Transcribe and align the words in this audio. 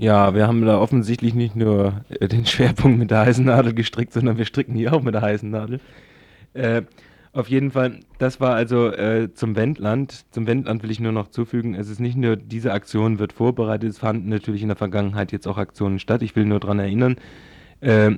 Ja, 0.00 0.34
wir 0.34 0.46
haben 0.46 0.64
da 0.64 0.78
offensichtlich 0.78 1.34
nicht 1.34 1.56
nur 1.56 2.00
äh, 2.08 2.26
den 2.26 2.46
Schwerpunkt 2.46 2.98
mit 2.98 3.10
der 3.10 3.20
heißen 3.20 3.44
Nadel 3.44 3.74
gestrickt, 3.74 4.14
sondern 4.14 4.38
wir 4.38 4.46
stricken 4.46 4.74
hier 4.74 4.94
auch 4.94 5.02
mit 5.02 5.12
der 5.12 5.20
heißen 5.20 5.50
Nadel. 5.50 5.78
Äh, 6.54 6.82
auf 7.34 7.48
jeden 7.48 7.70
Fall, 7.70 8.00
das 8.16 8.40
war 8.40 8.54
also 8.54 8.88
äh, 8.88 9.32
zum 9.34 9.56
Wendland. 9.56 10.24
Zum 10.30 10.46
Wendland 10.46 10.82
will 10.82 10.90
ich 10.90 11.00
nur 11.00 11.12
noch 11.12 11.28
zufügen, 11.28 11.74
es 11.74 11.90
ist 11.90 12.00
nicht 12.00 12.16
nur 12.16 12.36
diese 12.36 12.72
Aktion 12.72 13.18
wird 13.18 13.34
vorbereitet, 13.34 13.90
es 13.90 13.98
fanden 13.98 14.30
natürlich 14.30 14.62
in 14.62 14.68
der 14.68 14.76
Vergangenheit 14.76 15.32
jetzt 15.32 15.46
auch 15.46 15.58
Aktionen 15.58 15.98
statt. 15.98 16.22
Ich 16.22 16.34
will 16.34 16.46
nur 16.46 16.60
daran 16.60 16.78
erinnern, 16.78 17.16
äh, 17.80 18.12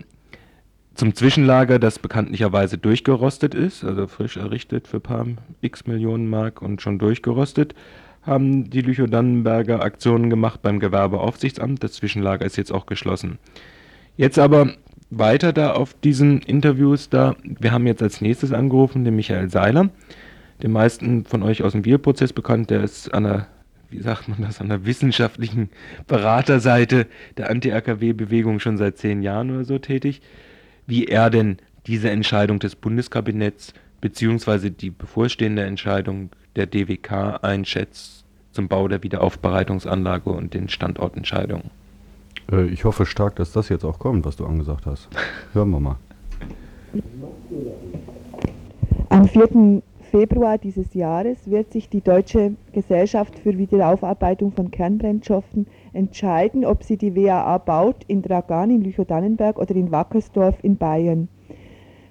zum 0.94 1.16
Zwischenlager, 1.16 1.80
das 1.80 1.98
bekanntlicherweise 1.98 2.78
durchgerostet 2.78 3.56
ist, 3.56 3.82
also 3.82 4.06
frisch 4.06 4.36
errichtet 4.36 4.86
für 4.86 4.98
ein 4.98 5.02
paar 5.02 5.26
x 5.60 5.86
Millionen 5.88 6.30
Mark 6.30 6.62
und 6.62 6.80
schon 6.80 7.00
durchgerostet, 7.00 7.74
haben 8.22 8.70
die 8.70 8.80
Lüchow-Dannenberger 8.80 9.82
Aktionen 9.82 10.30
gemacht 10.30 10.62
beim 10.62 10.80
Gewerbeaufsichtsamt. 10.80 11.82
Das 11.82 11.94
Zwischenlager 11.94 12.46
ist 12.46 12.56
jetzt 12.56 12.72
auch 12.72 12.86
geschlossen. 12.86 13.38
Jetzt 14.16 14.38
aber 14.38 14.74
weiter 15.10 15.52
da 15.52 15.72
auf 15.72 15.94
diesen 15.94 16.40
Interviews 16.40 17.10
da. 17.10 17.36
Wir 17.42 17.72
haben 17.72 17.86
jetzt 17.86 18.02
als 18.02 18.20
nächstes 18.20 18.52
angerufen 18.52 19.04
den 19.04 19.16
Michael 19.16 19.50
Seiler, 19.50 19.90
den 20.62 20.72
meisten 20.72 21.24
von 21.24 21.42
euch 21.42 21.62
aus 21.62 21.72
dem 21.72 21.82
Bielprozess 21.82 22.32
bekannt. 22.32 22.70
Der 22.70 22.82
ist 22.82 23.12
an 23.12 23.24
der, 23.24 23.46
wie 23.90 24.00
sagt 24.00 24.28
man 24.28 24.40
das, 24.40 24.60
an 24.60 24.68
der 24.68 24.86
wissenschaftlichen 24.86 25.70
Beraterseite 26.06 27.06
der 27.36 27.50
Anti-AKW-Bewegung 27.50 28.60
schon 28.60 28.78
seit 28.78 28.98
zehn 28.98 29.22
Jahren 29.22 29.50
oder 29.50 29.64
so 29.64 29.78
tätig. 29.78 30.22
Wie 30.86 31.06
er 31.06 31.28
denn 31.28 31.58
diese 31.86 32.10
Entscheidung 32.10 32.58
des 32.58 32.76
Bundeskabinetts 32.76 33.74
beziehungsweise 34.00 34.70
die 34.70 34.90
bevorstehende 34.90 35.64
Entscheidung 35.64 36.30
der 36.56 36.66
DWK 36.66 37.42
einschätzt 37.42 38.24
zum 38.52 38.68
Bau 38.68 38.88
der 38.88 39.02
Wiederaufbereitungsanlage 39.02 40.30
und 40.30 40.54
den 40.54 40.68
Standortentscheidungen. 40.68 41.70
Äh, 42.50 42.66
ich 42.66 42.84
hoffe 42.84 43.06
stark, 43.06 43.36
dass 43.36 43.52
das 43.52 43.68
jetzt 43.68 43.84
auch 43.84 43.98
kommt, 43.98 44.24
was 44.24 44.36
du 44.36 44.46
angesagt 44.46 44.86
hast. 44.86 45.08
Hören 45.52 45.70
wir 45.70 45.80
mal. 45.80 45.96
Am 49.08 49.28
4. 49.28 49.82
Februar 50.10 50.58
dieses 50.58 50.92
Jahres 50.92 51.38
wird 51.50 51.72
sich 51.72 51.88
die 51.88 52.02
Deutsche 52.02 52.54
Gesellschaft 52.72 53.38
für 53.38 53.56
Wiederaufarbeitung 53.56 54.52
von 54.52 54.70
Kernbrennstoffen 54.70 55.66
entscheiden, 55.94 56.66
ob 56.66 56.82
sie 56.82 56.98
die 56.98 57.16
WAA 57.16 57.56
baut 57.56 58.04
in 58.08 58.20
Dragan 58.20 58.70
in 58.70 58.82
Lüchow-Dannenberg 58.82 59.58
oder 59.58 59.74
in 59.74 59.90
Wackersdorf 59.90 60.56
in 60.62 60.76
Bayern. 60.76 61.28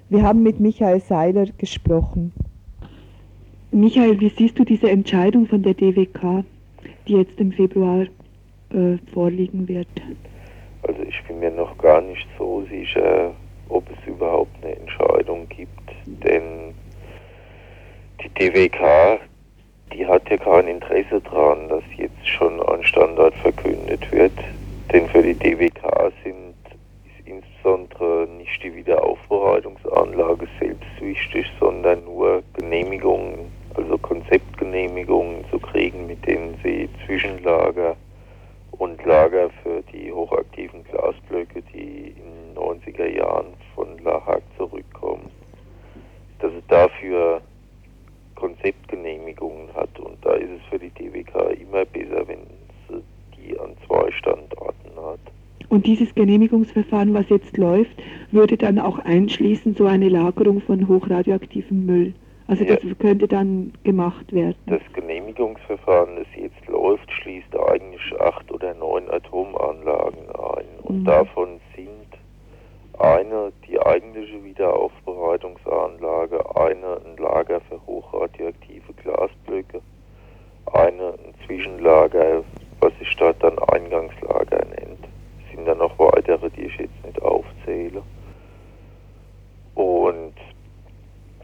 Wir 0.08 0.24
haben 0.24 0.42
mit 0.42 0.58
Michael 0.58 1.00
Seiler 1.00 1.46
gesprochen. 1.58 2.32
Michael, 3.74 4.20
wie 4.20 4.28
siehst 4.28 4.58
du 4.58 4.64
diese 4.64 4.90
Entscheidung 4.90 5.46
von 5.46 5.62
der 5.62 5.72
DWK, 5.72 6.44
die 7.08 7.14
jetzt 7.14 7.40
im 7.40 7.52
Februar 7.52 8.02
äh, 8.02 8.98
vorliegen 9.14 9.66
wird? 9.66 9.88
Also 10.82 11.02
ich 11.08 11.22
bin 11.26 11.40
mir 11.40 11.50
noch 11.50 11.78
gar 11.78 12.02
nicht 12.02 12.26
so 12.36 12.66
sicher, 12.68 13.32
ob 13.70 13.84
es 13.90 14.06
überhaupt 14.06 14.50
eine 14.62 14.76
Entscheidung 14.76 15.48
gibt, 15.48 15.90
denn 16.04 16.74
die 18.22 18.28
DWK, 18.28 19.20
die 19.94 20.06
hat 20.06 20.28
ja 20.28 20.36
kein 20.36 20.68
Interesse 20.68 21.22
daran, 21.22 21.70
dass 21.70 21.84
jetzt 21.96 22.28
schon 22.28 22.60
ein 22.60 22.84
Standard 22.84 23.34
verkündet 23.36 24.12
wird, 24.12 24.38
denn 24.92 25.08
für 25.08 25.22
die 25.22 25.34
DWK 25.34 26.12
sind 26.22 26.52
insbesondere 27.24 28.28
nicht 28.36 28.62
die 28.62 28.74
Wiederaufbereitungsanlage 28.74 30.46
selbst 30.60 31.00
wichtig, 31.00 31.46
sondern 31.58 32.04
nur 32.04 32.42
Genehmigungen 32.58 33.61
also 33.74 33.98
Konzeptgenehmigungen 33.98 35.44
zu 35.50 35.58
kriegen, 35.58 36.06
mit 36.06 36.26
denen 36.26 36.56
sie 36.62 36.88
Zwischenlager 37.06 37.96
und 38.72 39.04
Lager 39.04 39.50
für 39.62 39.82
die 39.92 40.12
hochaktiven 40.12 40.84
Glasblöcke, 40.84 41.62
die 41.72 42.14
in 42.16 42.54
den 42.54 42.56
90er 42.56 43.06
Jahren 43.06 43.46
von 43.74 43.98
La 44.02 44.24
Hague 44.24 44.42
zurückkommen, 44.56 45.30
dass 46.40 46.52
es 46.52 46.66
dafür 46.68 47.40
Konzeptgenehmigungen 48.34 49.72
hat. 49.74 49.98
Und 50.00 50.16
da 50.22 50.32
ist 50.32 50.50
es 50.50 50.62
für 50.68 50.78
die 50.78 50.90
DWK 50.90 51.52
immer 51.60 51.84
besser, 51.84 52.26
wenn 52.26 52.40
sie 52.88 53.02
die 53.36 53.58
an 53.58 53.70
zwei 53.86 54.10
Standorten 54.10 54.90
hat. 54.96 55.20
Und 55.68 55.86
dieses 55.86 56.14
Genehmigungsverfahren, 56.14 57.14
was 57.14 57.28
jetzt 57.28 57.56
läuft, 57.56 58.02
würde 58.30 58.56
dann 58.56 58.78
auch 58.78 58.98
einschließen, 58.98 59.74
so 59.74 59.86
eine 59.86 60.08
Lagerung 60.08 60.60
von 60.60 60.86
hochradioaktivem 60.86 61.86
Müll? 61.86 62.14
Also 62.48 62.64
das 62.64 62.82
ja. 62.82 62.94
könnte 62.94 63.28
dann 63.28 63.72
gemacht 63.84 64.32
werden. 64.32 64.56
Das 64.66 64.80
Genehmigungsverfahren, 64.94 66.16
das 66.16 66.26
jetzt 66.36 66.66
läuft, 66.66 67.10
schließt 67.10 67.56
eigentlich 67.56 68.20
acht 68.20 68.50
oder 68.50 68.74
neun 68.74 69.08
Atomanlagen 69.10 70.28
ein. 70.28 70.66
Und 70.82 71.00
mhm. 71.00 71.04
davon 71.04 71.60
sind 71.76 71.88
eine 72.98 73.52
die 73.66 73.80
eigentliche 73.80 74.44
Wiederaufbereitungsanlage, 74.44 76.56
eine 76.56 77.00
ein 77.04 77.16
Lager 77.16 77.60
für 77.62 77.80
hochradioaktive 77.86 78.92
Glasblöcke, 79.02 79.80
eine 80.72 81.14
ein 81.14 81.34
Zwischenlager, 81.46 82.44
was 82.80 82.92
sich 82.98 83.16
dort 83.16 83.42
dann 83.42 83.58
Eingangslager 83.58 84.64
nennt. 84.66 85.04
Es 85.44 85.56
sind 85.56 85.66
dann 85.66 85.78
noch 85.78 85.98
weitere, 85.98 86.50
die 86.50 86.62
ich 86.62 86.76
jetzt 86.76 87.04
nicht 87.04 87.20
aufzähle. 87.22 88.02
Und 89.74 90.34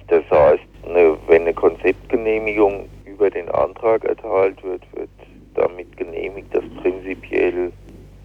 das 0.08 0.24
heißt, 0.30 0.67
eine, 0.84 1.16
wenn 1.26 1.42
eine 1.42 1.54
Konzeptgenehmigung 1.54 2.88
über 3.04 3.30
den 3.30 3.48
Antrag 3.50 4.04
erteilt 4.04 4.62
wird, 4.62 4.82
wird 4.94 5.10
damit 5.54 5.96
genehmigt, 5.96 6.54
dass 6.54 6.64
prinzipiell 6.80 7.72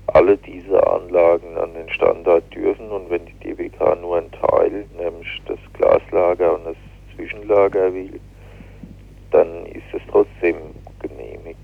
alle 0.08 0.38
diese 0.38 0.86
Anlagen 0.88 1.58
an 1.58 1.74
den 1.74 1.90
Standard 1.90 2.44
dürfen 2.54 2.90
und 2.90 3.10
wenn 3.10 3.26
die 3.26 3.34
DBK 3.44 4.00
nur 4.02 4.18
einen 4.18 4.32
Teil, 4.32 4.86
nämlich 4.98 5.42
das 5.48 5.60
Glaslager 5.74 6.56
und 6.56 6.66
das 6.66 6.76
Zwischenlager 7.16 7.94
will, 7.94 8.20
dann 9.32 9.66
ist 9.68 9.84
es 9.94 10.02
trotzdem 10.12 10.56
genehmigt. 11.00 11.58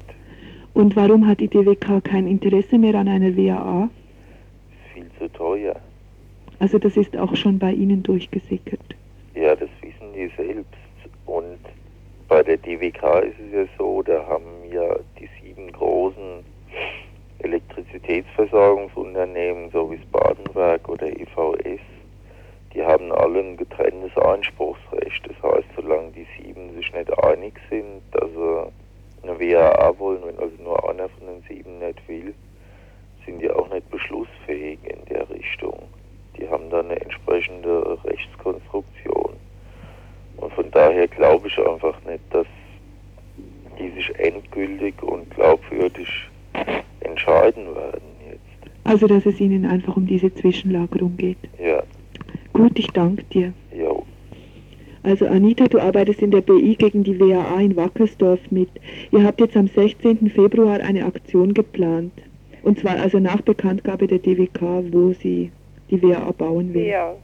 Und 0.74 0.96
warum 0.96 1.28
hat 1.28 1.40
die 1.40 1.48
DWK 1.48 2.04
kein 2.04 2.28
Interesse 2.28 2.78
mehr 2.78 2.96
an 2.96 3.08
einer 3.08 3.36
WAA? 3.36 3.90
Ist 4.72 4.94
viel 4.94 5.10
zu 5.20 5.32
teuer. 5.34 5.76
Also 6.60 6.80
das 6.80 6.98
ist 6.98 7.16
auch 7.18 7.36
schon 7.36 7.60
bei 7.60 7.72
Ihnen 7.72 8.04
durchgesickert. 8.04 8.96
Ja, 9.36 9.56
das 9.56 9.70
wissen 9.82 10.14
die 10.14 10.30
selbst. 10.36 10.79
Und 11.30 11.60
bei 12.28 12.42
der 12.42 12.58
DWK 12.58 13.20
ist 13.20 13.40
es 13.40 13.54
ja 13.54 13.66
so, 13.78 14.02
da 14.02 14.26
haben 14.26 14.64
ja 14.72 14.96
die 15.20 15.30
sieben 15.40 15.72
großen 15.72 16.44
Elektrizitätsversorgungsunternehmen, 17.38 19.70
so 19.70 19.92
wie 19.92 19.98
das 19.98 20.08
Badenwerk 20.08 20.90
oder 20.90 21.06
EVS, 21.06 21.82
die 22.74 22.84
haben 22.84 23.12
alle 23.12 23.42
ein 23.42 23.58
getrenntes 23.58 24.18
Einspruchsrecht. 24.18 25.30
Das 25.30 25.40
heißt, 25.44 25.68
solange 25.76 26.10
die 26.14 26.26
sieben 26.38 26.74
sich 26.74 26.92
nicht 26.94 27.24
einig 27.24 27.54
sind, 27.70 28.02
dass 28.12 28.32
sie 28.32 28.72
eine 29.22 29.40
WAA 29.40 30.00
wollen, 30.00 30.24
wenn 30.26 30.40
also 30.40 30.56
nur 30.64 30.90
einer 30.90 31.10
von 31.10 31.28
den 31.28 31.44
sieben 31.48 31.78
nicht 31.78 32.08
will, 32.08 32.34
sind 33.26 33.40
die 33.40 33.52
auch 33.52 33.70
nicht 33.72 33.88
beschlussfähig 33.92 34.80
in 34.84 35.06
der 35.06 35.30
Richtung. 35.30 35.78
Die 36.38 36.50
haben 36.50 36.72
dann 36.72 36.86
eine 36.86 37.00
entsprechende 37.00 38.04
Rechtskonstruktion. 38.04 39.29
Von 40.72 40.82
daher 40.82 41.08
glaube 41.08 41.48
ich 41.48 41.58
einfach 41.58 41.96
nicht, 42.06 42.22
dass 42.30 42.46
die 43.80 43.90
sich 43.90 44.14
endgültig 44.20 45.02
und 45.02 45.28
glaubwürdig 45.32 46.08
entscheiden 47.00 47.66
werden 47.76 48.02
jetzt. 48.30 48.72
Also, 48.84 49.08
dass 49.08 49.26
es 49.26 49.40
Ihnen 49.40 49.66
einfach 49.66 49.98
um 49.98 50.06
diese 50.06 50.32
Zwischenlagerung 50.32 51.18
geht. 51.18 51.40
Ja. 51.60 51.82
Gut, 52.54 52.78
ich 52.78 52.88
danke 52.92 53.24
dir. 53.24 53.52
Jo. 53.76 54.06
Also 55.02 55.26
Anita, 55.26 55.68
du 55.68 55.80
arbeitest 55.80 56.22
in 56.22 56.30
der 56.30 56.42
BI 56.42 56.76
gegen 56.76 57.04
die 57.04 57.20
WAA 57.20 57.62
in 57.62 57.76
Wackersdorf 57.76 58.40
mit. 58.52 58.70
Ihr 59.12 59.24
habt 59.24 59.40
jetzt 59.40 59.58
am 59.58 59.68
16. 59.68 60.30
Februar 60.30 60.82
eine 60.82 61.04
Aktion 61.04 61.56
geplant. 61.56 62.14
Und 62.62 62.80
zwar 62.80 63.00
also 63.00 63.18
nach 63.18 63.42
Bekanntgabe 63.42 64.06
der 64.06 64.20
DWK, 64.20 64.84
wo 64.92 65.14
sie 65.14 65.52
die 65.90 66.04
WAA 66.04 66.32
bauen 66.32 66.76
will. 66.76 66.86
Ja. 66.86 67.16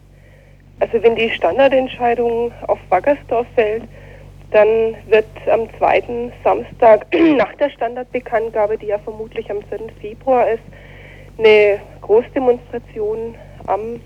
Also 0.80 1.02
wenn 1.02 1.16
die 1.16 1.30
Standardentscheidung 1.30 2.52
auf 2.68 2.80
Wackersdorf 2.90 3.48
fällt, 3.56 3.84
dann 4.52 4.96
wird 5.08 5.26
am 5.52 5.68
zweiten 5.78 6.32
Samstag 6.44 7.08
nach 7.38 7.54
der 7.56 7.70
Standardbekanntgabe, 7.70 8.78
die 8.78 8.88
ja 8.88 9.00
vermutlich 9.00 9.50
am 9.50 9.62
4. 9.70 9.90
Februar 10.00 10.50
ist, 10.50 10.64
eine 11.38 11.80
Großdemonstration 12.02 13.36
am, 13.68 14.00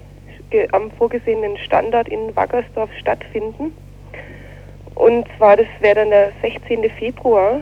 am 0.71 0.91
vorgesehenen 0.91 1.57
Standard 1.57 2.07
in 2.07 2.35
Wackersdorf 2.35 2.89
stattfinden. 2.99 3.73
Und 4.95 5.27
zwar, 5.37 5.57
das 5.57 5.67
wäre 5.79 5.95
dann 5.95 6.09
der 6.09 6.31
16. 6.41 6.89
Februar. 6.97 7.61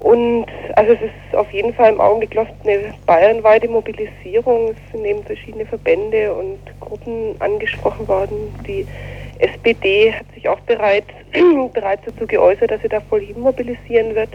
Und 0.00 0.46
also 0.74 0.92
es 0.92 1.00
ist 1.00 1.36
auf 1.36 1.50
jeden 1.52 1.72
Fall 1.72 1.92
im 1.92 2.00
Augenblick 2.00 2.34
läuft 2.34 2.52
eine 2.64 2.92
bayernweite 3.06 3.68
Mobilisierung. 3.68 4.70
Es 4.70 4.92
sind 4.92 5.04
eben 5.04 5.22
verschiedene 5.22 5.64
Verbände 5.64 6.34
und 6.34 6.58
Gruppen 6.80 7.34
angesprochen 7.40 8.06
worden. 8.06 8.36
Die 8.66 8.86
SPD 9.38 10.12
hat 10.12 10.26
sich 10.34 10.48
auch 10.48 10.60
bereit, 10.60 11.04
bereits 11.72 12.02
dazu 12.04 12.26
geäußert, 12.26 12.70
dass 12.70 12.82
sie 12.82 12.88
da 12.88 13.00
voll 13.00 13.20
hin 13.20 13.40
mobilisieren 13.40 14.14
wird. 14.14 14.30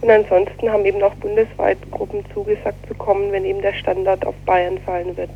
Und 0.00 0.10
ansonsten 0.10 0.70
haben 0.70 0.86
eben 0.86 1.02
auch 1.02 1.14
bundesweit 1.16 1.78
Gruppen 1.90 2.24
zugesagt 2.32 2.86
zu 2.86 2.94
kommen, 2.94 3.32
wenn 3.32 3.44
eben 3.44 3.60
der 3.60 3.74
Standort 3.74 4.24
auf 4.24 4.34
Bayern 4.46 4.78
fallen 4.78 5.16
wird. 5.16 5.30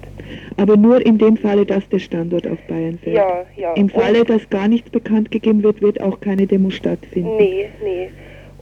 Aber 0.57 0.77
nur 0.77 1.05
in 1.05 1.19
dem 1.19 1.37
Falle, 1.37 1.67
dass 1.67 1.89
der 1.89 1.99
Standort 1.99 2.47
auf 2.47 2.59
Bayern 2.69 2.97
fällt. 3.03 3.17
Ja, 3.17 3.45
ja. 3.57 3.73
Im 3.75 3.89
Falle, 3.89 4.21
Und- 4.21 4.31
dass 4.31 4.49
gar 4.49 4.69
nichts 4.69 4.89
bekannt 4.91 5.33
gegeben 5.33 5.65
wird, 5.65 5.83
wird 5.83 6.01
auch 6.01 6.21
keine 6.21 6.47
Demo 6.47 6.71
stattfinden. 6.71 7.37
Nee, 7.37 7.69
nee. 7.83 8.11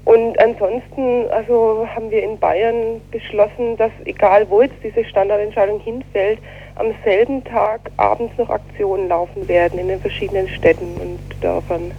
Und 0.05 0.39
ansonsten, 0.41 1.29
also 1.31 1.87
haben 1.95 2.11
wir 2.11 2.23
in 2.23 2.39
Bayern 2.39 3.01
beschlossen, 3.11 3.77
dass 3.77 3.93
egal 4.07 4.49
wo 4.49 4.63
jetzt 4.63 4.77
diese 4.83 5.05
Standardentscheidung 5.05 5.81
hinfällt, 5.81 6.39
am 6.77 6.95
selben 7.05 7.45
Tag 7.45 7.91
abends 7.99 8.33
noch 8.39 8.49
Aktionen 8.49 9.09
laufen 9.09 9.47
werden 9.49 9.79
in 9.79 9.89
den 9.89 10.01
verschiedenen 10.01 10.49
Städten 10.49 10.95
und 11.01 11.19
Dörfern. 11.43 11.93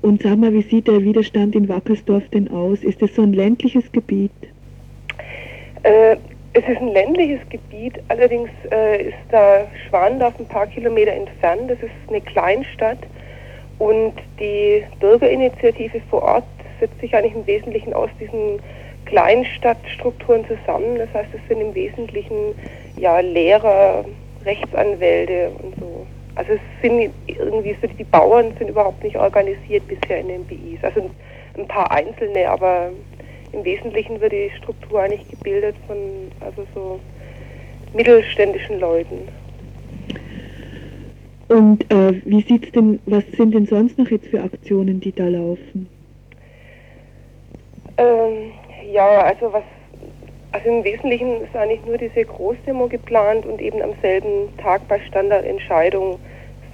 Und 0.00 0.22
sag 0.22 0.38
mal, 0.38 0.52
wie 0.52 0.62
sieht 0.62 0.88
der 0.88 1.02
Widerstand 1.02 1.54
in 1.54 1.68
Wackersdorf 1.68 2.26
denn 2.30 2.50
aus? 2.50 2.82
Ist 2.82 3.02
es 3.02 3.14
so 3.14 3.22
ein 3.22 3.34
ländliches 3.34 3.90
Gebiet? 3.92 4.32
Äh, 5.82 6.16
es 6.54 6.64
ist 6.68 6.78
ein 6.78 6.88
ländliches 6.88 7.40
Gebiet, 7.50 7.94
allerdings 8.08 8.50
äh, 8.70 9.08
ist 9.08 9.16
da 9.30 9.66
Schwandorf 9.88 10.38
ein 10.38 10.46
paar 10.46 10.66
Kilometer 10.66 11.12
entfernt. 11.12 11.70
Das 11.70 11.78
ist 11.78 11.90
eine 12.08 12.20
Kleinstadt 12.20 12.98
und 13.78 14.14
die 14.38 14.84
Bürgerinitiative 15.00 16.00
vor 16.08 16.22
Ort 16.22 16.44
setzt 16.82 17.00
sich 17.00 17.14
eigentlich 17.14 17.34
im 17.34 17.46
Wesentlichen 17.46 17.92
aus 17.92 18.10
diesen 18.18 18.58
Kleinstadtstrukturen 19.04 20.44
zusammen. 20.46 20.98
Das 20.98 21.12
heißt, 21.14 21.30
es 21.32 21.48
sind 21.48 21.60
im 21.60 21.74
Wesentlichen 21.74 22.54
ja 22.96 23.20
Lehrer, 23.20 24.04
Rechtsanwälte 24.44 25.52
und 25.62 25.76
so. 25.78 26.06
Also 26.34 26.54
es 26.54 26.60
sind 26.82 27.12
irgendwie 27.28 27.76
so 27.80 27.86
die 27.86 28.04
Bauern 28.04 28.52
sind 28.58 28.70
überhaupt 28.70 29.04
nicht 29.04 29.16
organisiert 29.16 29.86
bisher 29.86 30.18
in 30.20 30.28
den 30.28 30.44
BIs. 30.44 30.82
Also 30.82 31.08
ein 31.56 31.68
paar 31.68 31.90
Einzelne, 31.92 32.48
aber 32.48 32.90
im 33.52 33.64
Wesentlichen 33.64 34.20
wird 34.20 34.32
die 34.32 34.50
Struktur 34.58 35.02
eigentlich 35.02 35.28
gebildet 35.28 35.76
von 35.86 35.96
also 36.40 36.66
so 36.74 36.98
mittelständischen 37.94 38.80
Leuten. 38.80 39.28
Und 41.48 41.88
äh, 41.92 42.14
wie 42.24 42.40
sieht's 42.40 42.72
denn, 42.72 42.98
was 43.04 43.24
sind 43.36 43.54
denn 43.54 43.66
sonst 43.66 43.98
noch 43.98 44.10
jetzt 44.10 44.26
für 44.28 44.42
Aktionen, 44.42 45.00
die 45.00 45.12
da 45.12 45.28
laufen? 45.28 45.86
Ähm, 47.98 48.52
ja, 48.90 49.22
also 49.22 49.52
was 49.52 49.62
also 50.52 50.68
im 50.68 50.84
Wesentlichen 50.84 51.42
ist 51.42 51.56
eigentlich 51.56 51.84
nur 51.86 51.96
diese 51.96 52.24
Großdemo 52.24 52.86
geplant 52.88 53.46
und 53.46 53.60
eben 53.60 53.80
am 53.80 53.94
selben 54.02 54.54
Tag 54.58 54.86
bei 54.86 55.00
Standardentscheidung 55.00 56.18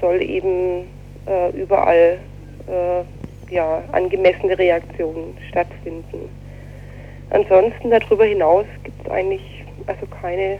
soll 0.00 0.20
eben 0.20 0.88
äh, 1.26 1.50
überall 1.50 2.18
äh, 2.66 3.54
ja, 3.54 3.82
angemessene 3.92 4.58
Reaktionen 4.58 5.36
stattfinden. 5.48 6.28
Ansonsten 7.30 7.90
darüber 7.90 8.24
hinaus 8.24 8.66
gibt 8.82 9.06
es 9.06 9.10
eigentlich 9.12 9.64
also 9.86 10.06
keine, 10.06 10.58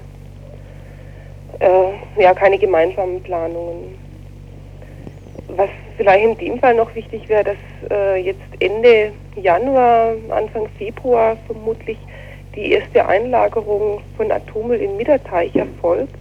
äh, 1.58 2.22
ja, 2.22 2.34
keine 2.34 2.58
gemeinsamen 2.58 3.22
Planungen. 3.22 3.98
Was 5.48 5.70
vielleicht 5.98 6.24
in 6.24 6.38
dem 6.38 6.58
Fall 6.60 6.74
noch 6.74 6.94
wichtig 6.94 7.28
wäre, 7.28 7.44
dass 7.44 7.90
äh, 7.90 8.16
jetzt 8.16 8.40
Ende 8.60 9.12
Januar, 9.36 10.14
Anfang 10.30 10.68
Februar 10.78 11.36
vermutlich 11.46 11.98
die 12.54 12.72
erste 12.72 13.06
Einlagerung 13.06 14.00
von 14.16 14.32
Atommüll 14.32 14.80
in 14.80 14.96
Mitterteich 14.96 15.54
erfolgt. 15.54 16.14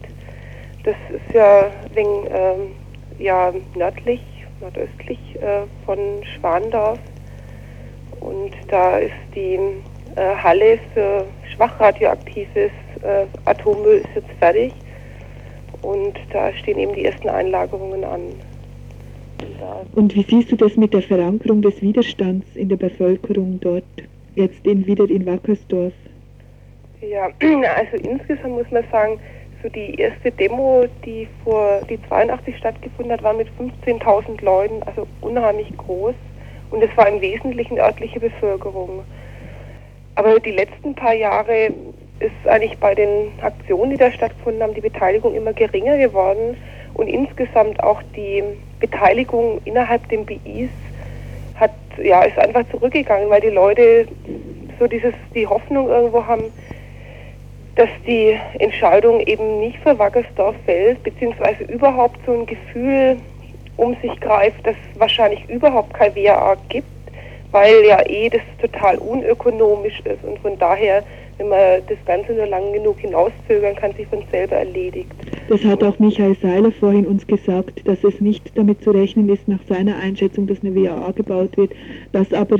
Das 0.83 0.95
ist 1.09 1.33
ja 1.33 1.71
wegen, 1.94 2.25
ähm, 2.29 2.75
ja, 3.19 3.53
nördlich, 3.75 4.21
nordöstlich 4.59 5.19
äh, 5.35 5.62
von 5.85 6.00
Schwandorf. 6.35 7.00
Und 8.19 8.53
da 8.68 8.97
ist 8.97 9.13
die 9.35 9.59
äh, 10.15 10.35
Halle 10.44 10.79
für 10.94 11.25
schwach 11.56 11.79
radioaktives 11.79 12.71
äh, 13.03 13.25
Atommüll 13.45 13.97
ist 13.97 14.09
jetzt 14.15 14.31
fertig. 14.39 14.74
Und 15.81 16.18
da 16.31 16.51
stehen 16.53 16.79
eben 16.79 16.94
die 16.94 17.06
ersten 17.06 17.29
Einlagerungen 17.29 18.03
an. 18.03 18.33
Und 19.94 20.16
wie 20.16 20.24
siehst 20.24 20.51
du 20.51 20.56
das 20.56 20.75
mit 20.78 20.94
der 20.94 21.01
Verankerung 21.01 21.62
des 21.62 21.81
Widerstands 21.81 22.56
in 22.56 22.69
der 22.69 22.78
Bevölkerung 22.78 23.60
dort, 23.62 23.84
jetzt 24.36 24.66
in, 24.66 24.86
wieder 24.86 25.10
in 25.10 25.25
Wackersdorf? 25.25 25.94
Ja, 27.01 27.25
also 27.42 27.98
insgesamt 28.04 28.54
muss 28.54 28.72
man 28.72 28.84
sagen, 28.92 29.19
so 29.63 29.69
die 29.69 29.95
erste 29.95 30.31
Demo, 30.31 30.86
die 31.06 31.28
vor 31.44 31.81
die 31.89 32.00
82 32.07 32.57
stattgefunden 32.57 33.12
hat, 33.12 33.24
war 33.24 33.34
mit 33.34 33.48
15.000 33.60 34.44
Leuten, 34.44 34.84
also 34.84 35.07
unheimlich 35.22 35.75
groß. 35.78 36.16
Und 36.69 36.84
es 36.84 36.95
war 36.98 37.07
im 37.07 37.22
Wesentlichen 37.22 37.80
örtliche 37.80 38.19
Bevölkerung. 38.19 39.04
Aber 40.16 40.39
die 40.39 40.51
letzten 40.51 40.94
paar 40.95 41.13
Jahre 41.13 41.72
ist 42.19 42.48
eigentlich 42.48 42.78
bei 42.80 42.94
den 42.94 43.31
Aktionen, 43.42 43.92
die 43.92 43.98
da 43.98 44.12
stattgefunden 44.12 44.62
haben, 44.62 44.74
die 44.74 44.81
Beteiligung 44.81 45.36
immer 45.36 45.54
geringer 45.54 45.98
geworden 45.98 46.57
und 46.95 47.07
insgesamt 47.07 47.81
auch 47.84 48.01
die 48.16 48.44
Beteiligung 48.79 49.62
innerhalb 49.65 50.07
den 50.09 50.25
BIs 50.25 50.69
hat 51.56 51.71
ja 52.01 52.24
ist 52.24 52.38
einfach 52.38 52.63
zurückgegangen, 52.71 53.29
weil 53.29 53.41
die 53.41 53.47
Leute 53.47 54.07
so 54.79 54.88
dieses 54.88 55.13
die 55.33 55.47
Hoffnung 55.47 55.89
irgendwo 55.89 56.25
haben, 56.25 56.44
dass 57.75 57.89
die 58.06 58.38
Entscheidung 58.59 59.21
eben 59.21 59.59
nicht 59.59 59.77
für 59.79 59.97
Wackersdorf 59.97 60.56
fällt, 60.65 61.01
beziehungsweise 61.03 61.63
überhaupt 61.63 62.19
so 62.25 62.33
ein 62.33 62.45
Gefühl 62.45 63.18
um 63.77 63.95
sich 64.01 64.19
greift, 64.19 64.65
dass 64.65 64.75
es 64.75 65.00
wahrscheinlich 65.00 65.47
überhaupt 65.47 65.94
kein 65.94 66.15
WAA 66.15 66.57
gibt, 66.69 66.88
weil 67.51 67.85
ja 67.85 68.03
eh 68.07 68.29
das 68.29 68.41
total 68.59 68.97
unökonomisch 68.97 70.00
ist 70.01 70.24
und 70.24 70.39
von 70.39 70.57
daher, 70.57 71.03
wenn 71.38 71.50
man 71.50 71.81
das 71.88 71.98
Ganze 72.06 72.34
nur 72.34 72.48
lang 72.48 72.74
genug 72.74 73.00
hinauszögern 73.00 73.75
kann, 73.75 73.94
sich 73.94 74.07
von 74.07 74.24
selber 74.31 74.56
erledigt. 74.57 75.12
Das 75.50 75.63
hat 75.63 75.84
auch 75.84 75.98
Michael 76.00 76.36
Seiler 76.42 76.72
vorhin 76.72 77.06
uns 77.06 77.25
gesagt, 77.28 77.88
dass 77.88 78.04
es 78.04 78.19
nicht 78.22 78.57
damit 78.57 78.81
zu 78.84 78.92
rechnen 78.92 79.30
ist, 79.30 79.48
nach 79.48 79.62
seiner 79.68 79.98
Einschätzung, 79.98 80.48
dass 80.48 80.62
eine 80.63 80.75
WAA 80.75 81.12
gebaut 81.12 81.56
wird, 81.57 81.72
dass 82.12 82.34
aber 82.34 82.57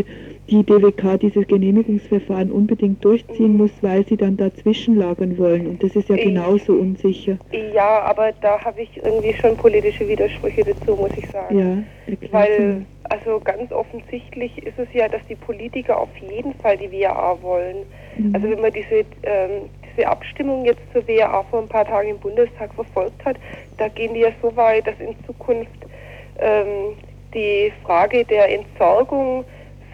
die 0.50 0.64
DWK 0.64 1.18
dieses 1.20 1.46
Genehmigungsverfahren 1.48 2.52
unbedingt 2.52 3.04
durchziehen 3.04 3.58
muss, 3.58 3.72
weil 3.82 4.06
sie 4.06 4.16
dann 4.16 4.38
dazwischen 4.38 4.96
lagern 4.96 5.38
wollen. 5.38 5.68
Und 5.68 5.84
das 5.84 5.96
ist 5.96 6.08
ja 6.10 6.16
Ich- 6.16 6.24
genauso 6.24 6.74
unsicher. 6.74 7.38
Ja, 7.74 8.04
aber 8.04 8.32
da 8.42 8.64
habe 8.64 8.82
ich 8.82 8.96
irgendwie 9.04 9.34
schon 9.34 9.58
politische 9.58 10.08
Widersprüche 10.08 10.64
dazu, 10.64 10.96
muss 10.96 11.12
ich 11.18 11.28
sagen. 11.30 11.58
Ja, 11.60 12.12
erklär's 12.12 12.32
Weil, 12.32 12.86
also 13.10 13.40
ganz 13.44 13.72
offensichtlich 13.74 14.58
ist 14.66 14.80
es 14.80 14.88
ja, 14.94 15.10
dass 15.10 15.22
die 15.30 15.36
Politiker 15.36 16.00
auf 16.00 16.10
jeden 16.18 16.54
Fall 16.56 16.78
die 16.78 16.92
WAA 16.92 17.38
wollen. 17.42 17.78
Mhm. 18.18 18.36
Also 18.36 18.50
wenn 18.50 18.62
man 18.62 18.72
diese, 18.72 19.06
ähm, 19.24 19.70
diese 19.90 20.08
Abstimmung 20.08 20.66
jetzt 20.66 20.82
zur 20.94 21.08
WAA 21.08 21.44
vor 21.44 21.62
ein 21.62 21.68
paar 21.68 21.86
Tagen 21.86 22.10
im 22.10 22.20
Bundestag 22.20 22.74
verfolgt 22.74 23.24
hat, 23.26 23.38
da 23.78 23.88
gehen 23.88 24.14
die 24.14 24.22
ja 24.22 24.32
so 24.42 24.56
weit, 24.56 24.88
dass 24.88 25.00
in 25.00 25.16
Zukunft 25.26 25.86
ähm, 26.40 26.96
die 27.34 27.72
Frage 27.84 28.24
der 28.26 28.54
Entsorgung 28.54 29.44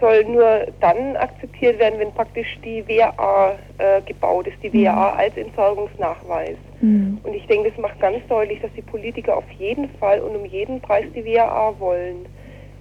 soll 0.00 0.24
nur 0.24 0.66
dann 0.80 1.16
akzeptiert 1.16 1.78
werden, 1.78 1.98
wenn 1.98 2.12
praktisch 2.12 2.58
die 2.64 2.86
WAA 2.86 3.54
äh, 3.78 4.00
gebaut 4.02 4.46
ist, 4.46 4.56
die 4.62 4.72
WAA 4.72 5.14
als 5.14 5.36
Entsorgungsnachweis. 5.36 6.56
Mhm. 6.80 7.18
Und 7.22 7.34
ich 7.34 7.46
denke, 7.46 7.70
das 7.70 7.78
macht 7.78 7.98
ganz 8.00 8.18
deutlich, 8.28 8.60
dass 8.60 8.72
die 8.76 8.82
Politiker 8.82 9.36
auf 9.36 9.50
jeden 9.58 9.88
Fall 10.00 10.20
und 10.20 10.36
um 10.36 10.44
jeden 10.44 10.80
Preis 10.80 11.06
die 11.14 11.24
WAA 11.24 11.74
wollen. 11.78 12.26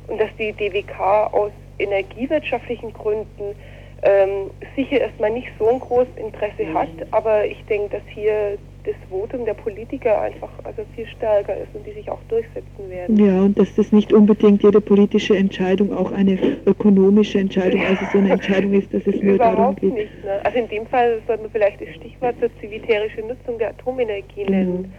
Und 0.07 0.19
dass 0.19 0.29
die 0.38 0.51
DWK 0.51 1.29
aus 1.31 1.51
energiewirtschaftlichen 1.79 2.91
Gründen 2.93 3.55
ähm, 4.03 4.51
sicher 4.75 5.00
erstmal 5.01 5.29
nicht 5.31 5.48
so 5.57 5.67
ein 5.69 5.79
großes 5.79 6.15
Interesse 6.17 6.74
hat, 6.74 6.89
aber 7.12 7.45
ich 7.45 7.63
denke, 7.65 7.89
dass 7.98 8.01
hier 8.13 8.57
das 8.83 8.95
Votum 9.10 9.45
der 9.45 9.53
Politiker 9.53 10.19
einfach 10.22 10.50
also 10.65 10.81
viel 10.93 11.07
stärker 11.07 11.55
ist 11.55 11.74
und 11.74 11.88
die 11.88 11.93
sich 11.93 12.12
auch 12.12 12.19
durchsetzen 12.27 12.89
werden. 12.89 13.15
Ja, 13.17 13.41
und 13.41 13.57
dass 13.57 13.74
das 13.75 13.93
nicht 13.93 14.12
unbedingt 14.12 14.62
jede 14.62 14.81
politische 14.81 15.38
Entscheidung 15.38 15.93
auch 15.95 16.12
eine 16.12 16.38
ökonomische 16.65 17.39
Entscheidung, 17.39 17.81
also 17.86 18.03
so 18.12 18.17
eine 18.17 18.31
Entscheidung 18.33 18.74
ist, 18.74 18.93
dass 18.93 19.07
es 19.07 19.22
nur 19.22 19.38
darum 19.38 19.53
Überhaupt 19.55 19.79
geht. 19.79 19.93
nicht. 19.93 20.24
Ne? 20.25 20.41
Also 20.43 20.57
in 20.60 20.67
dem 20.67 20.86
Fall 20.88 21.22
sollte 21.27 21.43
man 21.43 21.51
vielleicht 21.51 21.79
das 21.79 21.95
Stichwort 21.95 22.36
zur 22.41 22.50
zivitärische 22.60 23.22
Nutzung 23.22 23.57
der 23.57 23.69
Atomenergie 23.69 24.43
Genau. 24.43 24.51
nennen, 24.51 24.93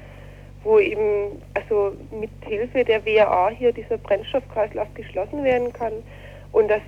wo 0.63 0.79
eben 0.79 1.33
also 1.53 1.93
mit 2.19 2.31
Hilfe 2.49 2.85
der 2.85 3.05
WAA 3.05 3.51
hier 3.51 3.71
dieser 3.73 3.99
Brennstoffkreislauf 3.99 4.89
geschlossen 4.95 5.45
werden 5.45 5.71
kann 5.75 5.93
und 6.53 6.71
dass 6.71 6.81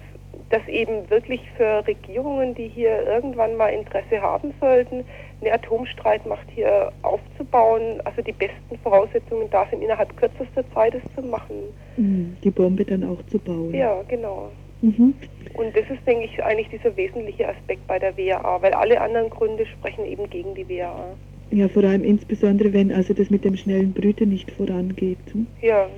dass 0.50 0.66
eben 0.68 1.08
wirklich 1.10 1.40
für 1.56 1.86
Regierungen, 1.86 2.54
die 2.54 2.68
hier 2.68 3.02
irgendwann 3.06 3.56
mal 3.56 3.68
Interesse 3.68 4.20
haben 4.20 4.54
sollten, 4.60 5.04
eine 5.40 5.52
Atomstreitmacht 5.52 6.46
hier 6.54 6.92
aufzubauen, 7.02 8.00
also 8.04 8.22
die 8.22 8.32
besten 8.32 8.78
Voraussetzungen 8.82 9.50
da 9.50 9.66
sind, 9.70 9.82
innerhalb 9.82 10.16
kürzester 10.16 10.64
Zeit 10.72 10.94
es 10.94 11.02
zu 11.14 11.22
machen. 11.22 11.56
Mhm, 11.96 12.36
Die 12.44 12.50
Bombe 12.50 12.84
dann 12.84 13.04
auch 13.04 13.22
zu 13.26 13.38
bauen. 13.38 13.74
Ja, 13.74 14.02
genau. 14.08 14.50
Mhm. 14.82 15.14
Und 15.54 15.76
das 15.76 15.84
ist, 15.90 16.06
denke 16.06 16.26
ich, 16.26 16.42
eigentlich 16.44 16.68
dieser 16.68 16.96
wesentliche 16.96 17.48
Aspekt 17.48 17.86
bei 17.86 17.98
der 17.98 18.16
WAA, 18.16 18.62
weil 18.62 18.72
alle 18.74 19.00
anderen 19.00 19.30
Gründe 19.30 19.66
sprechen 19.66 20.04
eben 20.04 20.28
gegen 20.30 20.54
die 20.54 20.68
WAA. 20.68 21.16
Ja, 21.50 21.68
vor 21.68 21.84
allem 21.84 22.04
insbesondere, 22.04 22.72
wenn 22.72 22.92
also 22.92 23.14
das 23.14 23.30
mit 23.30 23.44
dem 23.44 23.56
schnellen 23.56 23.92
Brüten 23.92 24.28
nicht 24.28 24.50
vorangeht. 24.50 25.18
Hm? 25.32 25.46
Ja. 25.62 25.88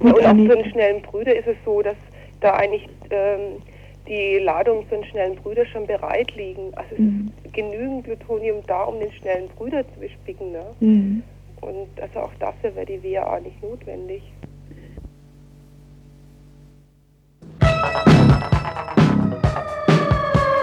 Gut, 0.00 0.18
und 0.18 0.24
auch 0.26 0.36
für 0.36 0.58
einen 0.58 0.70
schnellen 0.70 1.02
Brüder 1.02 1.34
ist 1.34 1.46
es 1.46 1.56
so, 1.64 1.80
dass 1.82 1.96
da 2.40 2.54
eigentlich 2.54 2.88
ähm, 3.10 3.62
die 4.06 4.38
Ladungen 4.38 4.86
für 4.86 4.94
einen 4.96 5.04
schnellen 5.04 5.36
Brüder 5.36 5.66
schon 5.66 5.86
bereit 5.86 6.34
liegen. 6.34 6.72
Also 6.76 6.94
es 6.94 6.98
Mhm. 6.98 7.32
ist 7.44 7.52
genügend 7.54 8.04
Plutonium 8.04 8.62
da, 8.66 8.84
um 8.84 8.98
den 9.00 9.12
schnellen 9.12 9.48
Brüder 9.56 9.82
zu 9.94 10.00
bespicken. 10.00 10.52
Ne? 10.52 10.62
Mhm. 10.80 11.22
Und 11.60 12.00
also 12.00 12.20
auch 12.20 12.32
dafür 12.38 12.74
wäre 12.74 12.86
die 12.86 13.02
WAA 13.02 13.40
nicht 13.40 13.60
notwendig. 13.62 14.22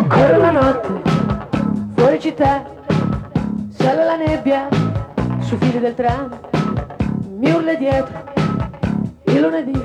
Corre 0.10 0.38
la 0.38 0.52
notte, 0.52 1.02
fuori 1.96 2.20
città, 2.20 2.66
sale 3.70 4.04
la 4.06 4.16
nebbia, 4.16 4.68
sui 5.42 5.58
fili 5.58 5.80
del 5.80 5.94
tram, 5.96 6.40
mi 7.40 7.52
urla 7.52 7.74
dietro, 7.76 8.24
il 9.26 9.40
lunedì, 9.42 9.82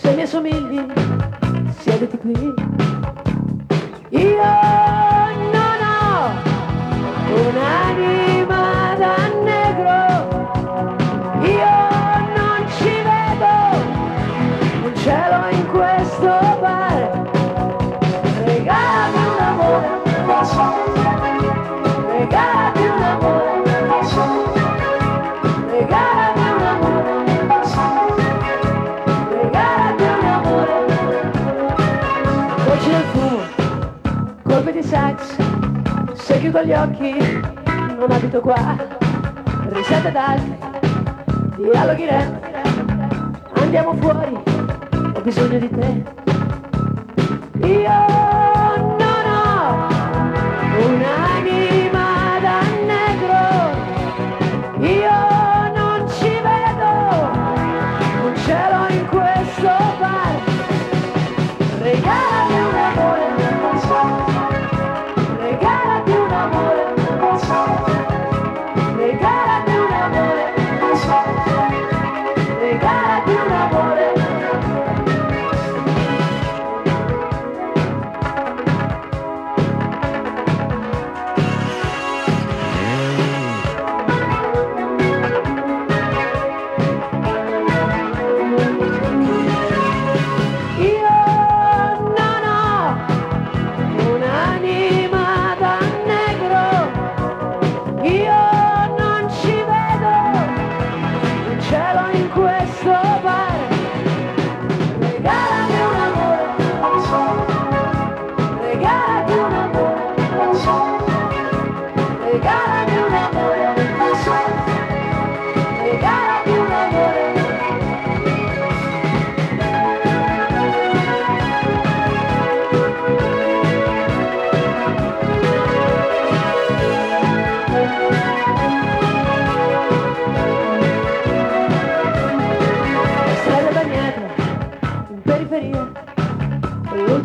se 0.00 0.14
mi 0.14 0.22
assomigli, 0.22 0.86
siediti 1.80 2.16
qui. 2.18 2.32
Io 4.08 4.52
non 5.52 5.80
ho 5.84 6.30
un'anima 7.48 8.94
da 8.96 9.16
negro, 9.44 10.09
occhi 36.82 37.14
non 37.98 38.10
abito 38.10 38.40
qua, 38.40 38.76
risate 39.68 40.12
d'altri, 40.12 40.56
dialoghi 41.56 42.06
rap, 42.06 42.40
andiamo 43.60 43.94
fuori, 43.96 44.42
ho 45.14 45.20
bisogno 45.20 45.58
di 45.58 45.68
te. 45.68 46.04
Io 47.66 48.29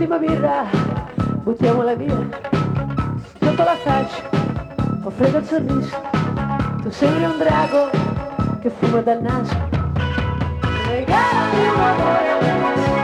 l'ultima 0.05 0.17
birra 0.19 0.65
buttiamola 1.43 1.95
via 1.95 2.15
sotto 3.39 3.63
la 3.63 3.75
faccia 3.75 4.29
ho 5.01 5.09
freddo 5.09 5.37
il 5.39 5.45
sorriso 5.45 6.01
tu 6.83 6.91
sembri 6.91 7.23
un 7.23 7.37
drago 7.37 7.89
che 8.61 8.69
fuma 8.69 9.01
dal 9.01 9.21
naso 9.21 9.55
regalami 10.87 11.67
un 11.67 11.79
amore 11.79 12.94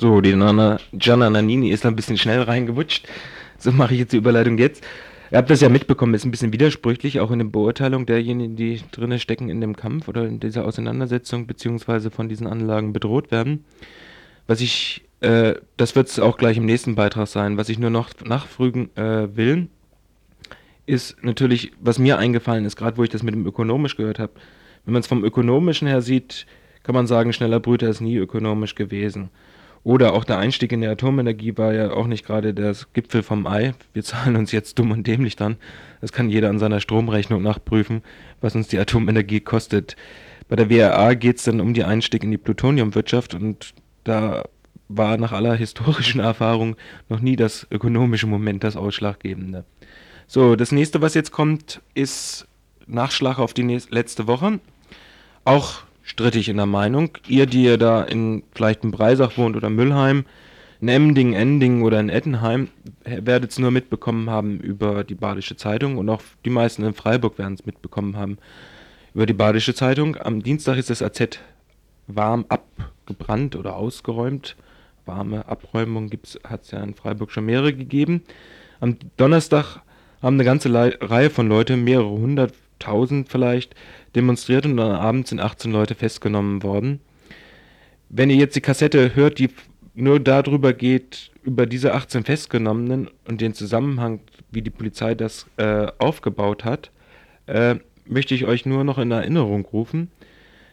So, 0.00 0.22
die 0.22 0.34
Nana, 0.34 0.78
Gianna 0.94 1.28
Nannini 1.28 1.68
ist 1.68 1.84
da 1.84 1.90
ein 1.90 1.94
bisschen 1.94 2.16
schnell 2.16 2.40
reingewutscht. 2.40 3.06
So 3.58 3.70
mache 3.70 3.92
ich 3.92 4.00
jetzt 4.00 4.14
die 4.14 4.16
Überleitung 4.16 4.56
jetzt. 4.56 4.82
Ihr 5.30 5.36
habt 5.36 5.50
das 5.50 5.60
ja 5.60 5.68
mitbekommen, 5.68 6.14
ist 6.14 6.24
ein 6.24 6.30
bisschen 6.30 6.54
widersprüchlich, 6.54 7.20
auch 7.20 7.30
in 7.30 7.40
der 7.40 7.46
Beurteilung 7.46 8.06
derjenigen, 8.06 8.56
die 8.56 8.80
drinne 8.92 9.18
stecken 9.18 9.50
in 9.50 9.60
dem 9.60 9.76
Kampf 9.76 10.08
oder 10.08 10.24
in 10.24 10.40
dieser 10.40 10.64
Auseinandersetzung, 10.64 11.46
beziehungsweise 11.46 12.10
von 12.10 12.30
diesen 12.30 12.46
Anlagen 12.46 12.94
bedroht 12.94 13.30
werden. 13.30 13.66
Was 14.46 14.62
ich, 14.62 15.02
äh, 15.20 15.56
das 15.76 15.94
wird 15.94 16.08
es 16.08 16.18
auch 16.18 16.38
gleich 16.38 16.56
im 16.56 16.64
nächsten 16.64 16.94
Beitrag 16.94 17.28
sein, 17.28 17.58
was 17.58 17.68
ich 17.68 17.78
nur 17.78 17.90
noch 17.90 18.08
nachfragen 18.24 18.88
äh, 18.96 19.36
will, 19.36 19.68
ist 20.86 21.22
natürlich, 21.22 21.72
was 21.78 21.98
mir 21.98 22.16
eingefallen 22.16 22.64
ist, 22.64 22.76
gerade 22.76 22.96
wo 22.96 23.02
ich 23.04 23.10
das 23.10 23.22
mit 23.22 23.34
dem 23.34 23.46
ökonomisch 23.46 23.98
gehört 23.98 24.18
habe. 24.18 24.32
Wenn 24.86 24.94
man 24.94 25.00
es 25.00 25.08
vom 25.08 25.24
ökonomischen 25.24 25.88
her 25.88 26.00
sieht, 26.00 26.46
kann 26.84 26.94
man 26.94 27.06
sagen, 27.06 27.34
schneller 27.34 27.60
Brüter 27.60 27.90
ist 27.90 28.00
nie 28.00 28.16
ökonomisch 28.16 28.74
gewesen. 28.74 29.28
Oder 29.82 30.12
auch 30.12 30.24
der 30.24 30.38
Einstieg 30.38 30.72
in 30.72 30.82
die 30.82 30.86
Atomenergie 30.86 31.56
war 31.56 31.72
ja 31.72 31.90
auch 31.92 32.06
nicht 32.06 32.26
gerade 32.26 32.52
das 32.52 32.92
Gipfel 32.92 33.22
vom 33.22 33.46
Ei. 33.46 33.72
Wir 33.94 34.04
zahlen 34.04 34.36
uns 34.36 34.52
jetzt 34.52 34.78
dumm 34.78 34.90
und 34.90 35.06
dämlich 35.06 35.36
dann. 35.36 35.56
Das 36.02 36.12
kann 36.12 36.28
jeder 36.28 36.50
an 36.50 36.58
seiner 36.58 36.80
Stromrechnung 36.80 37.42
nachprüfen, 37.42 38.02
was 38.40 38.54
uns 38.54 38.68
die 38.68 38.78
Atomenergie 38.78 39.40
kostet. 39.40 39.96
Bei 40.48 40.56
der 40.56 40.68
WRA 40.68 41.14
geht 41.14 41.38
es 41.38 41.44
dann 41.44 41.60
um 41.60 41.72
den 41.72 41.84
Einstieg 41.84 42.24
in 42.24 42.30
die 42.30 42.38
Plutoniumwirtschaft 42.38 43.34
und 43.34 43.72
da 44.04 44.44
war 44.88 45.16
nach 45.16 45.32
aller 45.32 45.54
historischen 45.54 46.20
Erfahrung 46.20 46.76
noch 47.08 47.20
nie 47.20 47.36
das 47.36 47.66
ökonomische 47.70 48.26
Moment 48.26 48.64
das 48.64 48.76
Ausschlaggebende. 48.76 49.64
So, 50.26 50.56
das 50.56 50.72
nächste, 50.72 51.00
was 51.00 51.14
jetzt 51.14 51.30
kommt, 51.30 51.80
ist 51.94 52.46
Nachschlag 52.86 53.38
auf 53.38 53.54
die 53.54 53.62
nächst- 53.62 53.92
letzte 53.92 54.26
Woche. 54.26 54.60
Auch 55.44 55.82
strittig 56.10 56.48
in 56.48 56.56
der 56.56 56.66
Meinung. 56.66 57.10
Ihr, 57.28 57.46
die 57.46 57.64
ihr 57.64 57.78
da 57.78 58.02
in 58.02 58.42
vielleicht 58.52 58.84
in 58.84 58.90
Breisach 58.90 59.38
wohnt 59.38 59.56
oder 59.56 59.70
Müllheim, 59.70 60.24
in 60.80 60.88
Emding, 60.88 61.34
Ending 61.34 61.82
oder 61.82 62.00
in 62.00 62.08
Ettenheim, 62.08 62.68
werdet 63.04 63.52
es 63.52 63.58
nur 63.58 63.70
mitbekommen 63.70 64.28
haben 64.28 64.58
über 64.58 65.04
die 65.04 65.14
Badische 65.14 65.56
Zeitung 65.56 65.98
und 65.98 66.08
auch 66.08 66.22
die 66.44 66.50
meisten 66.50 66.84
in 66.84 66.94
Freiburg 66.94 67.38
werden 67.38 67.54
es 67.54 67.64
mitbekommen 67.64 68.16
haben 68.16 68.38
über 69.14 69.26
die 69.26 69.34
Badische 69.34 69.74
Zeitung. 69.74 70.16
Am 70.16 70.42
Dienstag 70.42 70.76
ist 70.78 70.90
das 70.90 71.02
AZ 71.02 71.38
warm 72.08 72.44
abgebrannt 72.48 73.54
oder 73.54 73.76
ausgeräumt. 73.76 74.56
Warme 75.06 75.46
Abräumung 75.48 76.10
hat 76.44 76.62
es 76.64 76.72
ja 76.72 76.82
in 76.82 76.94
Freiburg 76.94 77.30
schon 77.30 77.46
mehrere 77.46 77.72
gegeben. 77.72 78.22
Am 78.80 78.96
Donnerstag 79.16 79.80
haben 80.22 80.36
eine 80.36 80.44
ganze 80.44 80.68
Le 80.68 80.98
Reihe 81.00 81.30
von 81.30 81.48
Leuten, 81.48 81.84
mehrere 81.84 82.10
hunderttausend 82.10 83.28
vielleicht, 83.28 83.74
demonstriert 84.14 84.66
und 84.66 84.76
dann 84.76 84.92
abends 84.92 85.30
sind 85.30 85.40
18 85.40 85.72
Leute 85.72 85.94
festgenommen 85.94 86.62
worden. 86.62 87.00
Wenn 88.08 88.30
ihr 88.30 88.36
jetzt 88.36 88.56
die 88.56 88.60
Kassette 88.60 89.14
hört, 89.14 89.38
die 89.38 89.50
nur 89.94 90.20
darüber 90.20 90.72
geht, 90.72 91.30
über 91.42 91.66
diese 91.66 91.94
18 91.94 92.24
Festgenommenen 92.24 93.08
und 93.28 93.40
den 93.40 93.54
Zusammenhang, 93.54 94.20
wie 94.50 94.62
die 94.62 94.70
Polizei 94.70 95.14
das 95.14 95.46
äh, 95.56 95.86
aufgebaut 95.98 96.64
hat, 96.64 96.90
äh, 97.46 97.76
möchte 98.06 98.34
ich 98.34 98.46
euch 98.46 98.66
nur 98.66 98.84
noch 98.84 98.98
in 98.98 99.10
Erinnerung 99.10 99.64
rufen, 99.64 100.10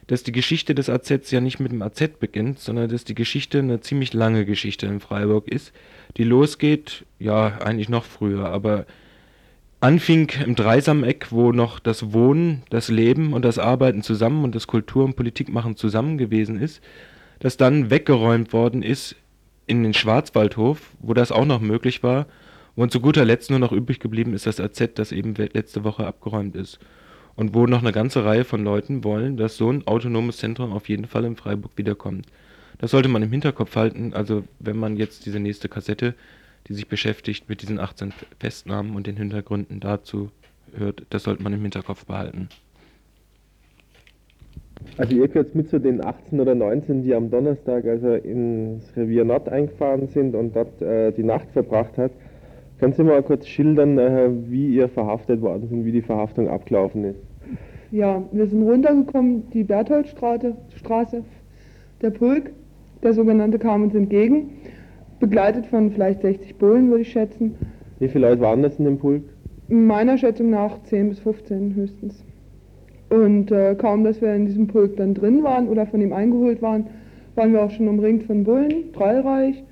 dass 0.08 0.24
die 0.24 0.32
Geschichte 0.32 0.74
des 0.74 0.90
AZ 0.90 1.32
ja 1.32 1.42
nicht 1.42 1.60
mit 1.60 1.72
dem 1.72 1.82
AZ 1.82 2.02
beginnt, 2.20 2.60
sondern 2.60 2.90
dass 2.90 3.04
die 3.04 3.16
Geschichte 3.16 3.60
eine 3.60 3.82
ziemlich 3.82 4.14
lange 4.14 4.46
Geschichte 4.46 4.88
in 4.88 5.00
Freiburg 5.00 5.48
ist, 5.48 5.74
die 6.16 6.24
losgeht, 6.24 7.06
ja, 7.20 7.60
eigentlich 7.60 7.90
noch 7.90 8.06
früher, 8.06 8.46
aber 8.50 8.86
anfing 9.80 10.32
im 10.44 10.56
Dreisameck, 10.56 11.32
wo 11.32 11.52
noch 11.52 11.80
das 11.80 12.14
Wohnen, 12.14 12.64
das 12.70 12.90
Leben 12.90 13.34
und 13.34 13.44
das 13.46 13.60
Arbeiten 13.60 14.02
zusammen 14.02 14.44
und 14.44 14.56
das 14.56 14.68
Kultur- 14.68 15.06
und 15.06 15.16
Politikmachen 15.16 15.76
zusammen 15.76 16.18
gewesen 16.18 16.60
ist, 16.60 16.82
das 17.40 17.58
dann 17.58 17.90
weggeräumt 17.90 18.54
worden 18.54 18.82
ist 18.82 19.16
in 19.68 19.84
den 19.84 19.94
Schwarzwaldhof, 19.94 20.92
wo 21.00 21.14
das 21.14 21.32
auch 21.32 21.46
noch 21.46 21.62
möglich 21.62 22.02
war, 22.02 22.26
und 22.76 22.92
zu 22.92 23.00
guter 23.00 23.26
Letzt 23.26 23.50
nur 23.50 23.58
noch 23.58 23.72
übrig 23.72 24.00
geblieben 24.00 24.36
ist 24.36 24.46
das 24.46 24.60
AZ, 24.60 24.92
das 24.94 25.12
eben 25.12 25.34
letzte 25.34 25.84
Woche 25.84 26.06
abgeräumt 26.06 26.56
ist. 26.56 26.78
Und 27.36 27.56
wo 27.56 27.66
noch 27.66 27.82
eine 27.82 27.92
ganze 27.92 28.24
Reihe 28.24 28.44
von 28.44 28.64
Leuten 28.64 29.04
wollen, 29.04 29.36
dass 29.36 29.58
so 29.58 29.72
ein 29.72 29.88
autonomes 29.88 30.38
Zentrum 30.38 30.72
auf 30.72 30.88
jeden 30.88 31.08
Fall 31.08 31.26
in 31.26 31.36
Freiburg 31.36 31.72
wiederkommt. 31.76 32.28
Das 32.78 32.92
sollte 32.92 33.10
man 33.10 33.24
im 33.24 33.32
Hinterkopf 33.32 33.76
halten, 33.76 34.14
also 34.14 34.44
wenn 34.60 34.78
man 34.78 34.96
jetzt 34.96 35.26
diese 35.26 35.40
nächste 35.40 35.70
Kassette 35.70 36.14
die 36.68 36.74
sich 36.74 36.88
beschäftigt 36.88 37.50
mit 37.50 37.62
diesen 37.62 37.80
18 37.80 38.14
Festnahmen 38.40 38.96
und 38.96 39.08
den 39.08 39.18
Hintergründen 39.18 39.80
dazu 39.80 40.30
hört. 40.76 41.06
Das 41.10 41.24
sollte 41.24 41.44
man 41.44 41.54
im 41.54 41.62
Hinterkopf 41.62 42.06
behalten. 42.06 42.50
Also 44.98 45.16
ihr 45.16 45.28
gehört 45.28 45.56
mit 45.56 45.70
zu 45.70 45.80
den 45.80 46.04
18 46.04 46.40
oder 46.40 46.56
19, 46.56 47.04
die 47.04 47.14
am 47.14 47.32
Donnerstag 47.32 47.86
also 47.86 48.14
ins 48.14 48.84
Revier 48.96 49.26
Nord 49.26 49.50
eingefahren 49.50 50.08
sind 50.08 50.36
und 50.36 50.56
dort 50.56 50.82
äh, 50.82 51.12
die 51.12 51.24
Nacht 51.24 51.48
verbracht 51.52 51.98
hat. 51.98 52.12
Können 52.80 52.94
Sie 52.94 53.04
mal 53.04 53.24
kurz 53.24 53.48
schildern, 53.48 53.98
äh, 53.98 54.30
wie 54.50 54.76
ihr 54.76 54.88
verhaftet 54.88 55.42
worden 55.42 55.68
sind, 55.68 55.86
wie 55.86 55.92
die 55.92 56.02
Verhaftung 56.02 56.48
abgelaufen 56.48 57.06
ist? 57.06 57.20
Ja, 57.92 58.22
wir 58.32 58.48
sind 58.48 58.64
runtergekommen, 58.64 59.50
die 59.52 59.64
Bertholdstraße, 59.64 60.56
Straße, 60.76 61.24
der 62.02 62.12
Pulk, 62.12 62.52
der 63.02 63.14
sogenannte, 63.14 63.58
kam 63.58 63.84
uns 63.84 63.96
entgegen 63.96 64.52
begleitet 65.20 65.66
von 65.68 65.92
vielleicht 65.92 66.22
60 66.22 66.56
Bullen, 66.58 66.90
würde 66.90 67.02
ich 67.02 67.12
schätzen. 67.12 67.56
Wie 68.00 68.08
viele 68.08 68.30
Leute 68.30 68.42
waren 68.42 68.62
das 68.62 68.78
in 68.78 68.86
dem 68.86 68.98
Pulk? 68.98 69.24
Meiner 69.68 70.18
Schätzung 70.18 70.50
nach 70.50 70.82
10 70.84 71.10
bis 71.10 71.20
15 71.20 71.76
höchstens. 71.76 72.24
Und 73.10 73.52
äh, 73.52 73.76
kaum, 73.76 74.04
dass 74.04 74.22
wir 74.22 74.34
in 74.34 74.46
diesem 74.46 74.68
Pulk 74.68 74.98
dann 74.98 75.14
drin 75.14 75.44
waren 75.44 75.68
oder 75.68 75.86
von 75.86 76.02
ihm 76.02 76.14
eingeholt 76.14 76.62
waren, 76.62 76.88
waren 77.36 77.54
wir 77.54 77.64
auch 77.64 77.72
schon 77.72 77.88
umringt 77.88 78.24
von 78.24 78.44
Bullen, 78.44 78.92
dreilreich. 78.94 79.64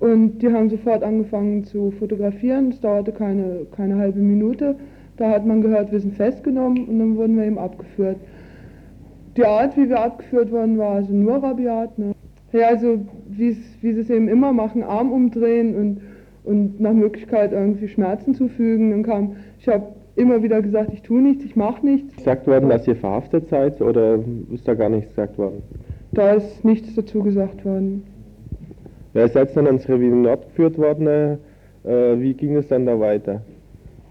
Und 0.00 0.38
die 0.40 0.52
haben 0.52 0.68
sofort 0.68 1.02
angefangen 1.02 1.64
zu 1.64 1.92
fotografieren. 1.92 2.70
Es 2.70 2.80
dauerte 2.80 3.12
keine, 3.12 3.66
keine 3.74 3.96
halbe 3.96 4.20
Minute. 4.20 4.76
Da 5.16 5.30
hat 5.30 5.46
man 5.46 5.62
gehört, 5.62 5.92
wir 5.92 6.00
sind 6.00 6.14
festgenommen 6.14 6.86
und 6.86 6.98
dann 6.98 7.16
wurden 7.16 7.36
wir 7.36 7.44
eben 7.44 7.58
abgeführt. 7.58 8.18
Die 9.36 9.44
Art, 9.44 9.76
wie 9.76 9.88
wir 9.88 10.00
abgeführt 10.00 10.50
wurden, 10.50 10.76
war 10.78 10.96
also 10.96 11.12
nur 11.12 11.42
rabiat. 11.42 11.98
Ne? 11.98 12.13
Ja, 12.54 12.68
also 12.68 13.00
wie 13.26 13.50
sie 13.50 13.98
es 13.98 14.08
eben 14.08 14.28
immer 14.28 14.52
machen, 14.52 14.84
Arm 14.84 15.10
umdrehen 15.10 15.74
und, 15.74 16.00
und 16.44 16.80
nach 16.80 16.92
Möglichkeit 16.92 17.50
irgendwie 17.50 17.88
Schmerzen 17.88 18.32
zufügen. 18.32 18.92
Dann 18.92 19.02
kam, 19.02 19.36
ich 19.58 19.66
habe 19.66 19.88
immer 20.14 20.40
wieder 20.40 20.62
gesagt, 20.62 20.92
ich 20.92 21.02
tue 21.02 21.20
nichts, 21.20 21.44
ich 21.44 21.56
mache 21.56 21.84
nichts. 21.84 22.14
Gesagt 22.16 22.46
worden, 22.46 22.68
dass 22.68 22.86
ihr 22.86 22.94
verhaftet 22.94 23.48
seid 23.48 23.82
oder 23.82 24.20
ist 24.52 24.68
da 24.68 24.74
gar 24.74 24.88
nichts 24.88 25.08
gesagt 25.08 25.36
worden? 25.36 25.62
Da 26.12 26.34
ist 26.34 26.64
nichts 26.64 26.94
dazu 26.94 27.24
gesagt 27.24 27.64
worden. 27.64 28.04
Ja, 29.14 29.22
ihr 29.22 29.28
seid 29.28 29.56
dann 29.56 29.66
ans 29.66 29.88
Revier 29.88 30.14
Nord 30.14 30.46
geführt 30.46 30.78
worden. 30.78 31.08
Äh, 31.08 31.36
wie 32.20 32.34
ging 32.34 32.54
es 32.54 32.68
dann 32.68 32.86
da 32.86 33.00
weiter? 33.00 33.42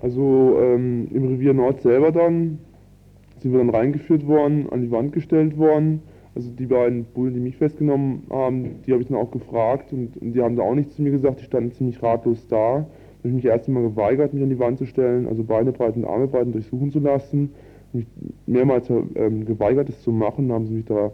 Also 0.02 0.60
ähm, 0.62 1.08
im 1.14 1.28
Revier 1.30 1.54
Nord 1.54 1.82
selber 1.82 2.12
dann 2.12 2.60
sind 3.40 3.54
wir 3.54 3.60
dann 3.60 3.70
reingeführt 3.70 4.28
worden, 4.28 4.68
an 4.70 4.82
die 4.82 4.92
Wand 4.92 5.14
gestellt 5.14 5.58
worden 5.58 6.02
also 6.36 6.50
die 6.50 6.66
beiden 6.66 7.06
Bullen, 7.06 7.34
die 7.34 7.40
mich 7.40 7.58
festgenommen 7.58 8.24
haben, 8.30 8.82
die 8.86 8.92
habe 8.92 9.02
ich 9.02 9.08
dann 9.08 9.18
auch 9.18 9.32
gefragt 9.32 9.94
und, 9.94 10.18
und, 10.18 10.34
die 10.34 10.42
haben 10.42 10.56
da 10.56 10.64
auch 10.64 10.74
nichts 10.74 10.96
zu 10.96 11.02
mir 11.02 11.12
gesagt, 11.12 11.40
die 11.40 11.46
standen 11.46 11.72
ziemlich 11.72 12.02
ratlos 12.02 12.48
da. 12.48 12.58
Da 12.58 13.30
habe 13.30 13.30
ich 13.30 13.34
mich 13.34 13.46
erst 13.46 13.68
einmal 13.68 13.84
geweigert, 13.84 14.34
mich 14.34 14.44
an 14.44 14.50
die 14.50 14.60
Wand 14.60 14.80
zu 14.80 14.86
stellen, 14.86 15.28
also 15.28 15.44
Beine 15.44 15.72
breit 15.72 15.96
und 15.96 16.06
Arme 16.06 16.28
breit 16.28 16.54
durchsuchen 16.54 16.92
zu 16.92 17.00
lassen. 17.00 17.52
Mich 17.94 18.08
mehrmals 18.48 18.90
ähm, 18.90 19.46
geweigert, 19.46 19.90
es 19.90 20.02
zu 20.02 20.12
machen, 20.12 20.52
haben 20.52 20.66
sie 20.66 20.74
mich 20.74 20.86
da 20.86 21.12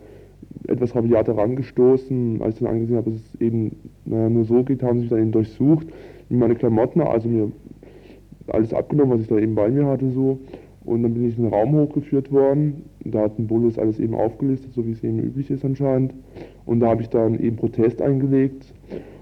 etwas 0.67 0.95
rabiater 0.95 1.37
rangestoßen. 1.37 2.41
Als 2.41 2.55
ich 2.55 2.61
dann 2.61 2.71
angesehen 2.71 2.97
habe, 2.97 3.11
dass 3.11 3.19
es 3.19 3.41
eben 3.41 3.75
naja, 4.05 4.29
nur 4.29 4.45
so 4.45 4.63
geht, 4.63 4.81
haben 4.81 4.99
sie 4.99 5.01
mich 5.01 5.09
dann 5.09 5.19
eben 5.19 5.31
durchsucht, 5.31 5.87
meine 6.29 6.55
Klamotten, 6.55 7.01
also 7.01 7.27
mir 7.27 7.51
alles 8.47 8.73
abgenommen, 8.73 9.13
was 9.13 9.21
ich 9.21 9.27
da 9.27 9.37
eben 9.37 9.55
bei 9.55 9.69
mir 9.69 9.85
hatte, 9.85 10.09
so. 10.11 10.39
Und 10.89 11.03
dann 11.03 11.13
bin 11.13 11.29
ich 11.29 11.37
in 11.37 11.43
den 11.43 11.53
Raum 11.53 11.73
hochgeführt 11.75 12.31
worden. 12.31 12.83
Da 13.05 13.21
hat 13.21 13.37
ein 13.37 13.45
Bullis 13.45 13.77
alles 13.77 13.99
eben 13.99 14.15
aufgelistet, 14.15 14.73
so 14.73 14.85
wie 14.87 14.93
es 14.93 15.03
eben 15.03 15.19
üblich 15.19 15.51
ist 15.51 15.63
anscheinend. 15.63 16.15
Und 16.65 16.79
da 16.79 16.87
habe 16.87 17.03
ich 17.03 17.09
dann 17.09 17.39
eben 17.39 17.57
Protest 17.57 18.01
eingelegt 18.01 18.73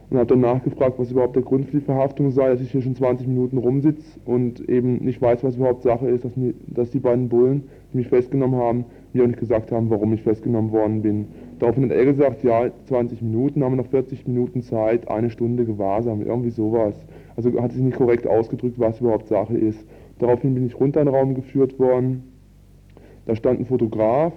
und 0.09 0.17
habe 0.17 0.27
dann 0.27 0.39
nachgefragt, 0.39 0.97
was 0.97 1.11
überhaupt 1.11 1.35
der 1.35 1.43
Grund 1.43 1.65
für 1.65 1.79
die 1.79 1.83
Verhaftung 1.83 2.31
sei, 2.31 2.47
dass 2.47 2.61
ich 2.61 2.71
hier 2.71 2.81
schon 2.81 2.95
20 2.95 3.27
Minuten 3.27 3.57
rumsitze 3.57 4.17
und 4.23 4.67
eben 4.69 5.03
nicht 5.03 5.21
weiß, 5.21 5.43
was 5.43 5.57
überhaupt 5.57 5.83
Sache 5.83 6.07
ist, 6.07 6.23
dass, 6.23 6.37
mir, 6.37 6.53
dass 6.67 6.91
die 6.91 6.99
beiden 6.99 7.27
Bullen, 7.27 7.63
die 7.91 7.97
mich 7.97 8.07
festgenommen 8.07 8.57
haben, 8.57 8.85
mir 9.11 9.23
auch 9.23 9.27
nicht 9.27 9.39
gesagt 9.39 9.73
haben, 9.73 9.89
warum 9.89 10.13
ich 10.13 10.21
festgenommen 10.23 10.71
worden 10.71 11.01
bin. 11.01 11.25
Daraufhin 11.59 11.83
hat 11.83 11.91
er 11.91 12.05
gesagt, 12.05 12.43
ja, 12.45 12.69
20 12.85 13.21
Minuten, 13.21 13.61
haben 13.61 13.73
wir 13.73 13.83
noch 13.83 13.89
40 13.89 14.25
Minuten 14.25 14.61
Zeit, 14.61 15.09
eine 15.09 15.29
Stunde 15.29 15.65
Gewahrsam, 15.65 16.21
irgendwie 16.21 16.51
sowas. 16.51 16.95
Also 17.35 17.61
hat 17.61 17.73
sich 17.73 17.81
nicht 17.81 17.97
korrekt 17.97 18.25
ausgedrückt, 18.25 18.79
was 18.79 19.01
überhaupt 19.01 19.27
Sache 19.27 19.57
ist. 19.57 19.85
Daraufhin 20.19 20.53
bin 20.53 20.65
ich 20.65 20.79
runter 20.79 21.01
in 21.01 21.07
den 21.07 21.15
Raum 21.15 21.35
geführt 21.35 21.79
worden. 21.79 22.23
Da 23.25 23.35
stand 23.35 23.59
ein 23.59 23.65
Fotograf. 23.65 24.33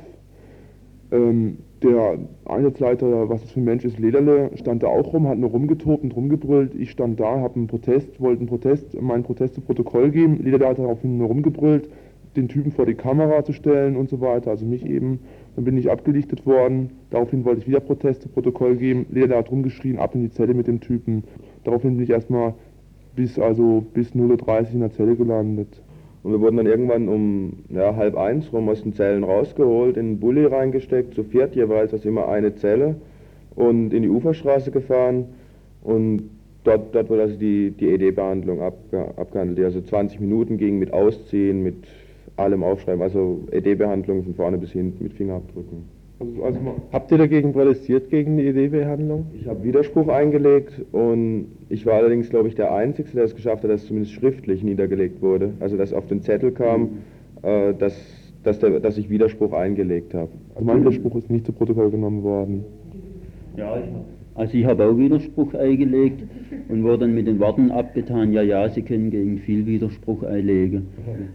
Ähm, 1.12 1.59
der 1.83 2.19
Einsatzleiter, 2.45 3.29
was 3.29 3.40
das 3.40 3.53
für 3.53 3.61
ein 3.61 3.64
Mensch 3.64 3.85
ist, 3.85 3.99
Lederle, 3.99 4.51
stand 4.55 4.83
da 4.83 4.88
auch 4.88 5.12
rum, 5.12 5.27
hat 5.27 5.38
nur 5.38 5.51
rumgetobt 5.51 6.03
und 6.03 6.14
rumgebrüllt. 6.14 6.75
Ich 6.75 6.90
stand 6.90 7.19
da, 7.19 7.40
habe 7.40 7.57
einen 7.57 7.69
Protest, 7.69 8.21
wollte 8.21 8.40
einen 8.40 8.49
Protest, 8.49 9.01
meinen 9.01 9.23
Protest 9.23 9.55
zu 9.55 9.61
Protokoll 9.62 10.11
geben. 10.11 10.38
Lederle 10.43 10.69
hat 10.69 10.79
daraufhin 10.79 11.16
nur 11.16 11.29
rumgebrüllt, 11.29 11.88
den 12.37 12.49
Typen 12.49 12.71
vor 12.71 12.85
die 12.87 12.95
Kamera 12.95 13.45
zu 13.45 13.53
stellen 13.53 13.97
und 13.97 14.11
so 14.11 14.21
weiter, 14.21 14.51
also 14.51 14.66
mich 14.66 14.85
eben. 14.85 15.21
Dann 15.57 15.64
bin 15.64 15.79
ich 15.79 15.90
abgelichtet 15.90 16.45
worden. 16.47 16.90
Daraufhin 17.11 17.45
wollte 17.45 17.62
ich 17.62 17.66
wieder 17.66 17.81
Protest 17.81 18.23
zu 18.23 18.29
Protokoll 18.29 18.77
geben. 18.77 19.07
Lederle 19.11 19.38
hat 19.38 19.51
rumgeschrien, 19.51 19.99
ab 19.99 20.14
in 20.14 20.21
die 20.21 20.31
Zelle 20.31 20.55
mit 20.55 20.66
dem 20.66 20.81
Typen. 20.81 21.25
Daraufhin 21.64 21.97
bin 21.97 22.05
ich 22.05 22.11
erstmal 22.11 22.55
bis 23.16 23.38
also 23.38 23.85
bis 23.92 24.12
0.30 24.12 24.49
Uhr 24.49 24.73
in 24.73 24.81
der 24.81 24.92
Zelle 24.92 25.16
gelandet. 25.16 25.81
Und 26.23 26.33
wir 26.33 26.40
wurden 26.40 26.59
dann 26.59 26.66
irgendwann 26.66 27.09
um 27.09 27.64
ja, 27.70 27.96
halb 27.96 28.16
eins 28.16 28.53
rum 28.53 28.68
aus 28.68 28.83
den 28.83 28.92
Zellen 28.92 29.25
rausgeholt, 29.25 29.96
in 29.96 30.07
den 30.07 30.20
Bulli 30.20 30.44
reingesteckt, 30.44 31.14
zu 31.14 31.25
viert 31.25 31.57
jeweils, 31.57 31.92
also 31.92 32.09
immer 32.09 32.29
eine 32.29 32.55
Zelle 32.57 32.96
und 33.55 33.92
in 33.94 34.03
die 34.03 34.11
Uferstraße 34.11 34.70
gefahren 34.70 35.27
und 35.83 36.29
dort, 36.64 36.94
dort 36.94 37.09
wurde 37.09 37.23
also 37.23 37.37
die, 37.37 37.70
die 37.70 37.88
ED-Behandlung 37.88 38.61
abge, 38.61 39.07
abgehandelt, 39.16 39.59
die 39.59 39.64
also 39.64 39.81
20 39.81 40.20
Minuten 40.20 40.59
ging 40.59 40.79
mit 40.79 40.92
Ausziehen, 40.92 41.62
mit 41.62 41.87
allem 42.37 42.62
Aufschreiben, 42.62 43.03
also 43.03 43.40
ED-Behandlung 43.51 44.23
von 44.25 44.35
vorne 44.35 44.59
bis 44.59 44.73
hinten 44.73 45.03
mit 45.03 45.14
Fingerabdrücken. 45.14 46.00
Also, 46.21 46.45
also 46.45 46.61
Habt 46.93 47.11
ihr 47.11 47.19
dagegen 47.19 47.53
protestiert 47.53 48.11
gegen 48.11 48.37
die 48.37 48.47
ED-Behandlung? 48.47 49.27
Ich 49.33 49.47
habe 49.47 49.65
Widerspruch 49.65 50.09
eingelegt 50.09 50.85
und 50.93 51.47
ich 51.71 51.87
war 51.87 51.95
allerdings, 51.95 52.29
glaube 52.29 52.49
ich, 52.49 52.55
der 52.55 52.75
Einzige, 52.75 53.09
der 53.13 53.25
es 53.25 53.35
geschafft 53.35 53.65
hat, 53.65 53.71
dass 53.71 53.83
es 53.83 53.87
zumindest 53.87 54.13
schriftlich 54.13 54.63
niedergelegt 54.63 55.23
wurde. 55.23 55.55
Also 55.61 55.79
dass 55.79 55.95
auf 55.95 56.07
den 56.07 56.21
Zettel 56.21 56.53
kam, 56.53 56.81
mhm. 56.83 56.89
äh, 57.43 57.73
dass, 57.73 57.97
dass, 58.43 58.59
der, 58.59 58.81
dass 58.81 58.99
ich 58.99 59.09
Widerspruch 59.09 59.55
eingelegt 59.55 60.13
habe. 60.13 60.31
Also 60.55 60.65
mein 60.67 60.81
Widerspruch 60.81 61.17
ist 61.17 61.31
nicht 61.31 61.47
zu 61.47 61.53
Protokoll 61.53 61.91
genommen 61.91 62.23
worden. 62.23 62.65
Ja, 63.57 63.79
ich 63.79 63.85
also 64.35 64.57
ich 64.57 64.65
habe 64.65 64.85
auch 64.85 64.97
Widerspruch 64.97 65.55
eingelegt 65.55 66.23
und 66.69 66.85
wurde 66.85 67.01
dann 67.01 67.15
mit 67.15 67.27
den 67.27 67.41
Worten 67.41 67.71
abgetan, 67.71 68.33
ja, 68.33 68.43
ja, 68.43 68.69
Sie 68.69 68.81
können 68.81 69.11
gegen 69.11 69.39
viel 69.39 69.67
Widerspruch 69.67 70.23
einlegen. 70.23 70.87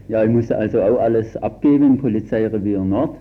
Ja, 0.08 0.24
ich 0.24 0.30
musste 0.30 0.56
also 0.56 0.80
auch 0.80 0.98
alles 0.98 1.36
abgeben 1.36 1.84
im 1.84 1.98
Polizeirevier 1.98 2.82
Nord 2.82 3.16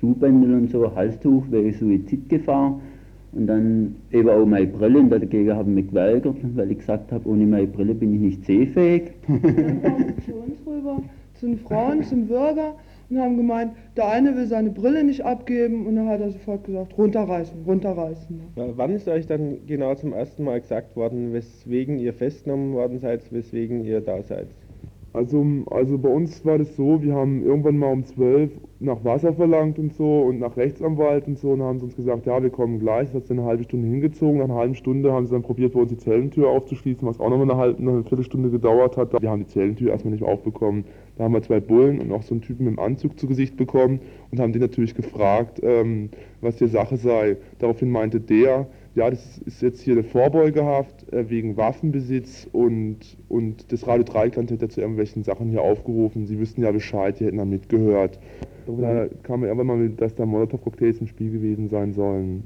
Schuhbändel 0.00 0.54
und 0.54 0.70
so, 0.70 0.94
Halstuch 0.94 1.44
wegen 1.50 1.72
Suizidgefahr. 1.72 2.80
Und 3.32 3.46
dann 3.46 3.94
eben 4.10 4.28
auch 4.28 4.44
meine 4.44 4.66
Brille, 4.66 4.98
und 4.98 5.10
dagegen 5.10 5.54
haben 5.54 5.74
mich 5.74 5.88
geweigert, 5.88 6.36
weil 6.56 6.72
ich 6.72 6.78
gesagt 6.78 7.12
habe, 7.12 7.28
ohne 7.28 7.46
meine 7.46 7.68
Brille 7.68 7.94
bin 7.94 8.14
ich 8.14 8.20
nicht 8.20 8.44
sehfähig. 8.44 9.12
Dann 9.28 9.82
kamen 9.82 10.14
sie 10.16 10.32
zu 10.32 10.36
uns 10.36 10.66
rüber, 10.66 11.02
zu 11.34 11.46
den 11.46 11.58
Frauen, 11.58 12.02
zum 12.02 12.26
Bürger 12.26 12.74
und 13.08 13.18
haben 13.18 13.36
gemeint, 13.36 13.72
der 13.96 14.08
eine 14.08 14.34
will 14.36 14.46
seine 14.46 14.70
Brille 14.70 15.04
nicht 15.04 15.24
abgeben 15.24 15.86
und 15.86 15.96
dann 15.96 16.08
hat 16.08 16.20
er 16.20 16.30
sofort 16.30 16.64
gesagt, 16.64 16.96
runterreißen, 16.96 17.62
runterreißen. 17.66 18.40
Ja, 18.56 18.68
wann 18.76 18.92
ist 18.92 19.08
euch 19.08 19.26
dann 19.26 19.66
genau 19.66 19.94
zum 19.94 20.12
ersten 20.12 20.44
Mal 20.44 20.60
gesagt 20.60 20.96
worden, 20.96 21.32
weswegen 21.32 21.98
ihr 21.98 22.14
festgenommen 22.14 22.72
worden 22.72 23.00
seid, 23.00 23.32
weswegen 23.32 23.84
ihr 23.84 24.00
da 24.00 24.22
seid? 24.22 24.48
Also, 25.12 25.44
also 25.70 25.98
bei 25.98 26.08
uns 26.08 26.44
war 26.44 26.58
das 26.58 26.76
so, 26.76 27.02
wir 27.02 27.14
haben 27.14 27.44
irgendwann 27.44 27.78
mal 27.78 27.92
um 27.92 28.04
12 28.04 28.52
nach 28.78 29.04
Wasser 29.04 29.32
verlangt 29.32 29.76
und 29.78 29.92
so 29.92 30.20
und 30.20 30.38
nach 30.38 30.56
Rechtsanwalt 30.56 31.26
und 31.26 31.36
so 31.36 31.50
und 31.50 31.62
haben 31.62 31.80
sie 31.80 31.86
uns 31.86 31.96
gesagt, 31.96 32.26
ja, 32.26 32.40
wir 32.40 32.50
kommen 32.50 32.78
gleich. 32.78 33.08
Das 33.08 33.22
hat 33.22 33.26
sie 33.26 33.32
eine 33.32 33.42
halbe 33.42 33.64
Stunde 33.64 33.88
hingezogen. 33.88 34.38
Nach 34.38 34.44
einer 34.44 34.54
halben 34.54 34.76
Stunde 34.76 35.12
haben 35.12 35.26
sie 35.26 35.32
dann 35.32 35.42
probiert, 35.42 35.72
bei 35.72 35.80
uns 35.80 35.90
die 35.90 35.96
Zellentür 35.96 36.48
aufzuschließen, 36.48 37.06
was 37.06 37.18
auch 37.18 37.28
nochmal 37.28 37.50
eine, 37.50 37.56
halbe, 37.56 37.82
eine 37.82 38.04
Viertelstunde 38.04 38.50
gedauert 38.50 38.96
hat. 38.96 39.20
Wir 39.20 39.28
haben 39.28 39.40
die 39.40 39.48
Zellentür 39.48 39.90
erstmal 39.90 40.12
nicht 40.12 40.22
aufbekommen. 40.22 40.84
Da 41.16 41.24
haben 41.24 41.34
wir 41.34 41.42
zwei 41.42 41.58
Bullen 41.58 41.98
und 41.98 42.12
auch 42.12 42.22
so 42.22 42.34
einen 42.34 42.42
Typen 42.42 42.68
im 42.68 42.78
Anzug 42.78 43.18
zu 43.18 43.26
Gesicht 43.26 43.56
bekommen 43.56 44.00
und 44.30 44.38
haben 44.38 44.52
den 44.52 44.62
natürlich 44.62 44.94
gefragt, 44.94 45.60
ähm, 45.64 46.10
was 46.40 46.56
die 46.56 46.68
Sache 46.68 46.96
sei. 46.96 47.36
Daraufhin 47.58 47.90
meinte 47.90 48.20
der, 48.20 48.68
ja, 48.94 49.08
das 49.08 49.38
ist 49.38 49.62
jetzt 49.62 49.80
hier 49.80 49.94
eine 49.94 50.02
Vorbeugehaft 50.02 51.12
äh, 51.12 51.30
wegen 51.30 51.56
Waffenbesitz 51.56 52.48
und, 52.52 52.98
und 53.28 53.70
das 53.72 53.86
Radio 53.86 54.04
Dreikland 54.04 54.50
hätte 54.50 54.68
zu 54.68 54.80
irgendwelchen 54.80 55.22
Sachen 55.22 55.48
hier 55.48 55.62
aufgerufen. 55.62 56.26
Sie 56.26 56.38
wüssten 56.38 56.62
ja 56.62 56.72
Bescheid, 56.72 57.18
die 57.20 57.26
hätten 57.26 57.38
da 57.38 57.44
mitgehört. 57.44 58.18
Da 58.66 59.06
kam 59.22 59.44
irgendwann 59.44 59.66
mal 59.66 59.76
mit, 59.76 60.00
dass 60.00 60.14
da 60.14 60.26
Molotow-Cocktails 60.26 61.00
im 61.00 61.06
Spiel 61.06 61.30
gewesen 61.30 61.68
sein 61.68 61.92
sollen. 61.92 62.44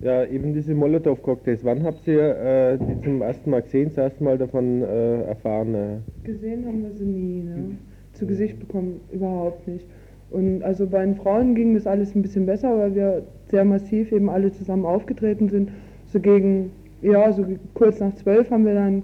Ja, 0.00 0.24
eben 0.24 0.52
diese 0.52 0.74
Molotow-Cocktails. 0.74 1.64
Wann 1.64 1.82
habt 1.82 2.06
ihr 2.08 2.36
äh, 2.36 2.78
die 2.78 3.00
zum 3.02 3.22
ersten 3.22 3.50
Mal 3.50 3.62
gesehen, 3.62 3.88
das 3.88 3.98
erste 3.98 4.24
Mal 4.24 4.36
davon 4.36 4.82
äh, 4.82 5.22
erfahren? 5.22 5.74
Äh? 5.74 5.98
Gesehen 6.24 6.66
haben 6.66 6.82
wir 6.82 6.92
sie 6.92 7.04
nie, 7.04 7.42
ne? 7.42 7.76
Zu 8.12 8.26
Gesicht 8.26 8.58
bekommen 8.58 9.00
überhaupt 9.12 9.66
nicht. 9.68 9.86
Und 10.30 10.62
also 10.62 10.86
bei 10.86 11.04
den 11.04 11.14
Frauen 11.14 11.54
ging 11.54 11.74
das 11.74 11.86
alles 11.86 12.14
ein 12.14 12.22
bisschen 12.22 12.46
besser, 12.46 12.76
weil 12.78 12.94
wir 12.94 13.22
sehr 13.52 13.64
massiv 13.64 14.10
eben 14.10 14.28
alle 14.28 14.50
zusammen 14.50 14.84
aufgetreten 14.84 15.48
sind. 15.48 15.70
So 16.06 16.18
gegen, 16.18 16.72
ja, 17.02 17.32
so 17.32 17.46
kurz 17.74 18.00
nach 18.00 18.14
zwölf 18.16 18.50
haben 18.50 18.66
wir 18.66 18.74
dann 18.74 19.02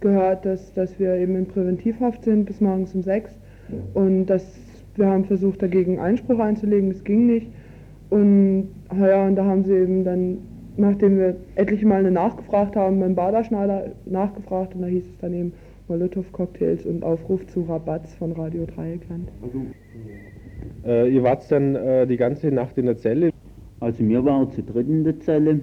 gehört, 0.00 0.44
dass, 0.44 0.72
dass 0.74 0.98
wir 1.00 1.16
eben 1.16 1.34
in 1.34 1.46
Präventivhaft 1.46 2.22
sind 2.22 2.44
bis 2.44 2.60
morgens 2.60 2.94
um 2.94 3.02
sechs. 3.02 3.36
Und 3.94 4.26
dass 4.26 4.44
wir 4.94 5.06
haben 5.06 5.24
versucht, 5.24 5.62
dagegen 5.62 5.98
Einspruch 5.98 6.38
einzulegen, 6.38 6.90
das 6.90 7.02
ging 7.02 7.26
nicht. 7.26 7.48
Und 8.10 8.68
ja, 8.96 9.26
und 9.26 9.34
da 9.34 9.44
haben 9.44 9.64
sie 9.64 9.74
eben 9.74 10.04
dann, 10.04 10.38
nachdem 10.76 11.18
wir 11.18 11.36
etliche 11.56 11.86
Male 11.86 12.10
nachgefragt 12.10 12.76
haben, 12.76 13.00
beim 13.00 13.14
Baderschneider 13.14 13.92
nachgefragt 14.04 14.74
und 14.74 14.82
da 14.82 14.86
hieß 14.86 15.04
es 15.04 15.18
dann 15.18 15.34
eben 15.34 15.52
Molotow-Cocktails 15.88 16.86
und 16.86 17.02
Aufruf 17.02 17.46
zu 17.46 17.62
Rabatz 17.62 18.14
von 18.14 18.32
Radio 18.32 18.66
Dreieckland. 18.66 19.28
Also, 19.42 19.62
äh, 20.84 21.08
ihr 21.08 21.22
wart 21.22 21.50
dann 21.50 21.74
äh, 21.74 22.06
die 22.06 22.16
ganze 22.16 22.48
Nacht 22.48 22.78
in 22.78 22.86
der 22.86 22.98
Zelle? 22.98 23.30
Also 23.80 24.06
wir 24.08 24.24
waren 24.24 24.50
zu 24.52 24.62
dritt 24.62 24.88
in 24.88 25.04
der 25.04 25.20
Zelle 25.20 25.60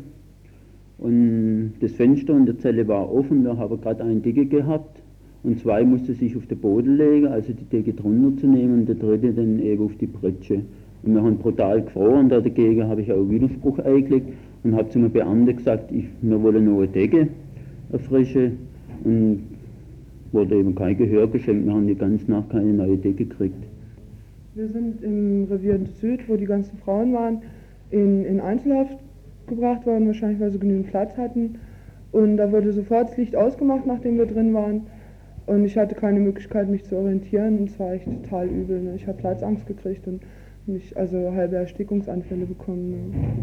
und 0.99 1.73
das 1.79 1.93
Fenster 1.93 2.35
in 2.37 2.45
der 2.45 2.57
Zelle 2.59 2.87
war 2.87 3.11
offen. 3.11 3.43
Wir 3.43 3.57
haben 3.57 3.81
gerade 3.81 4.03
eine 4.03 4.19
Decke 4.19 4.45
gehabt 4.45 5.01
und 5.43 5.59
zwei 5.59 5.83
mussten 5.83 6.13
sich 6.13 6.37
auf 6.37 6.45
den 6.45 6.59
Boden 6.59 6.97
legen, 6.97 7.27
also 7.27 7.51
die 7.53 7.65
Decke 7.65 7.93
drunter 7.93 8.39
zu 8.39 8.47
nehmen 8.47 8.81
und 8.81 8.85
der 8.87 8.95
dritte 8.95 9.33
dann 9.33 9.59
eben 9.59 9.83
auf 9.83 9.95
die 9.97 10.07
Pritsche. 10.07 10.61
Und 11.03 11.15
wir 11.15 11.23
haben 11.23 11.37
brutal 11.37 11.81
gefroren, 11.81 12.29
dagegen 12.29 12.83
habe 12.87 13.01
ich 13.01 13.11
auch 13.11 13.29
Widerspruch 13.29 13.79
eingelegt 13.79 14.29
und 14.63 14.75
habe 14.75 14.87
zu 14.89 14.99
einem 14.99 15.11
Beamten 15.11 15.55
gesagt, 15.55 15.91
ich, 15.91 16.05
wir 16.21 16.41
wollen 16.41 16.65
noch 16.65 16.77
eine 16.77 16.87
Decke 16.87 17.27
erfrischen 17.91 18.59
und 19.03 19.43
wurde 20.31 20.55
eben 20.55 20.75
kein 20.75 20.97
Gehör 20.97 21.27
geschenkt, 21.27 21.65
wir 21.65 21.73
haben 21.73 21.87
die 21.87 21.95
ganze 21.95 22.31
Nacht 22.31 22.51
keine 22.51 22.71
neue 22.73 22.97
Decke 22.97 23.25
gekriegt. 23.25 23.63
Wir 24.55 24.67
sind 24.67 25.03
im 25.03 25.45
Revier 25.49 25.79
Süd, 25.99 26.29
wo 26.29 26.37
die 26.37 26.45
ganzen 26.45 26.77
Frauen 26.77 27.11
waren, 27.11 27.39
in, 27.91 28.25
in 28.25 28.39
Einzelhaft 28.39 28.97
gebracht 29.47 29.85
worden, 29.85 30.07
wahrscheinlich 30.07 30.39
weil 30.39 30.51
sie 30.51 30.59
genügend 30.59 30.87
Platz 30.87 31.17
hatten. 31.17 31.59
Und 32.11 32.37
da 32.37 32.51
wurde 32.51 32.71
sofort 32.71 33.09
das 33.09 33.17
Licht 33.17 33.35
ausgemacht, 33.35 33.85
nachdem 33.85 34.17
wir 34.17 34.25
drin 34.25 34.53
waren. 34.53 34.87
Und 35.45 35.65
ich 35.65 35.77
hatte 35.77 35.95
keine 35.95 36.19
Möglichkeit, 36.19 36.69
mich 36.69 36.83
zu 36.85 36.95
orientieren. 36.95 37.57
Und 37.59 37.69
es 37.69 37.79
war 37.79 37.93
echt 37.93 38.05
total 38.05 38.47
übel. 38.47 38.81
Ne? 38.81 38.95
Ich 38.95 39.07
habe 39.07 39.17
Platzangst 39.17 39.65
gekriegt 39.65 40.07
und 40.07 40.21
mich, 40.65 40.95
also 40.95 41.33
halbe 41.33 41.57
Erstickungsanfälle 41.57 42.45
bekommen. 42.45 42.91
Ne? 42.91 42.97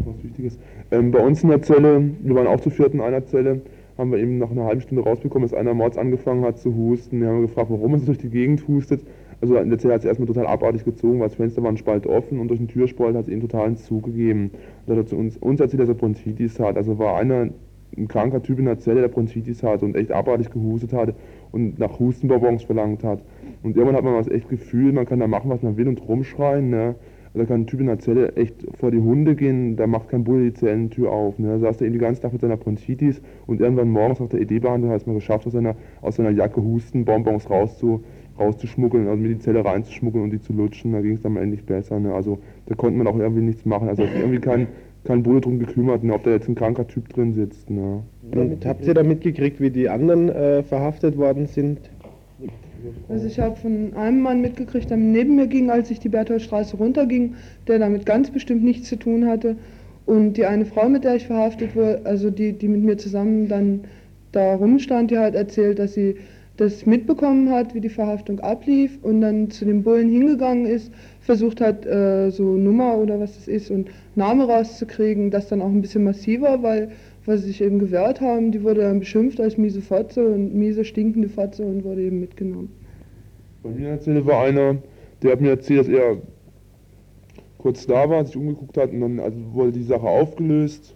Was 0.05 0.23
Wichtiges. 0.23 0.57
Ähm, 0.89 1.11
bei 1.11 1.19
uns 1.19 1.43
in 1.43 1.49
der 1.49 1.61
Zelle, 1.61 2.03
wir 2.21 2.35
waren 2.35 2.47
auch 2.47 2.59
zu 2.59 2.69
viert 2.69 2.93
in 2.93 3.01
einer 3.01 3.23
Zelle, 3.25 3.61
haben 3.97 4.11
wir 4.11 4.17
eben 4.17 4.39
nach 4.39 4.49
einer 4.49 4.65
halben 4.65 4.81
Stunde 4.81 5.03
rausbekommen, 5.03 5.47
dass 5.47 5.57
einer 5.57 5.73
Mords 5.73 5.97
angefangen 5.97 6.43
hat 6.43 6.57
zu 6.57 6.73
husten. 6.75 7.21
Wir 7.21 7.27
haben 7.27 7.41
gefragt, 7.41 7.69
warum 7.69 7.93
er 7.93 7.99
durch 7.99 8.17
die 8.17 8.29
Gegend 8.29 8.67
hustet. 8.67 9.01
Also 9.41 9.57
in 9.57 9.69
der 9.69 9.79
Zelle 9.79 9.95
hat 9.95 10.01
es 10.01 10.05
erstmal 10.05 10.27
total 10.27 10.45
abartig 10.45 10.85
gezogen, 10.85 11.19
weil 11.19 11.27
das 11.27 11.35
Fenster 11.35 11.63
war 11.63 11.71
ein 11.71 11.77
Spalt 11.77 12.05
offen 12.05 12.39
und 12.39 12.47
durch 12.47 12.59
den 12.59 12.67
Türspalt 12.67 13.15
hat 13.15 13.27
es 13.27 13.33
ihm 13.33 13.41
total 13.41 13.75
zugegeben. 13.75 14.51
Und 14.85 14.91
hat 14.91 15.03
er 15.03 15.05
zu 15.07 15.17
uns, 15.17 15.35
uns 15.37 15.59
erzählt, 15.59 15.81
dass 15.81 15.89
er 15.89 15.95
Bronchitis 15.95 16.59
hat. 16.59 16.77
Also 16.77 16.99
war 16.99 17.17
einer 17.17 17.49
ein 17.97 18.07
kranker 18.07 18.41
Typ 18.41 18.59
in 18.59 18.65
der 18.65 18.79
Zelle, 18.79 19.01
der 19.01 19.07
Bronchitis 19.09 19.63
hat 19.63 19.83
und 19.83 19.95
echt 19.95 20.11
abartig 20.11 20.49
gehustet 20.49 20.93
hat 20.93 21.13
und 21.51 21.79
nach 21.79 21.99
Hustenbonbons 21.99 22.63
verlangt 22.63 23.03
hat. 23.03 23.21
Und 23.63 23.75
irgendwann 23.75 23.97
hat 23.97 24.03
man 24.03 24.15
das 24.15 24.29
echt 24.29 24.49
Gefühl, 24.49 24.93
man 24.93 25.05
kann 25.05 25.19
da 25.19 25.27
machen, 25.27 25.49
was 25.49 25.61
man 25.61 25.77
will 25.77 25.87
und 25.87 26.07
rumschreien. 26.07 26.69
Ne? 26.69 26.95
Also 27.33 27.39
da 27.39 27.45
kann 27.45 27.61
ein 27.61 27.67
Typ 27.67 27.79
in 27.79 27.87
der 27.87 27.99
Zelle 27.99 28.35
echt 28.35 28.65
vor 28.77 28.91
die 28.91 28.99
Hunde 28.99 29.35
gehen, 29.35 29.75
da 29.75 29.87
macht 29.87 30.09
kein 30.09 30.23
Bulle 30.23 30.43
die 30.45 30.53
Zellentür 30.53 31.11
auf. 31.11 31.39
Ne? 31.39 31.47
Da 31.47 31.59
saß 31.59 31.81
er 31.81 31.87
eben 31.87 31.95
den 31.95 32.01
ganzen 32.01 32.21
Tag 32.21 32.33
mit 32.33 32.41
seiner 32.41 32.57
Bronchitis 32.57 33.21
und 33.47 33.61
irgendwann 33.61 33.89
morgens 33.89 34.19
nach 34.19 34.29
der 34.29 34.41
ED-Behandlung 34.41 34.91
hat 34.91 35.01
es 35.01 35.07
mal 35.07 35.13
geschafft, 35.13 35.47
aus 35.47 35.53
seiner, 35.53 35.75
aus 36.01 36.15
seiner 36.15 36.31
Jacke 36.31 36.61
Hustenbonbons 36.61 37.49
rauszu, 37.49 38.03
rauszuschmuggeln, 38.41 39.07
also 39.07 39.21
mit 39.21 39.31
die 39.31 39.39
Zelle 39.39 39.63
reinzuschmuggeln 39.63 40.23
und 40.23 40.31
die 40.31 40.41
zu 40.41 40.53
lutschen. 40.53 40.91
Da 40.93 41.01
ging 41.01 41.15
es 41.15 41.21
dann 41.21 41.37
endlich 41.37 41.63
besser. 41.63 41.99
Ne? 41.99 42.13
Also 42.13 42.39
da 42.65 42.75
konnte 42.75 42.97
man 42.97 43.07
auch 43.07 43.17
irgendwie 43.17 43.41
nichts 43.41 43.65
machen. 43.65 43.87
Also 43.87 44.03
hat 44.03 44.11
irgendwie 44.15 44.39
kein, 44.39 44.67
kein 45.03 45.23
Bulle 45.23 45.41
drum 45.41 45.59
gekümmert, 45.59 46.03
ne? 46.03 46.13
ob 46.13 46.23
da 46.23 46.31
jetzt 46.31 46.49
ein 46.49 46.55
kranker 46.55 46.87
Typ 46.87 47.09
drin 47.09 47.33
sitzt. 47.33 47.69
Ne? 47.69 48.03
Und 48.35 48.65
habt 48.65 48.85
ihr 48.85 48.93
da 48.93 49.03
mitgekriegt, 49.03 49.61
wie 49.61 49.69
die 49.69 49.89
anderen 49.89 50.29
äh, 50.29 50.63
verhaftet 50.63 51.17
worden 51.17 51.47
sind? 51.47 51.79
Also 53.09 53.27
ich 53.27 53.39
habe 53.39 53.55
von 53.55 53.93
einem 53.95 54.21
Mann 54.21 54.41
mitgekriegt, 54.41 54.89
der 54.89 54.97
neben 54.97 55.35
mir 55.35 55.47
ging, 55.47 55.69
als 55.69 55.91
ich 55.91 55.99
die 55.99 56.09
Bertholdstraße 56.09 56.77
runterging, 56.77 57.35
der 57.67 57.79
damit 57.79 58.05
ganz 58.05 58.31
bestimmt 58.31 58.63
nichts 58.63 58.89
zu 58.89 58.95
tun 58.95 59.27
hatte. 59.27 59.55
Und 60.05 60.33
die 60.33 60.45
eine 60.45 60.65
Frau, 60.65 60.89
mit 60.89 61.03
der 61.03 61.15
ich 61.15 61.27
verhaftet 61.27 61.75
wurde, 61.75 62.01
also 62.05 62.31
die, 62.31 62.53
die 62.53 62.67
mit 62.67 62.81
mir 62.81 62.97
zusammen 62.97 63.47
dann 63.47 63.81
da 64.31 64.55
rumstand, 64.55 65.11
die 65.11 65.17
hat 65.17 65.35
erzählt, 65.35 65.79
dass 65.79 65.93
sie 65.93 66.15
das 66.61 66.85
mitbekommen 66.85 67.49
hat, 67.49 67.73
wie 67.73 67.81
die 67.81 67.89
Verhaftung 67.89 68.39
ablief 68.39 68.99
und 69.01 69.21
dann 69.21 69.49
zu 69.49 69.65
den 69.65 69.81
Bullen 69.81 70.09
hingegangen 70.09 70.67
ist, 70.67 70.91
versucht 71.19 71.59
hat, 71.59 71.87
äh, 71.87 72.29
so 72.29 72.43
Nummer 72.43 72.97
oder 72.97 73.19
was 73.19 73.33
das 73.33 73.47
ist 73.47 73.71
und 73.71 73.89
Name 74.15 74.47
rauszukriegen, 74.47 75.31
das 75.31 75.47
dann 75.47 75.61
auch 75.61 75.69
ein 75.69 75.81
bisschen 75.81 76.03
massiver, 76.03 76.61
weil, 76.61 76.91
weil 77.25 77.39
sie 77.39 77.47
sich 77.47 77.61
eben 77.61 77.79
gewehrt 77.79 78.21
haben. 78.21 78.51
Die 78.51 78.61
wurde 78.61 78.81
dann 78.81 78.99
beschimpft 78.99 79.41
als 79.41 79.57
miese 79.57 79.81
Fotze 79.81 80.23
und 80.23 80.53
miese 80.53 80.85
stinkende 80.85 81.29
Fotze 81.29 81.63
und 81.63 81.83
wurde 81.83 82.03
eben 82.03 82.19
mitgenommen. 82.19 82.69
Bei 83.63 83.71
mir 83.71 83.99
Zelle 83.99 84.23
war 84.27 84.43
einer, 84.43 84.77
der 85.23 85.31
hat 85.31 85.41
mir 85.41 85.49
erzählt, 85.49 85.79
dass 85.79 85.87
er 85.87 86.17
kurz 87.57 87.87
da 87.87 88.07
war, 88.07 88.23
sich 88.23 88.37
umgeguckt 88.37 88.77
hat 88.77 88.91
und 88.91 89.01
dann 89.01 89.19
also 89.19 89.37
wurde 89.53 89.71
die 89.71 89.83
Sache 89.83 90.07
aufgelöst 90.07 90.95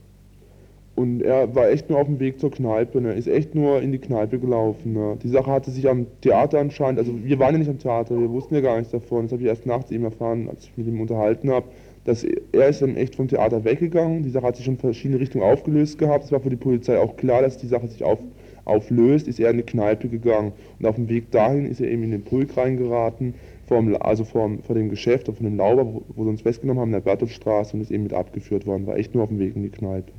und 0.95 1.21
er 1.21 1.53
war 1.53 1.69
echt 1.69 1.89
nur 1.89 1.99
auf 1.99 2.07
dem 2.07 2.21
Weg 2.21 2.39
zur 2.39 2.51
Kneipe, 2.51 3.01
ne? 3.01 3.13
ist 3.13 3.27
echt 3.27 3.53
nur 3.53 3.81
in 3.81 3.91
die 3.91 3.99
Kneipe 3.99 4.39
gelaufen. 4.39 4.93
Ne? 4.93 5.17
Die 5.21 5.27
Sache 5.27 5.51
hatte 5.51 5.69
sich 5.69 5.89
am 5.89 6.07
Theater 6.21 6.59
anscheinend, 6.59 6.99
also 6.99 7.11
wir 7.21 7.37
waren 7.37 7.53
ja 7.53 7.59
nicht 7.59 7.69
am 7.69 7.79
Theater, 7.79 8.17
wir 8.17 8.29
wussten 8.29 8.55
ja 8.55 8.61
gar 8.61 8.77
nichts 8.77 8.91
davon. 8.91 9.23
Das 9.23 9.33
habe 9.33 9.41
ich 9.41 9.49
erst 9.49 9.65
nachts 9.65 9.91
eben 9.91 10.05
erfahren, 10.05 10.47
als 10.49 10.63
ich 10.63 10.77
mit 10.77 10.87
ihm 10.87 11.01
unterhalten 11.01 11.51
habe. 11.51 11.67
Dass 12.05 12.23
er 12.23 12.69
ist 12.69 12.81
dann 12.81 12.95
echt 12.95 13.15
vom 13.15 13.27
Theater 13.27 13.65
weggegangen. 13.65 14.23
Die 14.23 14.29
Sache 14.29 14.45
hat 14.45 14.55
sich 14.55 14.63
schon 14.63 14.75
in 14.75 14.79
verschiedene 14.79 15.19
Richtungen 15.19 15.43
aufgelöst 15.43 15.97
gehabt. 15.97 16.23
Es 16.23 16.31
war 16.31 16.39
für 16.39 16.51
die 16.51 16.55
Polizei 16.55 16.97
auch 16.97 17.17
klar, 17.17 17.41
dass 17.41 17.57
die 17.57 17.67
Sache 17.67 17.87
sich 17.87 18.03
auf, 18.03 18.19
auflöst. 18.63 19.27
Ist 19.27 19.39
er 19.39 19.49
in 19.49 19.57
die 19.57 19.63
Kneipe 19.63 20.07
gegangen. 20.07 20.53
Und 20.79 20.85
auf 20.85 20.95
dem 20.95 21.09
Weg 21.09 21.31
dahin 21.31 21.65
ist 21.65 21.81
er 21.81 21.89
eben 21.89 22.03
in 22.03 22.11
den 22.11 22.23
Pulk 22.23 22.55
reingeraten, 22.55 23.33
vom, 23.65 23.97
also 23.99 24.23
vom, 24.23 24.61
vor 24.61 24.75
dem 24.75 24.89
Geschäft, 24.89 25.25
von 25.25 25.43
dem 25.43 25.57
Lauber, 25.57 25.85
wo, 25.85 26.03
wo 26.15 26.23
sie 26.23 26.29
uns 26.29 26.41
festgenommen 26.43 26.79
haben, 26.79 26.89
in 26.89 26.93
der 26.93 26.99
Bertoltstraße 27.01 27.75
und 27.75 27.81
ist 27.81 27.91
eben 27.91 28.03
mit 28.03 28.13
abgeführt 28.13 28.67
worden. 28.67 28.85
War 28.85 28.97
echt 28.97 29.15
nur 29.15 29.23
auf 29.23 29.29
dem 29.29 29.39
Weg 29.39 29.55
in 29.55 29.63
die 29.63 29.69
Kneipe. 29.69 30.13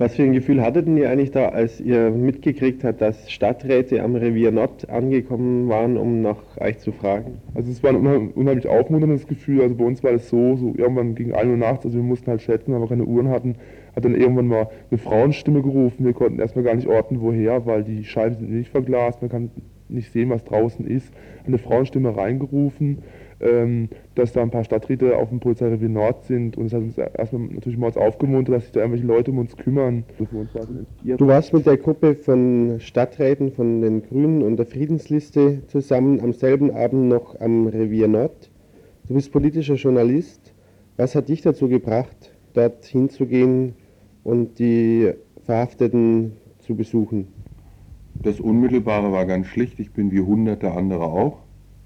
Was 0.00 0.14
für 0.14 0.22
ein 0.22 0.32
Gefühl 0.32 0.62
hattet 0.62 0.86
ihr 0.86 1.10
eigentlich 1.10 1.32
da, 1.32 1.48
als 1.48 1.80
ihr 1.80 2.10
mitgekriegt 2.10 2.84
habt, 2.84 3.00
dass 3.00 3.32
Stadträte 3.32 4.00
am 4.00 4.14
Revier 4.14 4.52
Nord 4.52 4.88
angekommen 4.88 5.68
waren, 5.68 5.96
um 5.96 6.22
nach 6.22 6.36
euch 6.60 6.78
zu 6.78 6.92
fragen? 6.92 7.38
Also 7.56 7.72
es 7.72 7.82
war 7.82 7.90
ein 7.90 8.30
unheimlich 8.30 8.68
aufmunterndes 8.68 9.26
Gefühl. 9.26 9.60
Also 9.60 9.74
bei 9.74 9.84
uns 9.84 10.04
war 10.04 10.12
das 10.12 10.28
so, 10.28 10.54
so 10.54 10.72
irgendwann 10.76 11.16
gegen 11.16 11.34
1 11.34 11.50
Uhr 11.50 11.56
nachts, 11.56 11.84
also 11.84 11.98
wir 11.98 12.04
mussten 12.04 12.30
halt 12.30 12.42
schätzen, 12.42 12.72
weil 12.72 12.80
wir 12.80 12.86
keine 12.86 13.06
Uhren 13.06 13.28
hatten, 13.28 13.56
hat 13.96 14.04
dann 14.04 14.14
irgendwann 14.14 14.46
mal 14.46 14.68
eine 14.88 14.98
Frauenstimme 14.98 15.62
gerufen. 15.62 16.04
Wir 16.04 16.12
konnten 16.12 16.38
erstmal 16.38 16.64
gar 16.64 16.76
nicht 16.76 16.86
orten, 16.86 17.20
woher, 17.20 17.66
weil 17.66 17.82
die 17.82 18.04
Scheiben 18.04 18.36
sind 18.36 18.52
nicht 18.52 18.70
verglast, 18.70 19.20
man 19.20 19.32
kann 19.32 19.50
nicht 19.88 20.12
sehen, 20.12 20.30
was 20.30 20.44
draußen 20.44 20.86
ist. 20.86 21.12
Eine 21.44 21.58
Frauenstimme 21.58 22.16
reingerufen 22.16 22.98
dass 23.40 24.32
da 24.32 24.42
ein 24.42 24.50
paar 24.50 24.64
Stadträte 24.64 25.16
auf 25.16 25.28
dem 25.28 25.38
Polizeirevier 25.38 25.88
Nord 25.88 26.24
sind 26.24 26.56
und 26.56 26.66
es 26.66 26.72
hat 26.72 26.82
uns 26.82 26.98
erstmal 26.98 27.42
natürlich 27.42 27.78
mords 27.78 27.96
aufgemuntert, 27.96 28.56
dass 28.56 28.64
sich 28.64 28.72
da 28.72 28.80
irgendwelche 28.80 29.06
Leute 29.06 29.30
um 29.30 29.38
uns 29.38 29.56
kümmern. 29.56 30.02
Du 31.04 31.26
warst 31.28 31.52
mit 31.52 31.64
der 31.64 31.76
Gruppe 31.76 32.16
von 32.16 32.80
Stadträten 32.80 33.52
von 33.52 33.80
den 33.80 34.02
Grünen 34.02 34.42
und 34.42 34.56
der 34.56 34.66
Friedensliste 34.66 35.62
zusammen 35.68 36.20
am 36.20 36.32
selben 36.32 36.72
Abend 36.72 37.08
noch 37.08 37.40
am 37.40 37.68
Revier 37.68 38.08
Nord. 38.08 38.50
Du 39.06 39.14
bist 39.14 39.30
politischer 39.30 39.76
Journalist. 39.76 40.52
Was 40.96 41.14
hat 41.14 41.28
dich 41.28 41.42
dazu 41.42 41.68
gebracht, 41.68 42.32
dort 42.54 42.84
hinzugehen 42.86 43.74
und 44.24 44.58
die 44.58 45.12
Verhafteten 45.44 46.32
zu 46.58 46.74
besuchen? 46.74 47.28
Das 48.20 48.40
Unmittelbare 48.40 49.12
war 49.12 49.24
ganz 49.26 49.46
schlicht. 49.46 49.78
Ich 49.78 49.92
bin 49.92 50.10
wie 50.10 50.20
hunderte 50.20 50.72
andere 50.72 51.04
auch, 51.04 51.38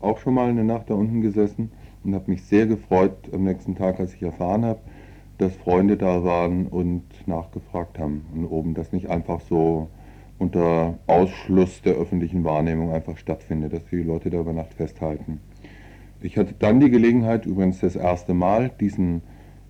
auch 0.03 0.19
schon 0.19 0.35
mal 0.35 0.49
eine 0.49 0.65
Nacht 0.65 0.91
da 0.91 0.95
unten 0.95 1.21
gesessen 1.21 1.71
und 2.05 2.15
habe 2.15 2.31
mich 2.31 2.45
sehr 2.45 2.67
gefreut 2.67 3.15
am 3.33 3.45
nächsten 3.45 3.75
Tag, 3.75 4.01
als 4.01 4.15
ich 4.15 4.23
erfahren 4.23 4.65
habe, 4.65 4.81
dass 5.39 5.55
Freunde 5.57 5.97
da 5.97 6.25
waren 6.25 6.67
und 6.67 7.05
nachgefragt 7.27 7.99
haben 7.99 8.25
und 8.35 8.47
oben 8.47 8.75
das 8.75 8.93
nicht 8.93 9.11
einfach 9.11 9.41
so 9.41 9.89
unter 10.39 10.99
Ausschluss 11.07 11.83
der 11.83 11.95
öffentlichen 11.95 12.45
Wahrnehmung 12.45 12.93
einfach 12.93 13.17
stattfindet, 13.17 13.73
dass 13.73 13.85
die 13.87 14.03
Leute 14.03 14.31
da 14.31 14.41
über 14.41 14.53
Nacht 14.53 14.75
festhalten. 14.75 15.41
Ich 16.21 16.37
hatte 16.37 16.55
dann 16.59 16.81
die 16.81 16.91
Gelegenheit, 16.91 17.47
übrigens 17.47 17.81
das 17.81 17.97
erste 17.97 18.35
Mal, 18.35 18.71
diesen, 18.81 19.23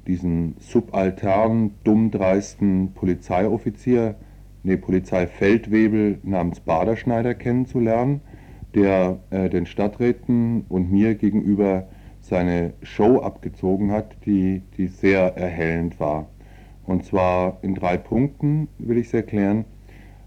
diesen 0.07 0.57
subalternen, 0.59 1.75
dummdreisten 1.85 2.92
Polizeioffizier 2.95 4.16
nee, 4.62 4.77
Polizeifeldwebel 4.77 6.18
namens 6.23 6.61
Baderschneider 6.61 7.35
kennenzulernen, 7.35 8.21
der 8.74 9.18
äh, 9.30 9.48
den 9.48 9.66
Stadträten 9.66 10.64
und 10.68 10.90
mir 10.90 11.14
gegenüber 11.14 11.88
seine 12.20 12.72
Show 12.82 13.20
abgezogen 13.20 13.90
hat, 13.90 14.16
die, 14.24 14.62
die 14.76 14.87
sehr 14.87 15.37
erhellend 15.37 15.98
war. 15.98 16.28
Und 16.85 17.04
zwar 17.04 17.58
in 17.62 17.74
drei 17.74 17.96
Punkten 17.96 18.68
will 18.78 18.98
ich 18.98 19.08
es 19.08 19.14
erklären. 19.14 19.64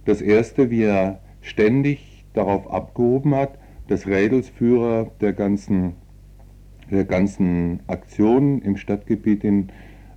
Das 0.05 0.21
erste, 0.21 0.69
wie 0.69 0.83
er 0.83 1.19
ständig 1.41 2.25
darauf 2.33 2.71
abgehoben 2.71 3.35
hat, 3.35 3.57
dass 3.87 4.07
Rädelsführer 4.07 5.11
der 5.21 5.33
ganzen, 5.33 5.93
der 6.91 7.05
ganzen 7.05 7.79
Aktion 7.87 8.61
im 8.61 8.77
Stadtgebiet 8.77 9.43
in, 9.43 9.69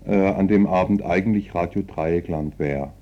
äh, 0.06 0.16
an 0.16 0.48
dem 0.48 0.66
Abend 0.66 1.04
eigentlich 1.04 1.54
Radio 1.54 1.82
Dreieckland 1.82 2.58
wäre. 2.58 2.92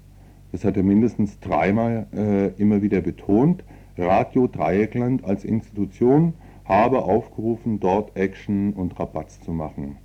Das 0.52 0.64
hat 0.64 0.76
er 0.76 0.82
mindestens 0.82 1.38
dreimal 1.40 2.06
äh, 2.14 2.48
immer 2.60 2.82
wieder 2.82 3.00
betont. 3.00 3.64
Radio 3.98 4.46
Dreieckland 4.46 5.24
als 5.24 5.44
Institution 5.44 6.34
habe 6.64 7.02
aufgerufen, 7.02 7.80
dort 7.80 8.16
Action 8.16 8.72
und 8.72 8.98
Rabatz 8.98 9.40
zu 9.40 9.52
machen. 9.52 9.96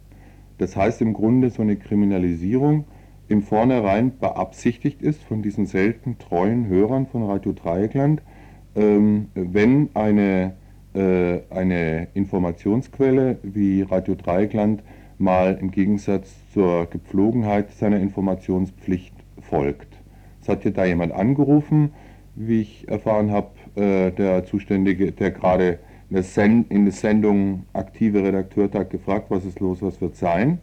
Das 0.58 0.76
heißt 0.76 1.02
im 1.02 1.14
Grunde 1.14 1.50
so 1.50 1.62
eine 1.62 1.76
Kriminalisierung 1.76 2.86
im 3.28 3.42
Vornherein 3.42 4.18
beabsichtigt 4.20 5.02
ist 5.02 5.24
von 5.24 5.42
diesen 5.42 5.66
selten 5.66 6.18
treuen 6.20 6.68
Hörern 6.68 7.08
von 7.08 7.24
Radio 7.24 7.54
Dreieckland, 7.54 8.22
ähm, 8.76 9.28
wenn 9.34 9.90
eine, 9.94 10.54
äh, 10.94 11.40
eine 11.50 12.10
Informationsquelle 12.14 13.40
wie 13.42 13.82
Radio 13.82 14.16
Dreieckland 14.16 14.84
mal 15.18 15.58
im 15.60 15.72
Gegensatz 15.72 16.36
zur 16.54 16.88
Gepflogenheit 16.88 17.72
seiner 17.72 18.00
Informationspflicht 18.00 19.14
folgt. 19.40 19.88
Es 20.42 20.50
hat 20.50 20.64
hier 20.64 20.72
da 20.72 20.86
jemand 20.86 21.14
angerufen, 21.14 21.94
wie 22.36 22.62
ich 22.62 22.88
erfahren 22.88 23.32
habe, 23.32 23.52
äh, 23.76 24.12
der 24.12 24.46
Zuständige, 24.46 25.12
der 25.12 25.32
gerade 25.32 25.80
in, 26.10 26.66
in 26.70 26.86
der 26.86 26.94
Sendung 26.94 27.66
aktive 27.74 28.24
Redakteur 28.24 28.70
hat 28.74 28.90
gefragt, 28.90 29.28
was 29.30 29.46
ist 29.46 29.60
los, 29.60 29.82
was 29.82 30.02
wird 30.02 30.16
sein. 30.16 30.60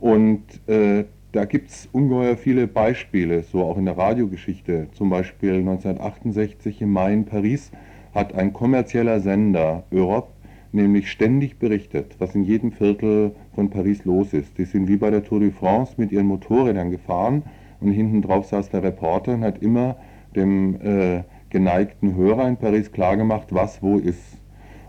Und 0.00 0.42
äh, 0.66 1.04
da 1.32 1.44
gibt 1.44 1.70
es 1.70 1.88
ungeheuer 1.92 2.36
viele 2.36 2.66
Beispiele, 2.66 3.42
so 3.42 3.62
auch 3.62 3.76
in 3.76 3.84
der 3.84 3.98
Radiogeschichte. 3.98 4.88
Zum 4.92 5.10
Beispiel 5.10 5.56
1968 5.56 6.80
im 6.80 6.92
Mai 6.92 7.12
in 7.12 7.24
Paris 7.26 7.70
hat 8.14 8.34
ein 8.34 8.52
kommerzieller 8.52 9.20
Sender, 9.20 9.84
Europe, 9.92 10.28
nämlich 10.72 11.10
ständig 11.10 11.58
berichtet, 11.58 12.16
was 12.18 12.34
in 12.34 12.44
jedem 12.44 12.72
Viertel 12.72 13.32
von 13.54 13.68
Paris 13.68 14.04
los 14.04 14.32
ist. 14.32 14.56
Die 14.56 14.64
sind 14.64 14.88
wie 14.88 14.96
bei 14.96 15.10
der 15.10 15.24
Tour 15.24 15.40
de 15.40 15.50
France 15.50 15.94
mit 15.96 16.12
ihren 16.12 16.26
Motorrädern 16.26 16.90
gefahren 16.90 17.42
und 17.80 17.92
hinten 17.92 18.22
drauf 18.22 18.46
saß 18.46 18.70
der 18.70 18.82
Reporter 18.82 19.34
und 19.34 19.44
hat 19.44 19.62
immer 19.62 19.96
dem 20.34 20.80
äh, 20.80 21.22
geneigten 21.50 22.14
Hörer 22.14 22.48
in 22.48 22.56
Paris 22.56 22.92
klargemacht, 22.92 23.54
was 23.54 23.82
wo 23.82 23.98
ist. 23.98 24.38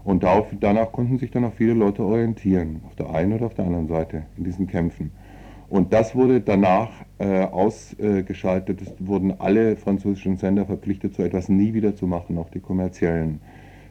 Und 0.04 0.24
darauf, 0.24 0.48
danach 0.60 0.92
konnten 0.92 1.18
sich 1.18 1.32
dann 1.32 1.46
auch 1.46 1.54
viele 1.54 1.74
Leute 1.74 2.04
orientieren, 2.04 2.82
auf 2.86 2.96
der 2.96 3.10
einen 3.14 3.34
oder 3.34 3.48
auf 3.48 3.54
der 3.54 3.66
anderen 3.66 3.88
Seite 3.88 4.24
in 4.38 4.44
diesen 4.44 4.68
Kämpfen. 4.68 5.12
Und 5.70 5.94
das 5.94 6.16
wurde 6.16 6.42
danach 6.42 6.90
äh, 7.20 7.44
ausgeschaltet. 7.44 8.82
Es 8.82 8.94
wurden 9.00 9.40
alle 9.40 9.76
französischen 9.76 10.38
Sender 10.38 10.66
verpflichtet, 10.66 11.14
so 11.16 11.24
etwas 11.24 11.48
nie 11.48 11.74
wieder 11.74 11.96
zu 11.96 12.08
machen, 12.08 12.38
auch 12.38 12.50
die 12.50 12.60
kommerziellen. 12.60 13.40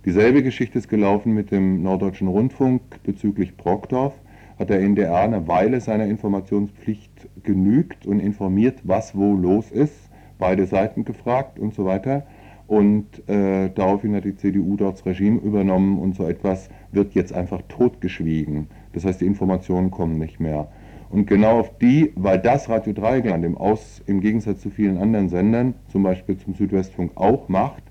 Dieselbe 0.05 0.43
Geschichte 0.43 0.79
ist 0.79 0.89
gelaufen 0.89 1.35
mit 1.35 1.51
dem 1.51 1.83
Norddeutschen 1.83 2.29
Rundfunk 2.29 2.83
bezüglich 3.05 3.57
Brockdorf 3.57 4.15
hat 4.59 4.71
der 4.71 4.81
NDR 4.81 5.21
eine 5.21 5.47
Weile 5.47 5.81
seiner 5.81 6.07
Informationspflicht 6.07 7.29
genügt 7.45 8.07
und 8.07 8.19
informiert, 8.19 8.81
was 8.83 9.17
wo 9.17 9.35
los 9.35 9.71
ist, 9.71 10.11
beide 10.39 10.67
Seiten 10.67 11.05
gefragt 11.05 11.59
und 11.59 11.75
so 11.75 11.85
weiter. 11.85 12.27
Und 12.69 13.27
äh, 13.29 13.71
daraufhin 13.75 14.15
hat 14.15 14.25
die 14.25 14.37
CDU 14.37 14.77
dort 14.77 14.99
das 14.99 15.07
Regime 15.07 15.41
übernommen 15.41 15.99
und 15.99 16.15
so 16.15 16.29
etwas 16.29 16.69
wird 16.93 17.15
jetzt 17.15 17.33
einfach 17.33 17.63
totgeschwiegen. 17.67 18.69
Das 18.93 19.07
heißt, 19.07 19.23
die 19.23 19.27
Informationen 19.27 19.91
kommen 19.91 20.19
nicht 20.19 20.39
mehr. 20.39 20.69
Und 21.09 21.27
genau 21.27 21.61
auf 21.61 21.79
die, 21.79 22.13
weil 22.15 22.39
das 22.39 22.69
Radio 22.69 22.93
Dreieckland 22.93 23.43
im, 23.45 23.57
Aus, 23.57 24.03
im 24.07 24.21
Gegensatz 24.21 24.61
zu 24.61 24.69
vielen 24.69 24.99
anderen 24.99 25.31
Sendern, 25.31 25.75
zum 25.89 26.03
Beispiel 26.03 26.37
zum 26.37 26.55
Südwestfunk, 26.55 27.13
auch 27.15 27.49
macht, 27.49 27.83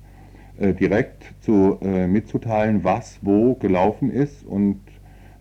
äh, 0.59 0.73
direkt 0.73 1.33
zu, 1.39 1.77
äh, 1.81 2.05
mitzuteilen, 2.05 2.83
was 2.83 3.19
wo 3.23 3.55
gelaufen 3.55 4.11
ist 4.11 4.45
und 4.45 4.79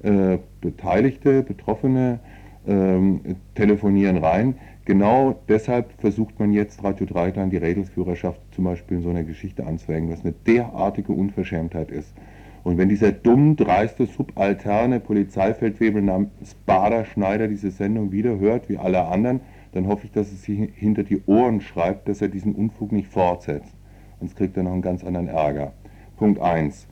äh, 0.02 0.38
Beteiligte, 0.62 1.42
Betroffene 1.42 2.20
ähm, 2.66 3.20
telefonieren 3.54 4.16
rein. 4.16 4.54
Genau 4.86 5.40
deshalb 5.48 5.92
versucht 5.98 6.38
man 6.38 6.52
jetzt 6.52 6.82
Radio 6.84 7.06
Dreiklang 7.06 7.50
die 7.50 7.56
Rädelsführerschaft 7.56 8.40
zum 8.52 8.64
Beispiel 8.64 8.98
in 8.98 9.02
so 9.02 9.10
einer 9.10 9.24
Geschichte 9.24 9.66
anzuhängen, 9.66 10.10
was 10.10 10.24
eine 10.24 10.32
derartige 10.32 11.12
Unverschämtheit 11.12 11.90
ist. 11.90 12.14
Und 12.62 12.78
wenn 12.78 12.88
dieser 12.88 13.10
dumm, 13.10 13.56
dreiste, 13.56 14.06
subalterne 14.06 15.00
Polizeifeldwebel 15.00 16.02
namens 16.02 16.54
Bader 16.66 17.04
Schneider 17.04 17.48
diese 17.48 17.72
Sendung 17.72 18.12
wieder 18.12 18.38
hört, 18.38 18.68
wie 18.68 18.78
alle 18.78 19.06
anderen, 19.06 19.40
dann 19.72 19.88
hoffe 19.88 20.06
ich, 20.06 20.12
dass 20.12 20.30
es 20.30 20.44
sich 20.44 20.70
hinter 20.76 21.02
die 21.02 21.20
Ohren 21.26 21.60
schreibt, 21.60 22.08
dass 22.08 22.22
er 22.22 22.28
diesen 22.28 22.54
Unfug 22.54 22.92
nicht 22.92 23.08
fortsetzt. 23.08 23.74
Sonst 24.20 24.36
kriegt 24.36 24.56
er 24.56 24.62
noch 24.62 24.72
einen 24.72 24.82
ganz 24.82 25.02
anderen 25.02 25.26
Ärger. 25.26 25.72
Punkt 26.16 26.40
1. 26.40 26.86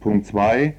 Punkt 0.00 0.26
2 0.26 0.74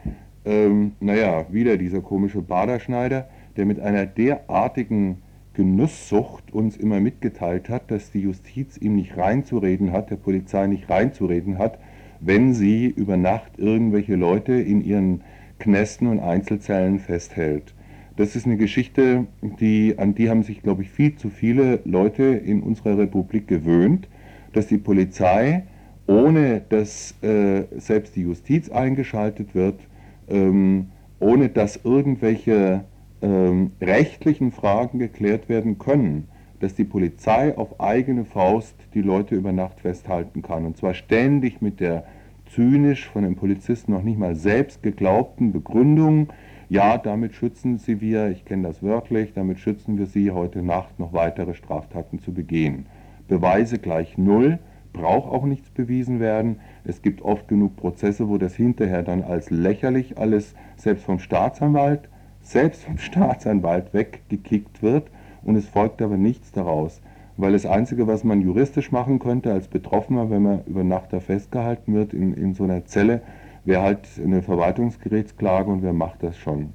ähm, 0.46 0.94
naja, 1.00 1.46
wieder 1.52 1.78
dieser 1.78 2.02
komische 2.02 2.42
Baderschneider, 2.42 3.28
der 3.58 3.66
mit 3.66 3.80
einer 3.80 4.06
derartigen 4.06 5.22
Genusssucht 5.54 6.54
uns 6.54 6.78
immer 6.78 7.00
mitgeteilt 7.00 7.70
hat, 7.70 7.92
dass 7.92 8.12
die 8.12 8.22
Justiz 8.22 8.78
ihm 8.78 8.96
nicht 8.96 9.18
reinzureden 9.18 9.92
hat, 9.92 10.10
der 10.10 10.16
Polizei 10.16 10.68
nicht 10.68 10.90
reinzureden 10.90 11.58
hat, 11.58 11.80
wenn 12.20 12.54
sie 12.54 12.88
über 12.88 13.18
Nacht 13.18 13.58
irgendwelche 13.58 14.16
Leute 14.16 14.54
in 14.54 14.84
ihren 14.84 15.22
Knästen 15.58 16.08
und 16.08 16.20
Einzelzellen 16.20 17.00
festhält. 17.00 17.74
Das 18.16 18.36
ist 18.36 18.46
eine 18.46 18.58
Geschichte, 18.58 19.28
die, 19.42 19.96
an 19.98 20.14
die 20.14 20.30
haben 20.30 20.44
sich, 20.44 20.62
glaube 20.62 20.82
ich, 20.82 20.90
viel 20.90 21.16
zu 21.16 21.30
viele 21.30 21.80
Leute 21.86 22.24
in 22.24 22.62
unserer 22.62 22.98
Republik 22.98 23.48
gewöhnt, 23.48 24.10
dass 24.52 24.68
die 24.68 24.78
Polizei, 24.78 25.64
ohne 26.06 26.62
dass 26.68 27.16
äh, 27.22 27.64
selbst 27.78 28.16
die 28.16 28.24
Justiz 28.24 28.70
eingeschaltet 28.70 29.56
wird, 29.56 29.80
ähm, 30.28 30.88
ohne 31.20 31.50
dass 31.50 31.80
irgendwelche 31.84 32.84
ähm, 33.22 33.72
rechtlichen 33.82 34.52
Fragen 34.52 35.00
geklärt 35.00 35.50
werden 35.50 35.78
können, 35.78 36.28
dass 36.60 36.76
die 36.76 36.84
Polizei 36.84 37.58
auf 37.58 37.80
eigene 37.80 38.26
Faust 38.26 38.76
die 38.94 39.02
Leute 39.02 39.36
über 39.36 39.52
Nacht 39.52 39.80
festhalten 39.82 40.42
kann. 40.42 40.66
Und 40.66 40.78
zwar 40.78 40.94
ständig 40.94 41.62
mit 41.62 41.80
der 41.80 42.06
zynisch 42.54 43.08
von 43.08 43.24
den 43.24 43.36
Polizisten 43.36 43.92
noch 43.92 44.04
nicht 44.04 44.18
mal 44.18 44.36
selbst 44.36 44.84
geglaubten 44.84 45.52
Begründung, 45.52 46.30
ja, 46.70 47.00
damit 47.00 47.34
schützen 47.34 47.80
sie 47.80 48.00
wir, 48.00 48.30
ich 48.30 48.46
kenne 48.46 48.68
das 48.68 48.84
wörtlich, 48.84 49.34
damit 49.34 49.60
schützen 49.60 49.98
wir 49.98 50.06
sie 50.06 50.30
heute 50.30 50.62
Nacht 50.62 51.00
noch 51.00 51.14
weitere 51.14 51.56
Straftaten 51.56 52.20
zu 52.20 52.32
begehen. 52.32 52.86
Beweise 53.28 53.80
gleich 53.80 54.20
null, 54.20 54.60
braucht 54.94 55.32
auch 55.32 55.46
nichts 55.46 55.72
bewiesen 55.72 56.20
werden. 56.20 56.60
Es 56.84 57.02
gibt 57.02 57.24
oft 57.24 57.48
genug 57.48 57.76
Prozesse, 57.76 58.30
wo 58.30 58.38
das 58.38 58.54
hinterher 58.56 59.02
dann 59.02 59.24
als 59.24 59.50
lächerlich 59.50 60.20
alles 60.20 60.54
selbst 60.78 61.06
vom 61.06 61.18
Staatsanwalt, 61.18 62.08
selbst 62.50 62.84
vom 62.84 62.98
Staatsanwalt 62.98 63.94
weggekickt 63.94 64.82
wird 64.82 65.12
und 65.44 65.56
es 65.56 65.68
folgt 65.68 66.02
aber 66.02 66.18
nichts 66.18 66.52
daraus. 66.52 67.00
Weil 67.38 67.52
das 67.52 67.68
Einzige, 67.68 68.08
was 68.08 68.24
man 68.24 68.42
juristisch 68.42 68.92
machen 68.92 69.20
könnte 69.20 69.54
als 69.54 69.68
Betroffener, 69.68 70.32
wenn 70.32 70.42
man 70.42 70.66
über 70.66 70.84
Nacht 70.84 71.14
da 71.14 71.20
festgehalten 71.20 71.94
wird 71.94 72.12
in, 72.14 72.34
in 72.34 72.56
so 72.56 72.64
einer 72.64 72.86
Zelle, 72.86 73.22
wäre 73.66 73.84
halt 73.84 74.08
eine 74.24 74.42
Verwaltungsgerichtsklage 74.42 75.70
und 75.72 75.84
wer 75.84 75.94
macht 75.94 76.24
das 76.24 76.38
schon. 76.38 76.74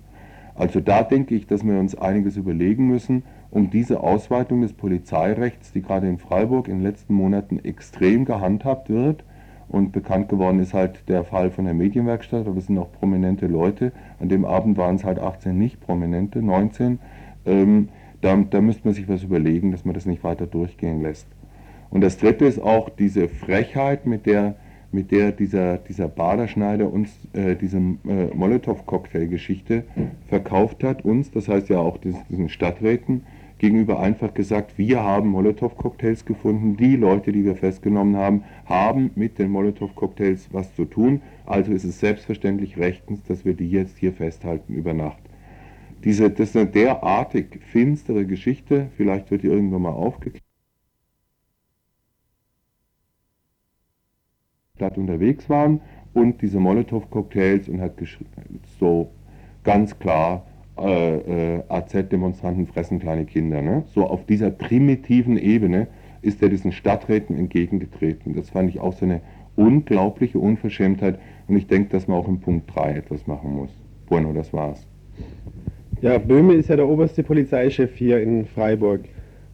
Also 0.54 0.78
da 0.78 1.02
denke 1.02 1.34
ich, 1.34 1.48
dass 1.48 1.64
wir 1.64 1.78
uns 1.78 1.96
einiges 1.96 2.36
überlegen 2.36 2.86
müssen, 2.86 3.24
um 3.50 3.68
diese 3.70 4.00
Ausweitung 4.00 4.60
des 4.60 4.72
Polizeirechts, 4.72 5.72
die 5.72 5.82
gerade 5.82 6.08
in 6.08 6.18
Freiburg 6.18 6.68
in 6.68 6.78
den 6.78 6.82
letzten 6.84 7.14
Monaten 7.14 7.58
extrem 7.58 8.24
gehandhabt 8.24 8.90
wird, 8.90 9.24
und 9.68 9.92
bekannt 9.92 10.28
geworden 10.28 10.60
ist 10.60 10.74
halt 10.74 11.08
der 11.08 11.24
Fall 11.24 11.50
von 11.50 11.64
der 11.64 11.74
Medienwerkstatt, 11.74 12.46
aber 12.46 12.58
es 12.58 12.66
sind 12.66 12.78
auch 12.78 12.92
prominente 12.92 13.46
Leute. 13.46 13.92
An 14.20 14.28
dem 14.28 14.44
Abend 14.44 14.76
waren 14.76 14.96
es 14.96 15.04
halt 15.04 15.18
18 15.18 15.56
nicht 15.56 15.80
prominente, 15.80 16.42
19. 16.42 16.98
Ähm, 17.46 17.88
da, 18.20 18.36
da 18.36 18.60
müsste 18.60 18.86
man 18.86 18.94
sich 18.94 19.08
was 19.08 19.22
überlegen, 19.22 19.70
dass 19.72 19.84
man 19.84 19.94
das 19.94 20.06
nicht 20.06 20.24
weiter 20.24 20.46
durchgehen 20.46 21.02
lässt. 21.02 21.26
Und 21.90 22.00
das 22.00 22.18
Dritte 22.18 22.44
ist 22.44 22.60
auch 22.60 22.88
diese 22.88 23.28
Frechheit, 23.28 24.06
mit 24.06 24.26
der, 24.26 24.56
mit 24.92 25.10
der 25.10 25.32
dieser, 25.32 25.78
dieser 25.78 26.08
Baderschneider 26.08 26.90
uns 26.90 27.10
äh, 27.32 27.54
diese 27.54 27.76
äh, 27.78 28.34
Molotow-Cocktail-Geschichte 28.34 29.84
verkauft 30.28 30.82
hat, 30.82 31.04
uns, 31.04 31.30
das 31.30 31.48
heißt 31.48 31.68
ja 31.68 31.78
auch 31.78 31.98
diesen 31.98 32.48
Stadträten, 32.48 33.22
gegenüber 33.64 33.98
einfach 33.98 34.34
gesagt, 34.34 34.76
wir 34.76 35.02
haben 35.02 35.30
Molotow-Cocktails 35.30 36.26
gefunden, 36.26 36.76
die 36.76 36.96
Leute, 36.96 37.32
die 37.32 37.46
wir 37.46 37.56
festgenommen 37.56 38.14
haben, 38.14 38.44
haben 38.66 39.10
mit 39.14 39.38
den 39.38 39.50
Molotow-Cocktails 39.50 40.52
was 40.52 40.74
zu 40.74 40.84
tun, 40.84 41.22
also 41.46 41.72
ist 41.72 41.84
es 41.84 41.98
selbstverständlich 41.98 42.76
rechtens, 42.76 43.22
dass 43.22 43.46
wir 43.46 43.54
die 43.54 43.70
jetzt 43.70 43.96
hier 43.96 44.12
festhalten 44.12 44.74
über 44.74 44.92
Nacht. 44.92 45.22
Diese, 46.04 46.28
das 46.28 46.50
ist 46.50 46.56
eine 46.58 46.66
derartig 46.66 47.58
finstere 47.64 48.26
Geschichte, 48.26 48.90
vielleicht 48.98 49.30
wird 49.30 49.44
die 49.44 49.46
irgendwann 49.46 49.80
mal 49.82 49.92
aufgeklärt. 49.92 50.44
unterwegs 54.98 55.48
waren 55.48 55.80
und 56.12 56.42
diese 56.42 56.60
Molotow-Cocktails 56.60 57.70
und 57.70 57.80
hat 57.80 57.94
so 58.78 59.10
ganz 59.62 59.98
klar 59.98 60.44
äh, 60.76 61.56
äh, 61.56 61.62
AZ-Demonstranten 61.68 62.66
fressen 62.66 62.98
kleine 62.98 63.24
Kinder. 63.24 63.62
Ne? 63.62 63.84
So 63.94 64.06
auf 64.06 64.26
dieser 64.26 64.50
primitiven 64.50 65.38
Ebene 65.38 65.86
ist 66.22 66.42
er 66.42 66.48
diesen 66.48 66.72
Stadträten 66.72 67.36
entgegengetreten. 67.36 68.34
Das 68.34 68.50
fand 68.50 68.70
ich 68.70 68.80
auch 68.80 68.92
so 68.92 69.04
eine 69.04 69.20
unglaubliche 69.56 70.38
Unverschämtheit 70.38 71.18
und 71.46 71.56
ich 71.56 71.66
denke, 71.66 71.90
dass 71.90 72.08
man 72.08 72.18
auch 72.18 72.26
im 72.26 72.40
Punkt 72.40 72.74
3 72.74 72.94
etwas 72.94 73.26
machen 73.26 73.54
muss. 73.54 73.70
Bueno, 74.08 74.32
das 74.32 74.52
war's. 74.52 74.86
Ja, 76.00 76.18
Böhme 76.18 76.54
ist 76.54 76.68
ja 76.68 76.76
der 76.76 76.88
oberste 76.88 77.22
Polizeichef 77.22 77.94
hier 77.94 78.20
in 78.20 78.44
Freiburg. 78.46 79.00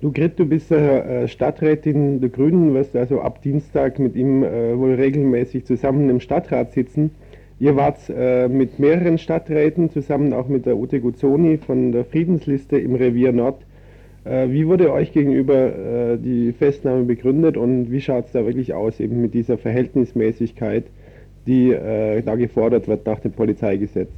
Du 0.00 0.10
Grit, 0.10 0.38
du 0.38 0.46
bist 0.46 0.72
äh, 0.72 1.28
Stadträtin 1.28 2.20
der 2.20 2.30
Grünen, 2.30 2.72
wirst 2.72 2.96
also 2.96 3.20
ab 3.20 3.42
Dienstag 3.42 3.98
mit 3.98 4.16
ihm 4.16 4.42
äh, 4.42 4.78
wohl 4.78 4.94
regelmäßig 4.94 5.66
zusammen 5.66 6.08
im 6.08 6.20
Stadtrat 6.20 6.72
sitzen. 6.72 7.10
Ihr 7.60 7.76
wart 7.76 7.98
äh, 8.08 8.48
mit 8.48 8.78
mehreren 8.78 9.18
Stadträten 9.18 9.90
zusammen, 9.90 10.32
auch 10.32 10.48
mit 10.48 10.64
der 10.64 10.78
Ute 10.78 10.98
Guzzoni 10.98 11.58
von 11.58 11.92
der 11.92 12.06
Friedensliste 12.06 12.78
im 12.78 12.94
Revier 12.94 13.32
Nord. 13.32 13.60
Äh, 14.24 14.48
wie 14.48 14.66
wurde 14.66 14.90
euch 14.90 15.12
gegenüber 15.12 15.54
äh, 15.54 16.16
die 16.16 16.52
Festnahme 16.52 17.04
begründet 17.04 17.58
und 17.58 17.92
wie 17.92 18.00
schaut 18.00 18.24
es 18.24 18.32
da 18.32 18.46
wirklich 18.46 18.72
aus, 18.72 18.98
eben 18.98 19.20
mit 19.20 19.34
dieser 19.34 19.58
Verhältnismäßigkeit, 19.58 20.84
die 21.46 21.72
äh, 21.72 22.22
da 22.22 22.34
gefordert 22.36 22.88
wird 22.88 23.04
nach 23.04 23.20
dem 23.20 23.32
Polizeigesetz? 23.32 24.10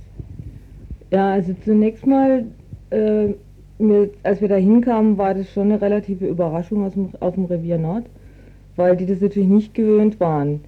Ja, 1.11 1.33
also 1.33 1.53
zunächst 1.65 2.07
mal, 2.07 2.45
äh, 2.91 3.31
mir, 3.81 4.11
als 4.23 4.41
wir 4.41 4.49
da 4.49 4.55
hinkamen, 4.55 5.19
war 5.19 5.35
das 5.35 5.53
schon 5.53 5.73
eine 5.73 5.83
relative 5.83 6.29
Überraschung 6.29 6.85
aus 6.85 6.93
dem, 6.93 7.09
auf 7.19 7.35
dem 7.35 7.47
Revier 7.47 7.79
Nord, 7.79 8.05
weil 8.77 8.97
die 8.97 9.07
das 9.07 9.21
natürlich 9.21 9.49
nicht 9.49 9.75
gewöhnt 9.75 10.21
waren 10.21 10.61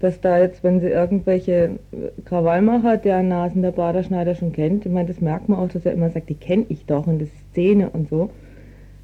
dass 0.00 0.18
da 0.20 0.38
jetzt, 0.38 0.64
wenn 0.64 0.80
sie 0.80 0.88
irgendwelche 0.88 1.52
äh, 1.52 2.22
Krawallmacher, 2.24 2.96
deren 2.96 3.28
Nasen 3.28 3.62
der 3.62 3.72
Baderschneider 3.72 4.34
schon 4.34 4.52
kennt, 4.52 4.86
ich 4.86 4.92
meine, 4.92 5.08
das 5.08 5.20
merkt 5.20 5.48
man 5.48 5.58
auch, 5.58 5.68
dass 5.68 5.86
er 5.86 5.92
immer 5.92 6.10
sagt, 6.10 6.30
die 6.30 6.34
kenne 6.34 6.64
ich 6.68 6.86
doch 6.86 7.06
und 7.06 7.20
das 7.20 7.28
ist 7.28 7.50
Szene 7.52 7.90
und 7.90 8.08
so, 8.08 8.30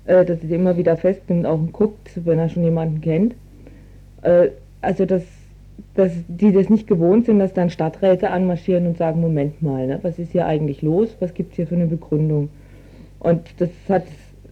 äh, 0.06 0.24
dass 0.24 0.40
die 0.40 0.52
immer 0.52 0.76
wieder 0.76 0.96
festnimmt, 0.96 1.46
auch 1.46 1.58
und 1.58 1.72
guckt, 1.72 2.10
wenn 2.24 2.38
er 2.38 2.48
schon 2.48 2.64
jemanden 2.64 3.02
kennt. 3.02 3.34
Äh, 4.22 4.48
also, 4.80 5.04
dass, 5.04 5.22
dass 5.94 6.12
die 6.28 6.52
das 6.52 6.70
nicht 6.70 6.86
gewohnt 6.86 7.26
sind, 7.26 7.38
dass 7.40 7.52
dann 7.52 7.68
Stadträte 7.68 8.30
anmarschieren 8.30 8.86
und 8.86 8.96
sagen, 8.96 9.20
Moment 9.20 9.60
mal, 9.62 9.86
ne, 9.86 9.98
was 10.00 10.18
ist 10.18 10.32
hier 10.32 10.46
eigentlich 10.46 10.80
los, 10.80 11.14
was 11.20 11.34
gibt 11.34 11.50
es 11.50 11.56
hier 11.56 11.66
für 11.66 11.74
eine 11.74 11.86
Begründung? 11.86 12.48
Und 13.18 13.42
das 13.58 13.70
hat, 13.88 14.04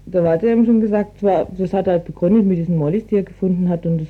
da 0.04 0.22
war 0.22 0.34
er 0.34 0.44
eben 0.44 0.66
schon 0.66 0.80
gesagt, 0.82 1.22
das 1.22 1.72
hat 1.72 1.86
er 1.86 1.94
halt 1.94 2.04
begründet 2.04 2.44
mit 2.44 2.58
diesen 2.58 2.76
Mollys, 2.76 3.06
die 3.06 3.16
er 3.16 3.22
gefunden 3.22 3.68
hat 3.70 3.86
und 3.86 3.98
das 3.98 4.08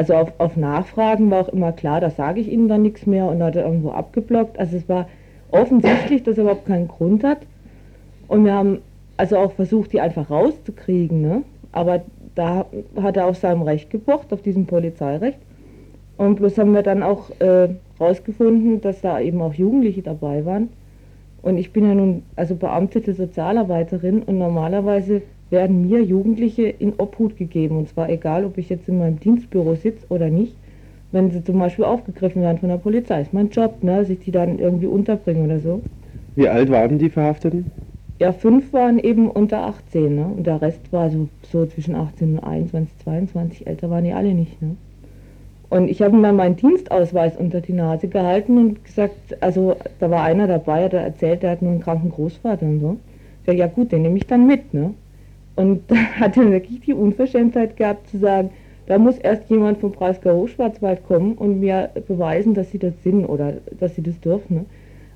also 0.00 0.14
auf, 0.14 0.32
auf 0.38 0.56
Nachfragen 0.56 1.30
war 1.30 1.42
auch 1.42 1.48
immer 1.50 1.72
klar, 1.72 2.00
da 2.00 2.08
sage 2.08 2.40
ich 2.40 2.50
Ihnen 2.50 2.68
dann 2.68 2.80
nichts 2.80 3.04
mehr 3.04 3.26
und 3.26 3.42
hat 3.42 3.54
er 3.54 3.66
irgendwo 3.66 3.90
abgeblockt. 3.90 4.58
Also 4.58 4.78
es 4.78 4.88
war 4.88 5.06
offensichtlich, 5.50 6.22
dass 6.22 6.38
er 6.38 6.44
überhaupt 6.44 6.64
keinen 6.64 6.88
Grund 6.88 7.22
hat. 7.22 7.40
Und 8.26 8.46
wir 8.46 8.54
haben 8.54 8.78
also 9.18 9.36
auch 9.36 9.52
versucht, 9.52 9.92
die 9.92 10.00
einfach 10.00 10.30
rauszukriegen. 10.30 11.20
Ne? 11.20 11.42
Aber 11.72 12.00
da 12.34 12.64
hat 12.96 13.18
er 13.18 13.26
auf 13.26 13.36
seinem 13.36 13.60
Recht 13.60 13.90
gepocht, 13.90 14.32
auf 14.32 14.40
diesem 14.40 14.64
Polizeirecht. 14.64 15.36
Und 16.16 16.36
bloß 16.36 16.56
haben 16.56 16.72
wir 16.72 16.82
dann 16.82 17.02
auch 17.02 17.28
äh, 17.38 17.68
rausgefunden, 18.00 18.80
dass 18.80 19.02
da 19.02 19.20
eben 19.20 19.42
auch 19.42 19.52
Jugendliche 19.52 20.00
dabei 20.00 20.46
waren. 20.46 20.70
Und 21.42 21.58
ich 21.58 21.74
bin 21.74 21.86
ja 21.86 21.94
nun 21.94 22.22
also 22.36 22.54
beamtete 22.54 23.12
Sozialarbeiterin 23.12 24.22
und 24.22 24.38
normalerweise 24.38 25.20
werden 25.50 25.88
mir 25.88 26.02
Jugendliche 26.02 26.62
in 26.62 26.94
Obhut 26.98 27.36
gegeben. 27.36 27.76
Und 27.76 27.88
zwar 27.88 28.08
egal, 28.08 28.44
ob 28.44 28.56
ich 28.58 28.68
jetzt 28.68 28.88
in 28.88 28.98
meinem 28.98 29.20
Dienstbüro 29.20 29.74
sitze 29.74 30.06
oder 30.08 30.30
nicht. 30.30 30.54
Wenn 31.12 31.30
sie 31.30 31.42
zum 31.42 31.58
Beispiel 31.58 31.84
aufgegriffen 31.84 32.42
werden 32.42 32.58
von 32.58 32.68
der 32.68 32.76
Polizei, 32.76 33.20
ist 33.20 33.32
mein 33.32 33.50
Job, 33.50 33.82
ne, 33.82 33.98
dass 33.98 34.08
ich 34.08 34.20
die 34.20 34.30
dann 34.30 34.58
irgendwie 34.58 34.86
unterbringe 34.86 35.44
oder 35.44 35.58
so. 35.58 35.82
Wie 36.36 36.48
alt 36.48 36.70
waren 36.70 36.98
die 36.98 37.10
Verhafteten? 37.10 37.66
Ja, 38.20 38.32
fünf 38.32 38.72
waren 38.72 38.98
eben 38.98 39.30
unter 39.30 39.64
18, 39.64 40.14
ne? 40.14 40.26
Und 40.36 40.46
der 40.46 40.62
Rest 40.62 40.92
war 40.92 41.10
so, 41.10 41.28
so 41.50 41.66
zwischen 41.66 41.94
18 41.94 42.34
und 42.34 42.44
21, 42.44 42.98
22. 42.98 43.66
Älter 43.66 43.90
waren 43.90 44.04
die 44.04 44.12
alle 44.12 44.34
nicht, 44.34 44.60
ne? 44.62 44.76
Und 45.70 45.88
ich 45.88 46.02
habe 46.02 46.16
mir 46.16 46.32
meinen 46.32 46.56
Dienstausweis 46.56 47.36
unter 47.36 47.60
die 47.60 47.72
Nase 47.72 48.08
gehalten 48.08 48.58
und 48.58 48.84
gesagt, 48.84 49.14
also 49.40 49.76
da 50.00 50.10
war 50.10 50.24
einer 50.24 50.48
dabei, 50.48 50.88
der 50.88 51.00
erzählt, 51.02 51.42
der 51.42 51.52
hat 51.52 51.62
nur 51.62 51.70
einen 51.70 51.80
kranken 51.80 52.10
Großvater 52.10 52.66
und 52.66 52.80
so. 52.80 52.96
Ich 53.40 53.46
sag, 53.46 53.56
ja 53.56 53.68
gut, 53.68 53.90
den 53.92 54.02
nehme 54.02 54.18
ich 54.18 54.26
dann 54.26 54.46
mit, 54.46 54.74
ne? 54.74 54.94
Und 55.56 55.82
hat 56.18 56.36
dann 56.36 56.52
wirklich 56.52 56.80
die 56.80 56.94
Unverschämtheit 56.94 57.76
gehabt 57.76 58.08
zu 58.08 58.18
sagen, 58.18 58.50
da 58.86 58.98
muss 58.98 59.18
erst 59.18 59.48
jemand 59.48 59.78
vom 59.78 59.92
Breisgau 59.92 60.34
Hochschwarzwald 60.34 61.06
kommen 61.06 61.34
und 61.34 61.60
mir 61.60 61.90
beweisen, 62.08 62.54
dass 62.54 62.72
sie 62.72 62.78
das 62.78 62.94
sind 63.04 63.24
oder 63.24 63.54
dass 63.78 63.94
sie 63.94 64.02
das 64.02 64.18
dürfen. 64.20 64.56
Ne? 64.56 64.64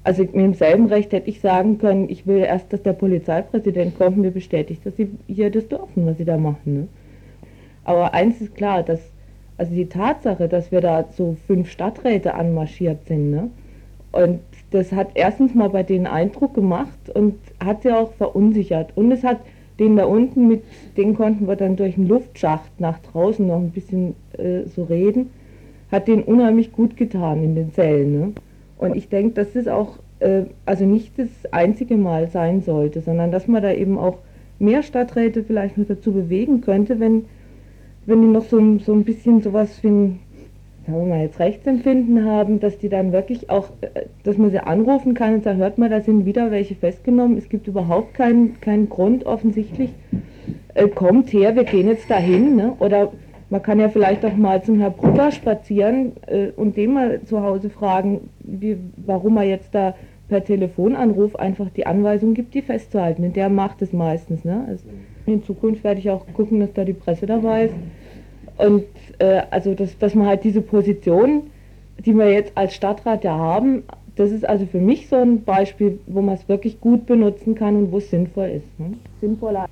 Also 0.05 0.23
mit 0.23 0.35
demselben 0.35 0.87
Recht 0.87 1.13
hätte 1.13 1.29
ich 1.29 1.41
sagen 1.41 1.79
können, 1.79 2.09
ich 2.09 2.27
will 2.27 2.39
erst, 2.39 2.73
dass 2.73 2.83
der 2.83 2.93
Polizeipräsident 2.93 3.99
kommt 3.99 4.17
und 4.17 4.23
mir 4.23 4.31
bestätigt, 4.31 4.85
dass 4.85 4.97
sie 4.97 5.09
hier 5.27 5.51
das 5.51 5.67
dürfen, 5.67 6.07
was 6.07 6.19
sie 6.19 6.25
da 6.25 6.37
machen. 6.37 6.75
Ne? 6.75 6.89
Aber 7.85 8.15
eins 8.15 8.41
ist 8.41 8.55
klar, 8.55 8.83
dass 8.83 9.01
also 9.57 9.75
die 9.75 9.87
Tatsache, 9.87 10.47
dass 10.47 10.71
wir 10.71 10.81
da 10.81 11.05
so 11.11 11.37
fünf 11.47 11.71
Stadträte 11.71 12.35
anmarschiert 12.35 13.07
sind, 13.07 13.31
ne? 13.31 13.51
und 14.13 14.41
das 14.71 14.93
hat 14.93 15.09
erstens 15.15 15.55
mal 15.55 15.71
bei 15.71 15.83
denen 15.83 16.07
Eindruck 16.07 16.55
gemacht 16.55 17.11
und 17.13 17.39
hat 17.65 17.83
sie 17.83 17.93
auch 17.93 18.13
verunsichert. 18.13 18.91
Und 18.97 19.11
es 19.11 19.23
hat 19.23 19.41
den 19.79 19.97
da 19.97 20.05
unten, 20.05 20.49
mit 20.49 20.63
den 20.97 21.15
konnten 21.15 21.47
wir 21.49 21.57
dann 21.57 21.77
durch 21.77 21.97
einen 21.97 22.09
Luftschacht 22.09 22.81
nach 22.81 22.99
draußen 22.99 23.47
noch 23.47 23.57
ein 23.57 23.71
bisschen 23.71 24.15
äh, 24.39 24.63
so 24.67 24.85
reden, 24.85 25.31
hat 25.91 26.09
den 26.09 26.23
unheimlich 26.23 26.73
gut 26.73 26.97
getan 26.97 27.43
in 27.43 27.55
den 27.55 27.73
Zellen. 27.73 28.19
Ne? 28.19 28.33
Und 28.79 28.97
ich 28.97 29.09
denke, 29.09 29.35
dass 29.35 29.53
das 29.53 29.69
auch 29.69 29.99
äh, 30.21 30.45
also 30.65 30.85
nicht 30.85 31.19
das 31.19 31.29
einzige 31.53 31.97
Mal 31.97 32.29
sein 32.29 32.63
sollte, 32.63 33.01
sondern 33.01 33.31
dass 33.31 33.49
man 33.49 33.63
da 33.63 33.73
eben 33.73 33.99
auch 33.99 34.19
mehr 34.59 34.83
Stadträte 34.83 35.43
vielleicht 35.43 35.77
noch 35.79 35.87
dazu 35.87 36.13
bewegen 36.13 36.61
könnte, 36.61 37.01
wenn, 37.01 37.25
wenn 38.07 38.23
die 38.23 38.29
noch 38.29 38.45
so, 38.45 38.79
so 38.79 38.93
ein 38.93 39.05
bisschen 39.05 39.43
sowas 39.43 39.83
wie 39.83 40.19
sagen 40.87 40.99
wir 40.99 41.17
mal 41.17 41.23
jetzt 41.23 41.41
Rechtsempfinden 41.41 42.25
haben, 42.25 42.61
dass 42.61 42.79
die 42.79 42.89
dann 42.89 43.13
wirklich 43.13 43.51
auch, 43.51 43.71
äh, 43.81 44.07
dass 44.23 44.37
man 44.37 44.51
sie 44.51 44.59
anrufen 44.59 45.15
kann 45.15 45.35
und 45.35 45.45
sagt, 45.45 45.59
hört 45.59 45.79
mal, 45.79 45.89
da 45.89 46.01
sind 46.01 46.27
wieder 46.27 46.51
welche 46.51 46.75
festgenommen, 46.75 47.39
es 47.39 47.49
gibt 47.49 47.67
überhaupt 47.69 48.15
keinen, 48.15 48.61
keinen 48.61 48.89
Grund 48.89 49.25
offensichtlich, 49.27 49.91
äh, 50.75 50.89
kommt 50.89 51.33
her, 51.33 51.57
wir 51.57 51.65
gehen 51.65 51.89
jetzt 51.89 52.11
dahin, 52.11 52.57
ne? 52.57 52.75
oder 52.79 53.13
man 53.51 53.63
kann 53.63 53.79
ja 53.79 53.89
vielleicht 53.89 54.25
auch 54.25 54.37
mal 54.37 54.63
zum 54.63 54.81
Herrn 54.81 54.95
Brugger 54.95 55.31
spazieren 55.31 56.13
äh, 56.27 56.49
und 56.57 56.77
den 56.77 56.93
mal 56.93 57.23
zu 57.23 57.43
Hause 57.43 57.71
fragen, 57.71 58.29
wie, 58.41 58.77
warum 58.97 59.37
er 59.37 59.45
jetzt 59.45 59.75
da 59.75 59.95
per 60.29 60.43
Telefonanruf 60.43 61.37
einfach 61.37 61.69
die 61.71 61.87
Anweisung 61.87 62.35
gibt, 62.35 62.55
die 62.55 62.63
festzuhalten. 62.63 63.25
Und 63.25 63.37
der 63.37 63.51
macht 63.51 63.83
es 63.83 63.93
meistens. 63.93 64.45
Ne? 64.45 64.65
Also 64.67 64.87
in 65.27 65.43
Zukunft 65.43 65.85
werde 65.85 66.01
ich 66.01 66.11
auch 66.11 66.27
gucken, 66.33 66.61
dass 66.61 66.73
da 66.73 66.85
die 66.85 66.95
Presse 66.95 67.27
dabei 67.27 67.67
ist 67.67 67.75
und 68.57 68.85
äh, 69.19 69.43
also, 69.51 69.75
dass, 69.75 69.99
dass 69.99 70.15
man 70.15 70.27
halt 70.27 70.45
diese 70.45 70.61
Position, 70.61 71.45
die 71.99 72.15
wir 72.15 72.31
jetzt 72.31 72.53
als 72.57 72.75
Stadtrat 72.75 73.25
ja 73.25 73.37
haben, 73.37 73.83
das 74.17 74.31
ist 74.31 74.49
also 74.49 74.67
für 74.67 74.79
mich 74.79 75.09
so 75.09 75.17
ein 75.17 75.43
Beispiel, 75.43 75.99
wo 76.07 76.23
man 76.23 76.37
es 76.37 76.49
wirklich 76.49 76.81
gut 76.81 77.07
benutzen 77.07 77.55
kann 77.55 77.77
und 77.77 77.93
wo 77.93 77.99
es 77.99 78.11
sinnvoll 78.11 78.49
ist. 78.49 78.79
Ne? 78.79 78.95
Sinnvoller. 79.21 79.67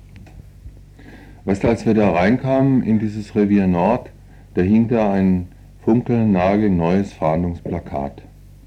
Weißt 1.45 1.63
du, 1.63 1.67
als 1.67 1.85
wir 1.85 1.93
da 1.93 2.11
reinkamen 2.11 2.83
in 2.83 2.99
dieses 2.99 3.35
Revier 3.35 3.67
Nord, 3.67 4.09
da 4.53 4.61
hing 4.61 4.87
da 4.87 5.11
ein 5.11 5.47
funkelnagelneues 5.83 7.13
Fahndungsplakat. 7.13 8.21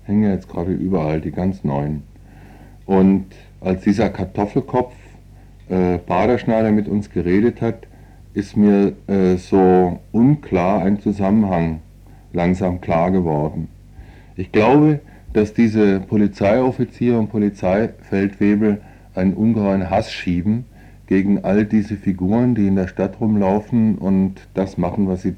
hängen 0.05 0.25
ja 0.25 0.33
jetzt 0.33 0.49
gerade 0.49 0.73
überall, 0.73 1.21
die 1.21 1.31
ganz 1.31 1.65
neuen. 1.65 2.03
Und 2.85 3.27
als 3.61 3.83
dieser 3.83 4.11
Kartoffelkopf 4.11 4.95
äh, 5.69 5.99
Baderschneider 5.99 6.71
mit 6.71 6.89
uns 6.89 7.11
geredet 7.11 7.61
hat, 7.61 7.87
ist 8.37 8.55
mir 8.55 8.93
äh, 9.07 9.37
so 9.37 9.99
unklar 10.13 10.83
ein 10.83 11.01
Zusammenhang 11.01 11.81
langsam 12.35 12.83
klar 12.83 13.11
geworden. 13.11 13.69
Ich 14.37 14.53
glaube, 14.53 15.01
dass 15.33 15.55
diese 15.55 16.01
Polizeioffiziere 16.01 17.19
und 17.19 17.29
Polizeifeldwebel 17.29 18.83
einen 19.15 19.33
ungeheuren 19.33 19.89
Hass 19.89 20.13
schieben 20.13 20.67
gegen 21.07 21.45
all 21.45 21.65
diese 21.65 21.97
Figuren, 21.97 22.55
die 22.55 22.67
in 22.67 22.77
der 22.77 22.89
Stadt 22.89 23.21
rumlaufen 23.23 23.97
und 23.97 24.35
das 24.53 24.77
machen, 24.77 25.09
was 25.09 25.23
sie 25.23 25.35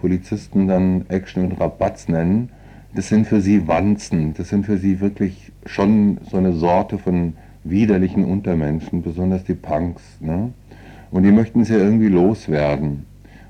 Polizisten 0.00 0.66
dann 0.66 1.04
Action 1.10 1.44
und 1.44 1.60
Rabatz 1.60 2.08
nennen. 2.08 2.48
Das 2.92 3.08
sind 3.08 3.28
für 3.28 3.40
sie 3.40 3.68
Wanzen, 3.68 4.34
das 4.34 4.48
sind 4.48 4.66
für 4.66 4.78
sie 4.78 5.00
wirklich 5.00 5.52
schon 5.64 6.18
so 6.28 6.38
eine 6.38 6.54
Sorte 6.54 6.98
von 6.98 7.34
widerlichen 7.62 8.24
Untermenschen, 8.24 9.00
besonders 9.02 9.44
die 9.44 9.54
Punks. 9.54 10.02
Ne? 10.20 10.52
Und 11.12 11.24
die 11.24 11.30
möchten 11.30 11.64
sie 11.64 11.74
irgendwie 11.74 12.08
loswerden. 12.08 13.04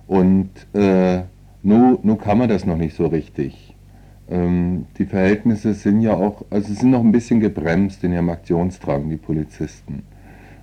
Und 0.08 0.50
äh, 0.74 1.22
nun, 1.62 1.98
nun 2.02 2.18
kann 2.18 2.38
man 2.38 2.48
das 2.48 2.66
noch 2.66 2.76
nicht 2.76 2.96
so 2.96 3.06
richtig. 3.06 3.74
Ähm, 4.28 4.86
die 4.98 5.06
Verhältnisse 5.06 5.72
sind 5.72 6.00
ja 6.00 6.12
auch, 6.14 6.44
also 6.50 6.74
sind 6.74 6.90
noch 6.90 7.00
ein 7.00 7.12
bisschen 7.12 7.38
gebremst 7.38 8.02
in 8.02 8.12
ihrem 8.12 8.30
Aktionsdrang, 8.30 9.08
die 9.08 9.16
Polizisten. 9.16 10.02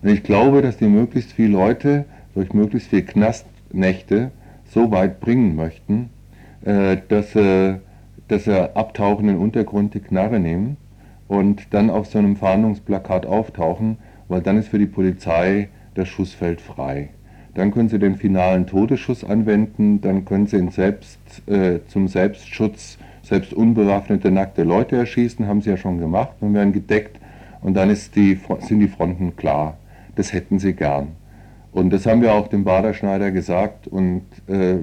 Und 0.02 0.10
ich 0.10 0.24
glaube, 0.24 0.62
dass 0.62 0.78
die 0.78 0.88
möglichst 0.88 1.32
viele 1.32 1.54
Leute 1.54 2.06
durch 2.36 2.54
möglichst 2.54 2.90
viele 2.90 3.04
Knastnächte 3.04 4.32
so 4.66 4.92
weit 4.92 5.22
bringen 5.22 5.56
möchten, 5.56 6.10
äh, 6.66 6.98
dass, 7.08 7.34
äh, 7.34 7.76
dass 8.28 8.44
sie 8.44 8.76
abtauchenden 8.76 9.38
Untergrund 9.38 9.94
die 9.94 10.02
Knarre 10.02 10.40
nehmen 10.42 10.76
und 11.30 11.74
dann 11.74 11.90
auf 11.90 12.08
so 12.08 12.20
einem 12.20 12.36
Fahndungsplakat 12.36 13.26
auftauchen, 13.26 13.98
weil 14.28 14.42
dann 14.42 14.58
ist 14.58 14.68
für 14.68 14.80
die 14.80 14.86
Polizei 14.86 15.70
das 15.96 16.08
Schussfeld 16.08 16.62
frei. 16.62 17.10
Dann 17.56 17.72
können 17.72 17.90
sie 17.90 18.00
den 18.00 18.16
finalen 18.16 18.68
Todesschuss 18.68 19.24
anwenden, 19.24 20.02
dann 20.02 20.26
können 20.26 20.48
sie 20.48 20.58
ihn 20.58 20.72
selbst 20.72 21.20
äh, 21.48 21.80
zum 21.88 22.08
Selbstschutz 22.08 22.98
selbst 23.24 23.54
unbewaffnete 23.54 24.32
nackte 24.32 24.64
Leute 24.64 24.96
erschießen, 24.98 25.48
haben 25.48 25.62
sie 25.62 25.70
ja 25.70 25.78
schon 25.78 26.00
gemacht 26.00 26.36
und 26.42 26.54
werden 26.54 26.74
gedeckt 26.74 27.20
und 27.62 27.76
dann 27.76 27.90
die, 27.90 28.40
sind 28.60 28.80
die 28.80 28.88
Fronten 28.88 29.36
klar. 29.36 29.78
Das 30.16 30.34
hätten 30.34 30.60
sie 30.60 30.74
gern. 30.74 31.10
Und 31.72 31.92
das 31.92 32.06
haben 32.06 32.22
wir 32.22 32.34
auch 32.34 32.48
dem 32.48 32.64
Baderschneider 32.64 33.32
gesagt, 33.32 33.88
und, 33.88 34.24
äh, 34.48 34.78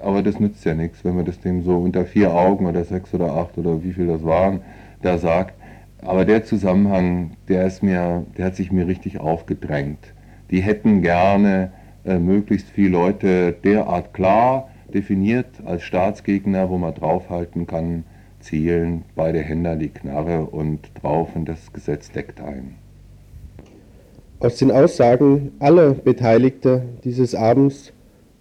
aber 0.00 0.22
das 0.22 0.40
nützt 0.40 0.64
ja 0.64 0.74
nichts, 0.74 1.04
wenn 1.04 1.14
man 1.14 1.24
das 1.24 1.40
dem 1.40 1.62
so 1.62 1.76
unter 1.76 2.04
vier 2.04 2.34
Augen 2.34 2.66
oder 2.66 2.84
sechs 2.84 3.14
oder 3.14 3.34
acht 3.34 3.56
oder 3.56 3.82
wie 3.84 3.92
viel 3.92 4.08
das 4.08 4.24
waren, 4.24 4.60
da 5.02 5.18
sagt. 5.18 5.54
Aber 6.02 6.24
der 6.24 6.44
Zusammenhang, 6.44 7.32
der 7.48 7.66
ist 7.66 7.82
mir, 7.82 8.24
der 8.36 8.46
hat 8.46 8.56
sich 8.56 8.72
mir 8.72 8.86
richtig 8.86 9.20
aufgedrängt. 9.20 9.98
Die 10.50 10.60
hätten 10.60 11.02
gerne 11.02 11.72
äh, 12.04 12.18
möglichst 12.18 12.68
viele 12.70 12.90
Leute 12.90 13.52
derart 13.52 14.14
klar 14.14 14.68
definiert 14.92 15.46
als 15.64 15.82
Staatsgegner, 15.82 16.70
wo 16.70 16.78
man 16.78 16.94
draufhalten 16.94 17.66
kann, 17.66 18.04
zielen, 18.40 19.04
beide 19.14 19.40
Hände 19.40 19.76
die 19.76 19.88
Knarre 19.88 20.44
und 20.44 20.90
drauf 21.00 21.30
und 21.34 21.46
das 21.46 21.72
Gesetz 21.72 22.10
deckt 22.10 22.40
ein. 22.40 22.76
Aus 24.40 24.56
den 24.56 24.70
Aussagen 24.70 25.52
aller 25.58 25.94
Beteiligter 25.94 26.82
dieses 27.04 27.34
Abends 27.34 27.92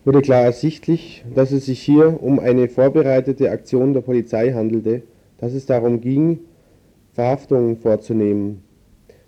wurde 0.06 0.22
klar 0.22 0.44
ersichtlich, 0.44 1.26
dass 1.34 1.52
es 1.52 1.66
sich 1.66 1.82
hier 1.82 2.22
um 2.22 2.40
eine 2.40 2.70
vorbereitete 2.70 3.52
Aktion 3.52 3.94
der 3.94 4.02
Polizei 4.02 4.54
handelte, 4.54 5.02
dass 5.40 5.54
es 5.54 5.66
darum 5.66 6.00
ging, 6.00 6.40
Verhaftungen 7.14 7.78
vorzunehmen. 7.78 8.64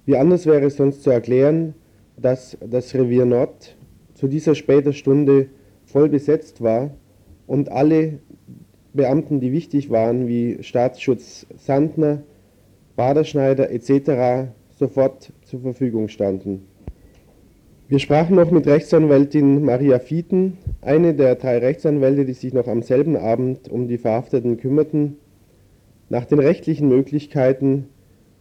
Wie 0.05 0.15
anders 0.15 0.45
wäre 0.45 0.65
es 0.65 0.77
sonst 0.77 1.03
zu 1.03 1.09
erklären, 1.09 1.73
dass 2.21 2.57
das 2.65 2.93
Revier 2.93 3.25
Nord 3.25 3.75
zu 4.13 4.27
dieser 4.27 4.55
später 4.55 4.93
Stunde 4.93 5.47
voll 5.85 6.09
besetzt 6.09 6.61
war 6.61 6.91
und 7.47 7.71
alle 7.71 8.19
Beamten, 8.93 9.39
die 9.39 9.51
wichtig 9.51 9.89
waren, 9.89 10.27
wie 10.27 10.57
Staatsschutz 10.61 11.45
Sandner, 11.57 12.23
Baderschneider 12.95 13.71
etc., 13.71 14.51
sofort 14.77 15.31
zur 15.43 15.61
Verfügung 15.61 16.07
standen. 16.09 16.65
Wir 17.87 17.99
sprachen 17.99 18.35
noch 18.35 18.51
mit 18.51 18.67
Rechtsanwältin 18.67 19.63
Maria 19.63 19.99
Fieten, 19.99 20.57
eine 20.81 21.13
der 21.15 21.35
drei 21.35 21.57
Rechtsanwälte, 21.57 22.25
die 22.25 22.33
sich 22.33 22.53
noch 22.53 22.67
am 22.67 22.81
selben 22.81 23.15
Abend 23.15 23.67
um 23.69 23.87
die 23.87 23.97
Verhafteten 23.97 24.57
kümmerten 24.57 25.17
nach 26.09 26.25
den 26.25 26.39
rechtlichen 26.39 26.87
Möglichkeiten, 26.87 27.87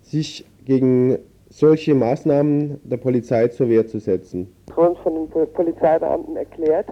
sich 0.02 0.44
gegen 0.64 1.18
solche 1.48 1.94
Maßnahmen 1.94 2.80
der 2.84 2.96
Polizei 2.98 3.48
zur 3.48 3.68
Wehr 3.68 3.86
zu 3.86 3.98
setzen. 3.98 4.54
Uns 4.76 4.98
von 4.98 5.14
den 5.14 5.52
Polizeibeamten 5.52 6.36
erklärt, 6.36 6.86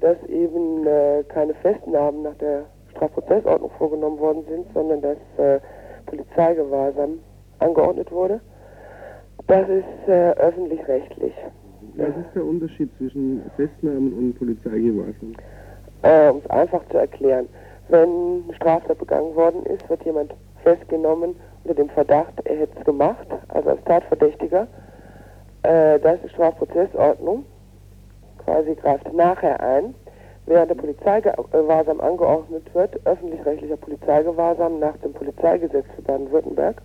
dass 0.00 0.16
eben 0.28 0.86
äh, 0.86 1.24
keine 1.28 1.54
Festnahmen 1.54 2.22
nach 2.22 2.36
der 2.36 2.64
Strafprozessordnung 2.90 3.70
vorgenommen 3.78 4.18
worden 4.18 4.44
sind, 4.48 4.66
sondern 4.72 5.02
dass 5.02 5.18
äh, 5.36 5.60
Polizeigewahrsam 6.06 7.18
angeordnet 7.58 8.10
wurde. 8.10 8.40
Das 9.46 9.68
ist 9.68 10.08
äh, 10.08 10.32
öffentlich-rechtlich. 10.32 11.32
Was 11.96 12.08
ist 12.08 12.34
der 12.34 12.44
Unterschied 12.44 12.90
zwischen 12.96 13.42
Festnahmen 13.56 14.12
und 14.12 14.38
Polizeigewahrsam? 14.38 15.34
Äh, 16.02 16.30
um 16.30 16.38
es 16.38 16.50
einfach 16.50 16.82
zu 16.90 16.98
erklären. 16.98 17.48
Wenn 17.88 18.44
eine 18.44 18.54
Straftat 18.54 18.98
begangen 18.98 19.34
worden 19.34 19.64
ist, 19.66 19.88
wird 19.88 20.04
jemand 20.04 20.34
festgenommen 20.62 21.34
unter 21.68 21.82
dem 21.82 21.90
Verdacht, 21.90 22.32
er 22.44 22.56
hätte 22.56 22.78
es 22.78 22.84
gemacht, 22.84 23.26
also 23.48 23.70
als 23.70 23.84
Tatverdächtiger. 23.84 24.66
Äh, 25.62 25.98
das 26.00 26.18
ist 26.24 26.32
Strafprozessordnung, 26.32 27.44
quasi 28.44 28.74
greift 28.74 29.12
nachher 29.12 29.60
ein. 29.60 29.94
Während 30.46 30.70
der 30.70 30.76
Polizeigewahrsam 30.76 32.00
angeordnet 32.00 32.74
wird, 32.74 32.98
öffentlich-rechtlicher 33.04 33.76
Polizeigewahrsam 33.76 34.78
nach 34.78 34.96
dem 34.98 35.12
Polizeigesetz 35.12 35.84
für 35.94 36.02
Baden-Württemberg, 36.02 36.80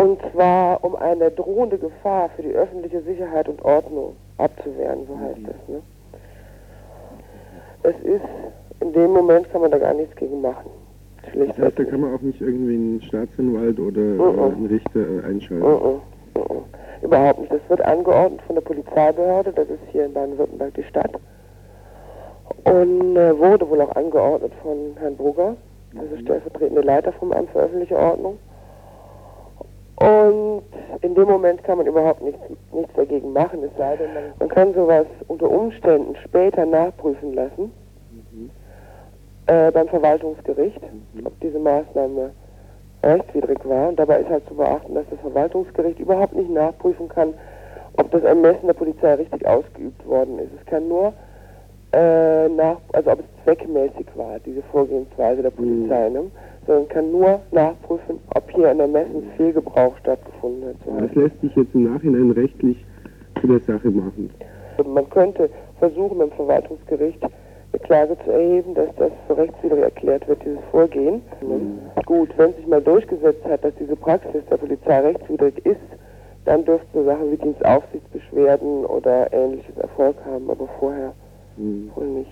und 0.00 0.20
zwar 0.32 0.82
um 0.82 0.96
eine 0.96 1.30
drohende 1.30 1.76
Gefahr 1.76 2.30
für 2.34 2.42
die 2.42 2.54
öffentliche 2.54 3.02
Sicherheit 3.02 3.46
und 3.46 3.62
Ordnung 3.62 4.16
abzuwehren, 4.38 5.06
so 5.06 5.18
heißt 5.18 5.48
es. 5.48 5.68
Ne? 5.68 5.82
Es 7.82 7.96
ist 8.04 8.24
in 8.80 8.92
dem 8.94 9.12
Moment 9.12 9.50
kann 9.52 9.60
man 9.60 9.70
da 9.70 9.78
gar 9.78 9.92
nichts 9.92 10.16
gegen 10.16 10.40
machen. 10.40 10.70
Das 11.34 11.58
heißt, 11.58 11.78
da 11.78 11.84
kann 11.84 12.00
man 12.00 12.14
auch 12.14 12.20
nicht 12.20 12.40
irgendwie 12.40 12.74
einen 12.74 13.02
Staatsanwalt 13.02 13.78
oder 13.78 14.00
uh 14.00 14.22
-uh. 14.22 14.52
einen 14.52 14.66
Richter 14.66 15.00
äh, 15.00 15.26
einschalten? 15.26 15.64
Uh 15.64 16.00
Überhaupt 17.02 17.40
nicht. 17.40 17.52
Das 17.52 17.60
wird 17.68 17.82
angeordnet 17.82 18.40
von 18.46 18.54
der 18.54 18.62
Polizeibehörde, 18.62 19.52
das 19.52 19.68
ist 19.68 19.80
hier 19.92 20.06
in 20.06 20.14
Baden-Württemberg 20.14 20.72
die 20.74 20.84
Stadt. 20.84 21.10
Und 22.64 23.16
äh, 23.16 23.38
wurde 23.38 23.68
wohl 23.68 23.80
auch 23.82 23.94
angeordnet 23.94 24.52
von 24.62 24.96
Herrn 24.98 25.16
Brugger, 25.16 25.56
das 25.92 26.04
ist 26.12 26.22
stellvertretende 26.22 26.80
Leiter 26.80 27.12
vom 27.12 27.32
Amt 27.32 27.50
für 27.50 27.60
öffentliche 27.60 27.96
Ordnung. 27.96 28.38
Und 29.96 30.62
in 31.02 31.14
dem 31.14 31.28
Moment 31.28 31.62
kann 31.62 31.78
man 31.78 31.86
überhaupt 31.86 32.22
nichts, 32.22 32.40
nichts 32.72 32.92
dagegen 32.94 33.32
machen, 33.32 33.62
es 33.62 33.76
sei 33.76 33.96
denn, 33.96 34.10
man 34.38 34.48
kann 34.48 34.72
sowas 34.72 35.06
unter 35.28 35.50
Umständen 35.50 36.16
später 36.24 36.64
nachprüfen 36.64 37.34
lassen 37.34 37.70
äh, 39.46 39.70
beim 39.70 39.88
Verwaltungsgericht, 39.88 40.80
mhm. 40.82 41.26
ob 41.26 41.38
diese 41.40 41.58
Maßnahme 41.58 42.30
rechtswidrig 43.02 43.58
war. 43.64 43.90
Und 43.90 43.98
dabei 43.98 44.20
ist 44.20 44.30
halt 44.30 44.46
zu 44.48 44.54
beachten, 44.54 44.94
dass 44.94 45.04
das 45.10 45.20
Verwaltungsgericht 45.20 45.98
überhaupt 45.98 46.34
nicht 46.34 46.50
nachprüfen 46.50 47.08
kann, 47.08 47.34
ob 47.96 48.10
das 48.10 48.22
Ermessen 48.24 48.66
der 48.66 48.74
Polizei 48.74 49.14
richtig 49.14 49.46
ausgeübt 49.46 50.06
worden 50.06 50.38
ist. 50.38 50.50
Es 50.58 50.66
kann 50.66 50.88
nur 50.88 51.12
äh, 51.92 52.48
nach, 52.48 52.78
also 52.92 53.12
ob 53.12 53.20
es 53.20 53.44
zweckmäßig 53.44 54.06
war, 54.16 54.38
diese 54.40 54.62
Vorgehensweise 54.62 55.42
der 55.42 55.50
Polizei, 55.50 56.08
mhm. 56.08 56.14
ne? 56.14 56.22
sondern 56.66 56.88
kann 56.88 57.12
nur 57.12 57.40
nachprüfen, 57.52 58.18
ob 58.34 58.50
hier 58.50 58.70
ein 58.70 58.80
Ermessensfehlgebrauch 58.80 59.96
stattgefunden 59.98 60.70
hat. 60.70 60.76
So 60.84 60.98
das 60.98 61.14
lässt 61.14 61.40
sich 61.40 61.54
jetzt 61.54 61.74
im 61.74 61.92
Nachhinein 61.92 62.30
rechtlich 62.30 62.84
zu 63.40 63.46
der 63.46 63.60
Sache 63.60 63.90
machen. 63.90 64.30
Man 64.86 65.08
könnte 65.10 65.50
versuchen, 65.78 66.20
im 66.20 66.30
Verwaltungsgericht 66.32 67.20
Klage 67.78 68.16
zu 68.24 68.30
erheben, 68.30 68.74
dass 68.74 68.88
das 68.96 69.10
für 69.26 69.36
rechtswidrig 69.36 69.82
erklärt 69.82 70.26
wird, 70.28 70.44
dieses 70.44 70.60
Vorgehen. 70.70 71.22
Mhm. 71.40 71.78
Gut, 72.06 72.30
wenn 72.36 72.52
sich 72.54 72.66
mal 72.66 72.82
durchgesetzt 72.82 73.44
hat, 73.44 73.64
dass 73.64 73.72
diese 73.78 73.96
Praxis 73.96 74.42
der 74.50 74.56
Polizei 74.56 75.00
rechtswidrig 75.00 75.64
ist, 75.64 75.80
dann 76.44 76.64
dürften 76.64 76.88
so 76.92 77.04
Sachen 77.04 77.32
wie 77.32 77.36
Dienstaufsichtsbeschwerden 77.36 78.84
oder 78.84 79.32
ähnliches 79.32 79.76
Erfolg 79.78 80.16
haben, 80.26 80.50
aber 80.50 80.68
vorher 80.78 81.12
mhm. 81.56 81.90
wohl 81.94 82.06
nicht. 82.06 82.30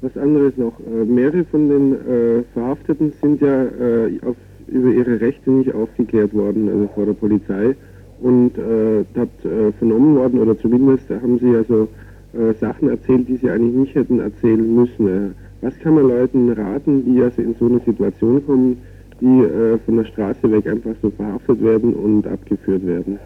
Was 0.00 0.16
anderes 0.16 0.56
noch. 0.56 0.72
Äh, 0.80 1.04
mehrere 1.04 1.44
von 1.44 1.68
den 1.68 1.92
äh, 1.92 2.42
Verhafteten 2.54 3.12
sind 3.20 3.40
ja 3.40 3.64
äh, 3.64 4.18
auf, 4.26 4.36
über 4.66 4.90
ihre 4.90 5.20
Rechte 5.20 5.50
nicht 5.50 5.72
aufgeklärt 5.72 6.34
worden, 6.34 6.68
also 6.68 6.88
vor 6.94 7.06
der 7.06 7.12
Polizei. 7.12 7.76
Und 8.20 8.56
äh, 8.56 9.04
hat 9.18 9.28
äh, 9.44 9.72
vernommen 9.78 10.16
worden, 10.16 10.40
oder 10.40 10.58
zumindest 10.58 11.08
haben 11.10 11.38
sie 11.38 11.56
also 11.56 11.88
äh, 12.34 12.54
Sachen 12.54 12.88
erzählt, 12.88 13.28
die 13.28 13.36
sie 13.36 13.50
eigentlich 13.50 13.74
nicht 13.74 13.94
hätten 13.94 14.20
erzählen 14.20 14.74
müssen. 14.74 15.08
Äh, 15.08 15.30
was 15.62 15.78
kann 15.78 15.94
man 15.94 16.08
Leuten 16.08 16.50
raten, 16.52 17.04
die 17.04 17.22
also 17.22 17.42
in 17.42 17.54
so 17.54 17.66
eine 17.66 17.80
Situation 17.80 18.44
kommen, 18.46 18.82
die 19.20 19.42
äh, 19.42 19.78
von 19.78 19.96
der 19.98 20.04
Straße 20.04 20.50
weg 20.50 20.66
einfach 20.66 20.94
so 21.00 21.10
verhaftet 21.10 21.62
werden 21.62 21.94
und 21.94 22.26
abgeführt 22.26 22.86
werden? 22.86 23.18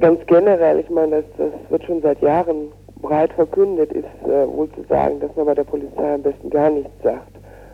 Ganz 0.00 0.20
generell, 0.26 0.80
ich 0.80 0.90
meine, 0.90 1.22
das, 1.22 1.24
das 1.38 1.70
wird 1.70 1.84
schon 1.84 2.02
seit 2.02 2.20
Jahren 2.20 2.68
breit 3.00 3.32
verkündet, 3.32 3.92
ist 3.92 4.04
äh, 4.24 4.46
wohl 4.48 4.68
zu 4.72 4.82
sagen, 4.88 5.20
dass 5.20 5.34
man 5.36 5.46
bei 5.46 5.54
der 5.54 5.64
Polizei 5.64 6.14
am 6.14 6.22
besten 6.22 6.50
gar 6.50 6.70
nichts 6.70 6.90
sagt 7.02 7.32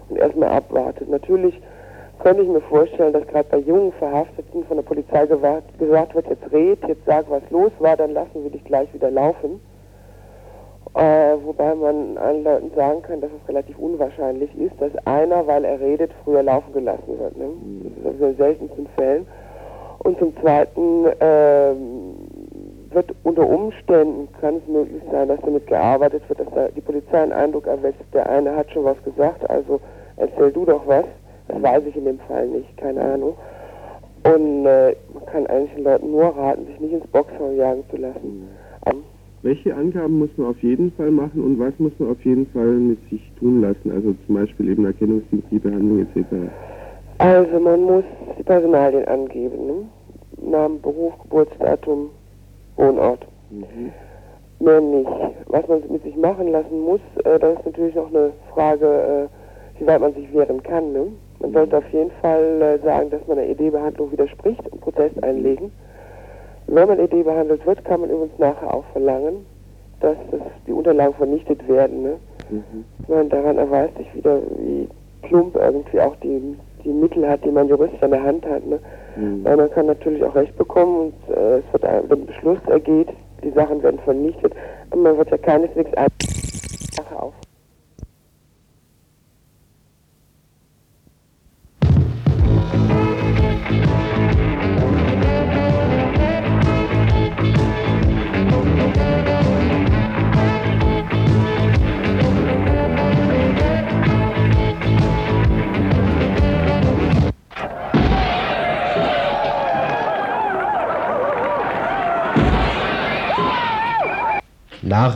und 0.08 0.18
erstmal 0.18 0.50
abwartet. 0.50 1.08
Natürlich 1.08 1.58
könnte 2.22 2.42
ich 2.42 2.48
mir 2.48 2.60
vorstellen, 2.60 3.12
dass 3.12 3.26
gerade 3.28 3.48
bei 3.50 3.58
jungen 3.58 3.92
Verhafteten 3.92 4.64
von 4.64 4.76
der 4.76 4.84
Polizei 4.84 5.26
gesagt 5.26 6.14
wird, 6.14 6.26
jetzt 6.28 6.52
red, 6.52 6.78
jetzt 6.86 7.04
sag, 7.06 7.30
was 7.30 7.42
los 7.50 7.72
war, 7.78 7.96
dann 7.96 8.12
lassen 8.12 8.42
wir 8.42 8.50
dich 8.50 8.64
gleich 8.64 8.92
wieder 8.92 9.10
laufen. 9.10 9.60
Äh, 10.94 11.36
wobei 11.44 11.74
man 11.74 12.18
allen 12.18 12.42
Leuten 12.42 12.72
sagen 12.74 13.02
kann, 13.02 13.20
dass 13.20 13.30
es 13.30 13.48
relativ 13.48 13.78
unwahrscheinlich 13.78 14.50
ist, 14.58 14.74
dass 14.80 14.90
einer, 15.06 15.46
weil 15.46 15.64
er 15.64 15.80
redet, 15.80 16.10
früher 16.24 16.42
laufen 16.42 16.72
gelassen 16.72 17.18
wird. 17.18 17.36
Ne? 17.36 17.46
Das 18.02 18.14
ist 18.14 18.22
also 18.22 18.26
in 18.26 18.36
seltensten 18.36 18.86
Fällen. 18.96 19.26
Und 20.00 20.18
zum 20.18 20.36
Zweiten 20.38 21.06
äh, 21.20 21.74
wird 22.92 23.14
unter 23.22 23.48
Umständen, 23.48 24.28
kann 24.40 24.56
es 24.56 24.66
möglich 24.66 25.02
sein, 25.12 25.28
dass 25.28 25.40
damit 25.42 25.66
gearbeitet 25.68 26.28
wird, 26.28 26.40
dass 26.40 26.48
da 26.54 26.68
die 26.68 26.80
Polizei 26.80 27.22
einen 27.22 27.32
Eindruck 27.32 27.68
erweckt, 27.68 28.02
der 28.12 28.28
eine 28.28 28.56
hat 28.56 28.70
schon 28.72 28.84
was 28.84 29.00
gesagt, 29.04 29.48
also 29.48 29.80
erzähl 30.16 30.50
du 30.50 30.64
doch 30.64 30.86
was. 30.86 31.04
Das 31.46 31.62
weiß 31.62 31.82
ich 31.86 31.96
in 31.96 32.04
dem 32.04 32.18
Fall 32.20 32.48
nicht, 32.48 32.76
keine 32.76 33.00
Ahnung. 33.00 33.36
Und 34.24 34.66
äh, 34.66 34.94
man 35.14 35.26
kann 35.26 35.46
eigentlich 35.46 35.74
den 35.74 35.84
Leuten 35.84 36.10
nur 36.10 36.36
raten, 36.36 36.66
sich 36.66 36.80
nicht 36.80 36.92
ins 36.92 37.06
Boxhorn 37.08 37.56
jagen 37.56 37.84
zu 37.90 37.96
lassen. 37.96 38.48
Welche 39.42 39.74
Angaben 39.74 40.18
muss 40.18 40.30
man 40.36 40.48
auf 40.48 40.62
jeden 40.62 40.92
Fall 40.92 41.10
machen 41.10 41.42
und 41.42 41.58
was 41.58 41.72
muss 41.78 41.92
man 41.98 42.10
auf 42.10 42.22
jeden 42.24 42.46
Fall 42.48 42.66
mit 42.66 42.98
sich 43.08 43.22
tun 43.38 43.62
lassen? 43.62 43.90
Also 43.90 44.14
zum 44.26 44.34
Beispiel 44.34 44.68
eben 44.68 44.84
Erkennungsdienst, 44.84 45.46
die 45.50 45.58
Behandlung 45.58 46.00
etc. 46.00 46.26
Also 47.18 47.58
man 47.58 47.82
muss 47.82 48.04
die 48.38 48.42
Personalien 48.42 49.06
angeben. 49.06 49.66
Ne? 49.66 50.50
Namen, 50.50 50.80
Beruf, 50.82 51.14
Geburtsdatum, 51.22 52.10
Wohnort. 52.76 53.26
Mhm. 53.50 53.92
Mehr 54.58 54.80
nicht. 54.82 55.10
Was 55.46 55.66
man 55.68 55.82
mit 55.90 56.02
sich 56.02 56.16
machen 56.16 56.48
lassen 56.48 56.80
muss, 56.82 57.00
äh, 57.24 57.38
das 57.38 57.58
ist 57.58 57.66
natürlich 57.66 57.94
noch 57.94 58.08
eine 58.08 58.32
Frage, 58.52 58.86
äh, 58.86 59.80
wie 59.80 59.86
weit 59.86 60.02
man 60.02 60.12
sich 60.12 60.30
wehren 60.34 60.62
kann. 60.62 60.92
Ne? 60.92 61.06
Man 61.40 61.52
sollte 61.54 61.78
auf 61.78 61.88
jeden 61.92 62.10
Fall 62.20 62.60
äh, 62.60 62.78
sagen, 62.84 63.08
dass 63.08 63.26
man 63.26 63.38
der 63.38 63.48
ED-Behandlung 63.48 64.12
widerspricht 64.12 64.68
und 64.70 64.80
Protest 64.82 65.22
einlegen. 65.24 65.72
Wenn 66.72 66.86
man 66.86 67.00
ED 67.00 67.24
behandelt 67.24 67.66
wird, 67.66 67.84
kann 67.84 68.00
man 68.00 68.10
übrigens 68.10 68.38
nachher 68.38 68.72
auch 68.72 68.84
verlangen, 68.92 69.44
dass 69.98 70.16
das, 70.30 70.40
die 70.68 70.72
Unterlagen 70.72 71.14
vernichtet 71.14 71.66
werden. 71.68 72.02
Ne? 72.04 72.16
Mhm. 72.48 72.84
Man 73.08 73.28
daran 73.28 73.58
erweist 73.58 73.96
sich 73.96 74.14
wieder, 74.14 74.38
wie 74.56 74.88
plump 75.22 75.56
irgendwie 75.56 76.00
auch 76.00 76.14
die, 76.22 76.56
die 76.84 76.92
Mittel 76.92 77.28
hat, 77.28 77.44
die 77.44 77.50
man 77.50 77.66
juristisch 77.66 78.00
an 78.02 78.12
der 78.12 78.22
Hand 78.22 78.46
hat. 78.46 78.64
Ne? 78.64 78.78
Mhm. 79.16 79.44
Weil 79.44 79.56
man 79.56 79.70
kann 79.72 79.86
natürlich 79.86 80.22
auch 80.22 80.34
Recht 80.36 80.56
bekommen 80.56 81.12
und 81.28 81.36
äh, 81.36 81.58
es 81.58 81.64
wird 81.72 81.84
ein, 81.84 82.26
Beschluss 82.26 82.60
ergeht, 82.68 83.08
die 83.42 83.50
Sachen 83.50 83.82
werden 83.82 83.98
vernichtet, 84.04 84.52
aber 84.90 85.00
man 85.00 85.18
wird 85.18 85.30
ja 85.30 85.38
keineswegs 85.38 85.92
ein 85.94 86.06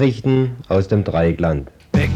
Nachrichten 0.05 0.57
aus 0.69 0.87
dem 0.87 1.03
Dreieckland. 1.03 1.71
Weg. 1.95 2.11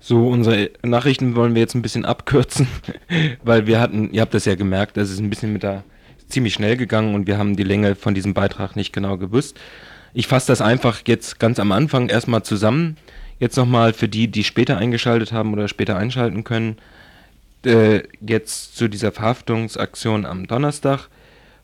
So, 0.00 0.26
unsere 0.26 0.70
Nachrichten 0.84 1.36
wollen 1.36 1.54
wir 1.54 1.60
jetzt 1.60 1.76
ein 1.76 1.82
bisschen 1.82 2.04
abkürzen, 2.04 2.66
weil 3.44 3.68
wir 3.68 3.78
hatten, 3.78 4.10
ihr 4.10 4.22
habt 4.22 4.34
das 4.34 4.44
ja 4.46 4.56
gemerkt, 4.56 4.96
das 4.96 5.08
ist 5.08 5.20
ein 5.20 5.30
bisschen 5.30 5.52
mit 5.52 5.62
der 5.62 5.84
ziemlich 6.26 6.54
schnell 6.54 6.76
gegangen 6.76 7.14
und 7.14 7.28
wir 7.28 7.38
haben 7.38 7.54
die 7.54 7.62
Länge 7.62 7.94
von 7.94 8.12
diesem 8.12 8.34
Beitrag 8.34 8.74
nicht 8.74 8.92
genau 8.92 9.16
gewusst. 9.18 9.56
Ich 10.14 10.26
fasse 10.26 10.48
das 10.48 10.60
einfach 10.60 11.02
jetzt 11.06 11.38
ganz 11.38 11.60
am 11.60 11.70
Anfang 11.70 12.08
erstmal 12.08 12.42
zusammen. 12.42 12.96
Jetzt 13.38 13.56
nochmal 13.56 13.92
für 13.92 14.08
die, 14.08 14.28
die 14.28 14.44
später 14.44 14.78
eingeschaltet 14.78 15.32
haben 15.32 15.52
oder 15.52 15.68
später 15.68 15.96
einschalten 15.96 16.44
können. 16.44 16.76
Äh, 17.64 18.04
jetzt 18.20 18.76
zu 18.76 18.88
dieser 18.88 19.12
Verhaftungsaktion 19.12 20.24
am 20.24 20.46
Donnerstag. 20.46 21.08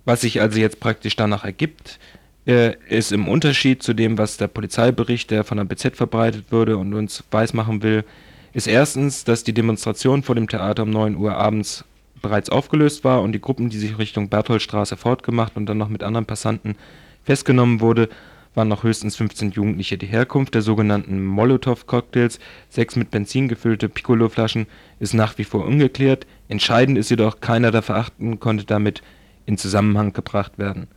Was 0.05 0.23
sich 0.23 0.41
also 0.41 0.59
jetzt 0.59 0.81
praktisch 0.81 1.16
danach 1.16 1.45
ergibt, 1.45 1.99
äh, 2.47 2.75
ist 2.89 3.12
im 3.12 3.29
Unterschied 3.29 3.83
zu 3.83 3.95
dem, 3.95 4.18
was 4.18 4.37
der 4.37 4.49
Polizeibericht, 4.49 5.31
der 5.31 5.45
von 5.45 5.59
der 5.59 5.64
BZ 5.64 5.97
verbreitet 5.97 6.47
wurde 6.51 6.77
und 6.77 6.93
uns 6.93 7.23
weismachen 7.31 7.83
will, 7.83 8.05
ist 8.53 8.66
erstens, 8.66 9.25
dass 9.25 9.45
die 9.45 9.55
Demonstration 9.55 10.23
vor 10.23 10.35
dem 10.35 10.49
Theater 10.49 10.83
um 10.83 10.91
9 10.91 11.16
Uhr 11.16 11.37
abends 11.37 11.85
bereits 12.20 12.51
aufgelöst 12.51 13.05
war 13.05 13.23
und 13.23 13.33
die 13.33 13.41
Gruppen, 13.41 13.70
die 13.70 13.79
sich 13.79 13.99
Richtung 13.99 14.29
Bertholdstraße 14.29 14.97
fortgemacht 14.97 15.57
und 15.57 15.66
dann 15.66 15.79
noch 15.79 15.89
mit 15.89 16.03
anderen 16.03 16.27
Passanten 16.27 16.77
festgenommen 17.25 17.81
wurde, 17.81 18.09
waren 18.55 18.69
noch 18.69 18.83
höchstens 18.83 19.17
15 19.17 19.53
Jugendliche. 19.53 19.99
Die 19.99 20.07
Herkunft 20.07 20.55
der 20.55 20.63
sogenannten 20.63 21.25
Molotow-Cocktails, 21.25 22.39
sechs 22.69 22.97
mit 22.97 23.11
Benzin 23.11 23.49
gefüllte 23.49 23.89
Piccolo-Flaschen, 23.89 24.67
ist 25.01 25.15
nach 25.15 25.39
wie 25.39 25.45
vor 25.45 25.65
ungeklärt. 25.65 26.27
Entscheidend 26.49 26.99
ist 26.99 27.11
jedoch, 27.11 27.41
keiner 27.41 27.71
der 27.71 27.83
Verachten 27.83 28.41
konnte 28.41 28.65
damit 28.65 29.03
in 29.47 29.59
Zusammenhang 29.59 30.13
gebracht 30.13 30.59
werden. 30.59 30.89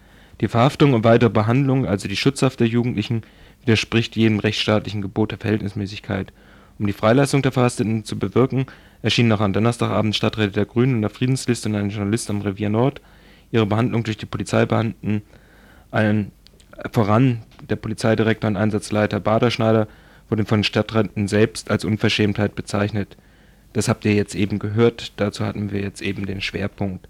Die 0.42 0.48
Verhaftung 0.48 0.94
und 0.94 1.04
weitere 1.04 1.30
Behandlung, 1.30 1.86
also 1.86 2.08
die 2.08 2.18
Schutzhaft 2.18 2.60
der 2.60 2.68
Jugendlichen, 2.68 3.22
widerspricht 3.62 4.16
jedem 4.16 4.40
rechtsstaatlichen 4.40 5.02
Gebot 5.02 5.32
der 5.32 5.38
Verhältnismäßigkeit. 5.38 6.34
Um 6.78 6.88
die 6.88 6.94
Freilassung 6.94 7.42
der 7.42 7.54
Verhafteten 7.54 8.04
zu 8.04 8.20
bewirken, 8.20 8.66
erschienen 9.02 9.30
noch 9.30 9.40
am 9.40 9.54
Donnerstagabend 9.54 10.16
Stadträte 10.16 10.52
der 10.52 10.66
Grünen 10.66 10.96
in 10.96 11.02
der 11.02 11.10
Friedensliste 11.10 11.70
und 11.70 11.76
ein 11.76 11.90
Journalist 11.90 12.30
am 12.30 12.42
Revier 12.42 12.70
Nord. 12.70 13.02
Ihre 13.52 13.66
Behandlung 13.66 14.04
durch 14.04 14.18
die 14.18 14.26
Polizeibeamten 14.26 15.22
einen 15.92 16.32
voran 16.92 17.44
der 17.70 17.76
Polizeidirektor 17.76 18.50
und 18.50 18.58
Einsatzleiter 18.58 19.20
Baderschneider 19.20 19.88
wurde 20.30 20.46
von 20.46 20.64
Stadträten 20.64 21.28
selbst 21.28 21.70
als 21.70 21.86
Unverschämtheit 21.86 22.56
bezeichnet. 22.56 23.18
Das 23.74 23.88
habt 23.88 24.06
ihr 24.06 24.14
jetzt 24.14 24.36
eben 24.36 24.60
gehört, 24.60 25.14
dazu 25.18 25.46
hatten 25.46 25.72
wir 25.72 25.82
jetzt 25.82 26.02
eben 26.02 26.26
den 26.26 26.42
Schwerpunkt. 26.42 27.08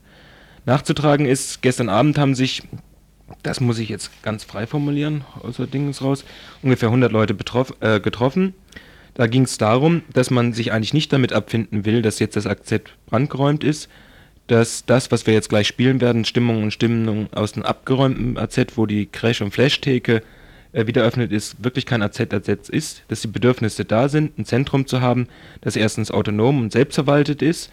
Nachzutragen 0.66 1.26
ist, 1.26 1.62
gestern 1.62 1.90
Abend 1.90 2.18
haben 2.18 2.34
sich, 2.34 2.64
das 3.44 3.62
muss 3.62 3.78
ich 3.78 3.90
jetzt 3.90 4.24
ganz 4.24 4.44
frei 4.44 4.66
formulieren, 4.66 5.24
außer 5.42 5.68
Dingens 5.68 6.02
raus, 6.02 6.26
ungefähr 6.64 6.90
100 6.90 7.12
Leute 7.12 7.34
betroff, 7.34 7.74
äh, 7.82 8.00
getroffen. 8.00 8.54
Da 9.14 9.28
ging 9.28 9.44
es 9.44 9.58
darum, 9.58 10.02
dass 10.12 10.32
man 10.32 10.54
sich 10.54 10.74
eigentlich 10.74 10.94
nicht 10.94 11.14
damit 11.14 11.34
abfinden 11.34 11.86
will, 11.86 12.02
dass 12.02 12.20
jetzt 12.20 12.36
das 12.36 12.48
Akzent 12.48 12.90
brandgeräumt 13.06 13.64
ist, 13.64 13.90
dass 14.48 14.86
das, 14.86 15.12
was 15.12 15.26
wir 15.26 15.34
jetzt 15.34 15.50
gleich 15.50 15.68
spielen 15.68 16.02
werden, 16.02 16.26
Stimmung 16.26 16.64
und 16.64 16.72
Stimmung 16.72 17.28
aus 17.34 17.54
dem 17.54 17.64
abgeräumten 17.64 18.38
AZ, 18.38 18.60
wo 18.76 18.86
die 18.86 19.08
Crash- 19.08 19.42
und 19.42 19.52
Flash-Theke 19.52 20.22
äh, 20.72 20.88
wieder 20.88 21.04
öffnet 21.04 21.32
ist, 21.32 21.64
wirklich 21.64 21.86
kein 21.86 22.04
AZ-AZ 22.04 22.70
ist, 22.70 23.04
dass 23.08 23.22
die 23.22 23.28
Bedürfnisse 23.28 23.86
da 23.86 24.10
sind, 24.10 24.38
ein 24.38 24.46
Zentrum 24.46 24.86
zu 24.86 25.02
haben, 25.02 25.28
das 25.62 25.76
erstens 25.76 26.12
autonom 26.12 26.62
und 26.62 26.72
selbstverwaltet 26.72 27.42
ist, 27.42 27.72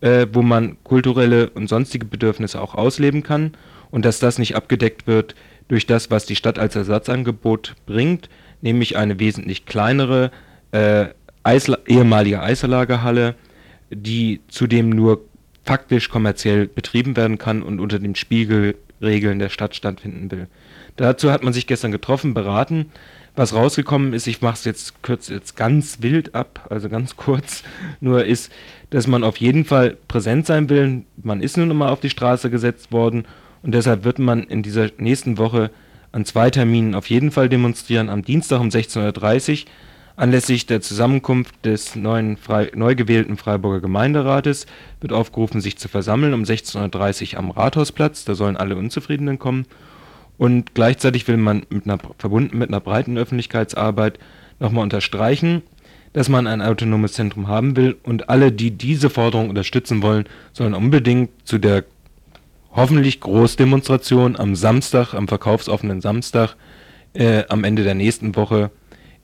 äh, 0.00 0.26
wo 0.32 0.42
man 0.42 0.76
kulturelle 0.84 1.50
und 1.50 1.68
sonstige 1.68 2.06
Bedürfnisse 2.06 2.60
auch 2.60 2.74
ausleben 2.74 3.22
kann 3.22 3.52
und 3.90 4.04
dass 4.04 4.18
das 4.18 4.38
nicht 4.38 4.56
abgedeckt 4.56 5.06
wird 5.06 5.34
durch 5.68 5.86
das, 5.86 6.10
was 6.10 6.26
die 6.26 6.36
Stadt 6.36 6.58
als 6.58 6.76
Ersatzangebot 6.76 7.76
bringt, 7.86 8.28
nämlich 8.60 8.96
eine 8.96 9.20
wesentlich 9.20 9.64
kleinere 9.64 10.30
äh, 10.72 11.06
Eisla 11.42 11.78
ehemalige 11.86 12.42
Eislagerhalle, 12.42 13.34
die 13.90 14.40
zudem 14.48 14.90
nur 14.90 15.24
faktisch 15.64 16.08
kommerziell 16.08 16.66
betrieben 16.66 17.16
werden 17.16 17.38
kann 17.38 17.62
und 17.62 17.80
unter 17.80 17.98
den 17.98 18.14
Spiegelregeln 18.14 19.38
der 19.38 19.48
Stadt 19.48 19.74
stattfinden 19.74 20.30
will. 20.30 20.48
Dazu 20.96 21.30
hat 21.30 21.42
man 21.42 21.52
sich 21.52 21.66
gestern 21.66 21.92
getroffen, 21.92 22.34
beraten. 22.34 22.90
Was 23.36 23.54
rausgekommen 23.54 24.12
ist, 24.12 24.26
ich 24.26 24.42
mache 24.42 24.54
es 24.54 24.64
jetzt 24.64 25.02
kurz 25.02 25.28
jetzt 25.28 25.56
ganz 25.56 25.98
wild 26.02 26.34
ab, 26.34 26.66
also 26.68 26.88
ganz 26.88 27.16
kurz, 27.16 27.62
nur 28.00 28.24
ist, 28.24 28.52
dass 28.90 29.06
man 29.06 29.22
auf 29.22 29.36
jeden 29.36 29.64
Fall 29.64 29.96
präsent 30.08 30.46
sein 30.46 30.68
will. 30.68 31.04
Man 31.22 31.40
ist 31.40 31.56
nun 31.56 31.74
mal 31.76 31.90
auf 31.90 32.00
die 32.00 32.10
Straße 32.10 32.50
gesetzt 32.50 32.92
worden 32.92 33.24
und 33.62 33.72
deshalb 33.72 34.04
wird 34.04 34.18
man 34.18 34.42
in 34.44 34.62
dieser 34.62 34.90
nächsten 34.98 35.38
Woche 35.38 35.70
an 36.12 36.24
zwei 36.24 36.50
Terminen 36.50 36.94
auf 36.94 37.08
jeden 37.08 37.30
Fall 37.30 37.48
demonstrieren. 37.48 38.08
Am 38.08 38.22
Dienstag 38.22 38.60
um 38.60 38.68
16.30 38.68 39.50
Uhr 39.52 39.70
Anlässlich 40.20 40.66
der 40.66 40.82
Zusammenkunft 40.82 41.64
des 41.64 41.96
neu 41.96 42.94
gewählten 42.94 43.38
Freiburger 43.38 43.80
Gemeinderates 43.80 44.66
wird 45.00 45.14
aufgerufen, 45.14 45.62
sich 45.62 45.78
zu 45.78 45.88
versammeln 45.88 46.34
um 46.34 46.42
16.30 46.42 47.32
Uhr 47.32 47.38
am 47.38 47.50
Rathausplatz. 47.50 48.26
Da 48.26 48.34
sollen 48.34 48.58
alle 48.58 48.76
Unzufriedenen 48.76 49.38
kommen. 49.38 49.64
Und 50.36 50.74
gleichzeitig 50.74 51.26
will 51.26 51.38
man 51.38 51.64
mit 51.70 51.86
einer, 51.86 51.98
verbunden 52.18 52.58
mit 52.58 52.68
einer 52.68 52.80
breiten 52.80 53.16
Öffentlichkeitsarbeit 53.16 54.18
nochmal 54.58 54.82
unterstreichen, 54.82 55.62
dass 56.12 56.28
man 56.28 56.46
ein 56.46 56.60
autonomes 56.60 57.14
Zentrum 57.14 57.48
haben 57.48 57.74
will. 57.74 57.96
Und 58.02 58.28
alle, 58.28 58.52
die 58.52 58.72
diese 58.72 59.08
Forderung 59.08 59.48
unterstützen 59.48 60.02
wollen, 60.02 60.26
sollen 60.52 60.74
unbedingt 60.74 61.30
zu 61.44 61.56
der 61.56 61.84
hoffentlich 62.72 63.20
Großdemonstration 63.20 64.36
am 64.36 64.54
Samstag, 64.54 65.14
am 65.14 65.28
verkaufsoffenen 65.28 66.02
Samstag, 66.02 66.56
äh, 67.14 67.44
am 67.48 67.64
Ende 67.64 67.84
der 67.84 67.94
nächsten 67.94 68.36
Woche 68.36 68.70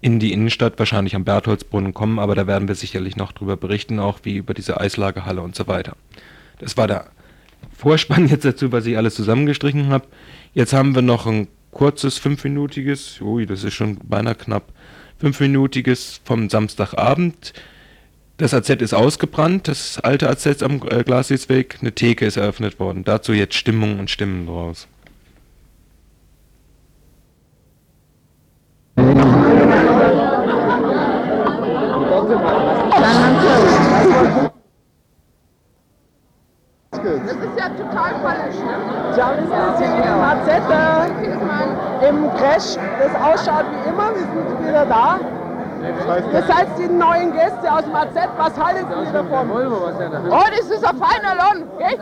in 0.00 0.18
die 0.18 0.32
Innenstadt, 0.32 0.78
wahrscheinlich 0.78 1.16
am 1.16 1.24
Bertholdsbrunnen 1.24 1.94
kommen, 1.94 2.18
aber 2.18 2.34
da 2.34 2.46
werden 2.46 2.68
wir 2.68 2.74
sicherlich 2.74 3.16
noch 3.16 3.32
drüber 3.32 3.56
berichten, 3.56 3.98
auch 3.98 4.20
wie 4.22 4.36
über 4.36 4.54
diese 4.54 4.80
Eislagerhalle 4.80 5.42
und 5.42 5.56
so 5.56 5.66
weiter. 5.66 5.96
Das 6.58 6.76
war 6.76 6.86
der 6.86 7.06
Vorspann 7.76 8.28
jetzt 8.28 8.44
dazu, 8.44 8.72
was 8.72 8.86
ich 8.86 8.96
alles 8.96 9.14
zusammengestrichen 9.14 9.88
habe. 9.88 10.06
Jetzt 10.54 10.72
haben 10.72 10.94
wir 10.94 11.02
noch 11.02 11.26
ein 11.26 11.48
kurzes, 11.70 12.18
fünfminütiges, 12.18 13.20
ui, 13.20 13.46
das 13.46 13.64
ist 13.64 13.74
schon 13.74 13.98
beinahe 14.02 14.34
knapp, 14.34 14.72
fünfminütiges 15.18 16.20
vom 16.24 16.48
Samstagabend. 16.48 17.52
Das 18.38 18.52
AZ 18.52 18.68
ist 18.68 18.94
ausgebrannt, 18.94 19.68
das 19.68 19.98
alte 19.98 20.28
AZ 20.28 20.62
am 20.62 20.82
äh, 20.90 21.04
Glasiusweg, 21.04 21.78
eine 21.80 21.92
Theke 21.92 22.26
ist 22.26 22.36
eröffnet 22.36 22.78
worden. 22.78 23.04
Dazu 23.04 23.32
jetzt 23.32 23.54
Stimmung 23.54 23.98
und 23.98 24.10
Stimmen 24.10 24.46
draus. 24.46 24.88
Ja 37.66 37.84
total 37.84 38.12
falsch, 38.22 38.58
ne? 38.58 38.74
Tja, 39.14 39.32
wir 39.36 39.46
sind 39.46 39.62
jetzt 39.66 39.80
hier 39.82 40.12
im 40.12 40.22
AZ, 40.22 40.48
äh, 40.48 42.08
im 42.08 42.16
Crash, 42.36 42.76
das 43.00 43.14
ausschaut 43.22 43.66
wie 43.72 43.88
immer, 43.88 44.08
wir 44.14 44.20
sind 44.20 44.68
wieder 44.68 44.86
da. 44.86 45.18
Ihr 46.32 46.42
seid 46.42 46.66
die 46.78 46.88
neuen 46.88 47.32
Gäste 47.32 47.70
aus 47.70 47.82
dem 47.84 47.94
AZ, 47.94 48.14
was 48.36 48.58
haltet 48.58 48.86
ihr 48.90 49.12
davon? 49.12 49.50
Oh, 49.50 50.44
das 50.50 50.70
ist 50.70 50.84
ein 50.84 50.96
feiner 50.96 51.34
Lohn, 51.34 51.64
gell? 51.78 51.98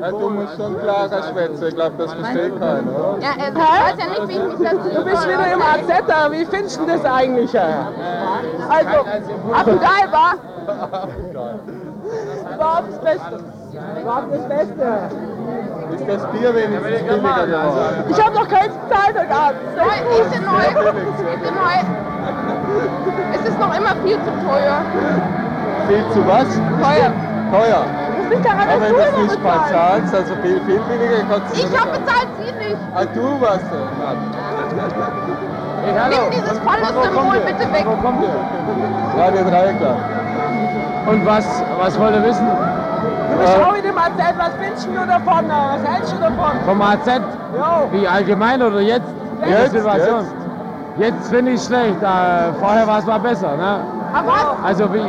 Ja, 0.00 0.10
du 0.10 0.30
musst 0.30 0.56
schon 0.56 0.80
klarer 0.80 1.22
schwätzen, 1.22 1.66
ich 1.68 1.74
glaube, 1.74 1.94
das 1.98 2.12
versteht 2.12 2.58
keiner? 2.58 3.16
Ja, 3.20 3.30
er 3.38 3.54
weiß 3.54 3.96
ja 3.98 4.06
nicht, 4.10 4.28
wie 4.28 4.32
ich 4.32 4.58
mich 4.58 4.68
dazu... 4.68 4.88
Du 4.94 5.04
bist 5.04 5.28
wieder 5.28 5.52
im 5.52 5.62
AZ, 5.62 6.32
wie 6.32 6.44
findest 6.44 6.80
du 6.80 6.86
das 6.86 7.04
eigentlich? 7.04 7.58
Also, 7.58 9.06
Affengeil 9.52 10.12
war 10.12 10.34
überhaupt 12.54 12.88
das 12.90 12.98
Beste. 13.00 13.63
Überhaupt 13.74 14.32
das 14.32 14.48
Beste. 14.48 14.86
Ist 15.94 16.08
das 16.08 16.30
Bier 16.30 16.54
wenigstens 16.54 16.82
billiger 16.82 17.18
geworden? 17.18 18.04
Ich 18.08 18.24
habe 18.24 18.34
noch 18.34 18.48
keins 18.48 18.72
bezahlt 18.74 19.18
heute 19.18 19.34
Abend. 19.34 19.60
Neu, 19.76 20.20
ist 20.20 20.34
denn 20.34 20.44
neu? 20.44 20.62
Ist 20.62 21.44
denn 21.44 21.54
neu? 21.54 21.76
Es 23.34 23.48
ist 23.48 23.58
noch 23.58 23.76
immer 23.76 23.94
viel 24.04 24.18
zu 24.22 24.30
teuer. 24.46 24.78
Viel 25.88 26.04
zu 26.12 26.26
was? 26.26 26.46
Teuer. 26.80 27.12
Teuer. 27.50 27.84
Das 28.18 28.30
liegt 28.30 28.46
daran, 28.46 28.68
dass 28.68 28.88
du 28.88 28.96
es 28.96 29.32
nicht 29.32 29.42
mal 29.42 29.58
bezahlst. 29.58 29.72
zahlst, 29.72 30.14
also 30.14 30.34
viel, 30.42 30.60
viel 30.62 30.80
billiger 30.80 31.24
kannst 31.28 31.54
du 31.54 31.66
Ich 31.66 31.78
habe 31.78 31.90
bezahlt, 31.98 32.28
sie 32.38 32.52
nicht. 32.52 32.78
Ah, 32.94 33.04
du 33.04 33.40
warst 33.40 33.66
der 33.70 33.84
Mann. 33.98 34.18
Hey, 35.84 35.94
hallo. 35.98 36.16
Nimm 36.22 36.40
dieses 36.40 36.58
ihr? 36.58 37.40
bitte 37.40 37.72
weg. 37.72 37.84
Wo 37.84 37.96
kommt 37.96 38.22
ihr? 38.22 39.20
Radio 39.20 39.44
Dreieckland. 39.44 39.98
Und 41.06 41.26
was, 41.26 41.62
was 41.78 41.98
wollt 41.98 42.14
ihr 42.14 42.24
wissen? 42.24 42.48
In 43.76 43.82
dem 43.82 43.98
AZ, 43.98 44.38
was 44.38 44.54
findest 44.60 44.86
du 44.86 44.94
davon? 44.94 45.48
Was 45.48 45.92
hältst 45.92 46.12
du 46.12 46.18
davon? 46.18 46.52
Vom 46.64 46.80
AZ? 46.80 47.06
Jo. 47.06 47.88
Wie 47.92 48.06
allgemein 48.06 48.62
oder 48.62 48.80
jetzt? 48.80 49.06
Jetzt, 49.46 49.72
Situation? 49.72 50.24
Jetzt 50.96 51.28
finde 51.28 51.52
ich 51.52 51.62
schlecht. 51.62 52.02
Äh, 52.02 52.52
vorher 52.60 52.86
war 52.86 52.98
es 52.98 53.06
mal 53.06 53.18
besser. 53.18 53.56
Ne? 53.56 53.80
Aber 54.14 54.28
was? 54.28 54.64
Also 54.64 54.94
wie, 54.94 55.04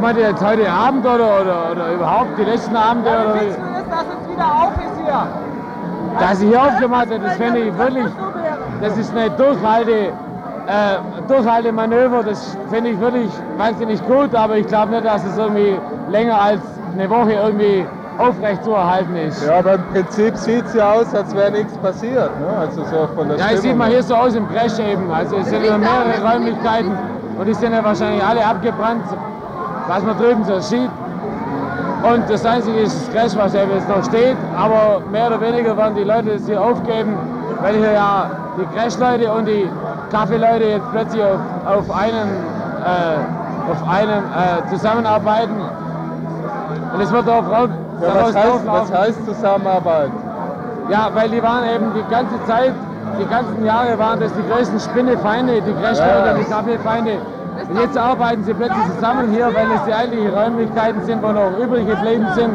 meint 0.00 0.18
ihr 0.18 0.28
jetzt 0.28 0.44
heute 0.44 0.70
Abend 0.70 1.04
oder, 1.06 1.40
oder, 1.40 1.70
oder 1.72 1.92
überhaupt 1.92 2.38
die 2.38 2.44
letzten 2.44 2.76
Abende? 2.76 3.08
Ja, 3.08 3.34
wie? 3.34 3.38
findest 3.38 3.58
du 3.58 3.62
das, 3.72 3.88
dass 3.88 4.06
es 4.22 4.32
wieder 4.32 4.44
auf 4.44 4.72
ist 4.76 5.00
hier? 5.02 5.26
Dass 6.18 6.42
ich 6.42 6.48
hier 6.48 6.62
aufgemacht 6.62 7.06
habe, 7.10 7.20
das 7.20 7.36
finde 7.36 7.60
ich 7.60 7.78
wirklich, 7.78 8.06
das 8.82 8.98
ist 8.98 9.16
eine 9.16 9.30
Durchhalte, 9.30 9.92
äh, 9.92 10.98
Durchhaltemanöver, 11.28 12.22
das 12.22 12.56
finde 12.70 12.90
ich 12.90 13.00
wirklich 13.00 13.30
wahnsinnig 13.56 14.04
gut, 14.06 14.34
aber 14.34 14.56
ich 14.56 14.66
glaube 14.66 14.92
nicht, 14.92 15.06
dass 15.06 15.24
es 15.24 15.38
irgendwie 15.38 15.78
länger 16.10 16.40
als 16.40 16.60
eine 16.92 17.08
Woche 17.10 17.32
irgendwie 17.32 17.86
aufrecht 18.18 18.64
zu 18.64 18.72
erhalten 18.72 19.16
ist. 19.16 19.46
Ja, 19.46 19.58
aber 19.58 19.74
im 19.74 19.84
Prinzip 19.92 20.36
sieht 20.36 20.64
es 20.66 20.74
ja 20.74 20.92
aus, 20.92 21.14
als 21.14 21.34
wäre 21.34 21.50
nichts 21.52 21.72
passiert. 21.78 22.30
Ne? 22.40 22.46
Also 22.60 22.84
so 22.84 23.08
von 23.16 23.28
der 23.28 23.38
Ja, 23.38 23.44
Stimmung 23.44 23.50
das 23.54 23.62
sieht 23.62 23.76
man 23.78 23.88
hier 23.90 24.02
so 24.02 24.14
aus 24.14 24.34
im 24.34 24.48
Crash 24.50 24.78
eben. 24.78 25.10
Also 25.10 25.36
es 25.36 25.46
sind 25.48 25.64
ja 25.64 25.78
mehrere 25.78 26.20
Räumlichkeiten 26.22 26.92
und 27.38 27.46
die 27.46 27.54
sind 27.54 27.72
ja 27.72 27.82
wahrscheinlich 27.82 28.22
alle 28.22 28.44
abgebrannt, 28.44 29.04
was 29.88 30.02
man 30.04 30.18
drüben 30.18 30.44
so 30.44 30.58
sieht. 30.60 30.90
Und 32.02 32.28
das 32.30 32.44
einzige 32.46 32.80
ist 32.80 33.08
das 33.08 33.14
Crash, 33.14 33.36
was 33.44 33.54
eben 33.54 33.70
jetzt 33.72 33.88
noch 33.88 34.02
steht, 34.04 34.36
aber 34.56 35.00
mehr 35.10 35.26
oder 35.28 35.40
weniger 35.40 35.76
werden 35.76 35.94
die 35.94 36.04
Leute 36.04 36.34
das 36.34 36.46
hier 36.46 36.60
aufgeben, 36.60 37.14
weil 37.62 37.74
hier 37.74 37.92
ja 37.92 38.30
die 38.58 38.76
Crash-Leute 38.76 39.30
und 39.32 39.46
die 39.46 39.68
Kaffeeleute 40.10 40.64
jetzt 40.64 40.90
plötzlich 40.92 41.22
auf, 41.22 41.38
auf 41.66 41.90
einen, 41.90 42.28
äh, 42.84 43.70
auf 43.70 43.88
einen 43.88 44.24
äh, 44.24 44.68
zusammenarbeiten. 44.70 45.59
Und 47.00 47.06
es 47.06 47.12
wird 47.12 47.28
auch 47.30 47.50
raus, 47.50 47.68
Ja, 48.02 48.08
was, 48.14 48.36
heißt, 48.36 48.66
was 48.66 48.92
heißt 48.92 49.24
Zusammenarbeit? 49.26 50.10
Ja, 50.90 51.08
weil 51.14 51.30
die 51.30 51.42
waren 51.42 51.64
eben 51.64 51.86
die 51.94 52.04
ganze 52.14 52.34
Zeit, 52.44 52.74
die 53.18 53.24
ganzen 53.26 53.64
Jahre 53.64 53.98
waren 53.98 54.20
das 54.20 54.30
die 54.34 54.42
größten 54.52 54.78
Spinnefeinde, 54.80 55.62
die 55.62 55.72
Crashleute, 55.82 56.28
Ja. 56.28 56.34
die 56.34 56.44
Kaffeefeinde. 56.44 57.12
Und 57.70 57.80
jetzt 57.80 57.96
arbeiten 57.96 58.44
sie 58.44 58.52
plötzlich 58.52 58.84
zusammen 58.96 59.30
hier, 59.32 59.46
weil 59.46 59.66
es 59.76 59.84
die 59.86 59.94
eigentlichen 59.94 60.34
Räumlichkeiten 60.34 61.02
sind, 61.04 61.22
wo 61.22 61.28
noch 61.32 61.56
übrig 61.58 61.86
geblieben 61.88 62.26
sind. 62.34 62.50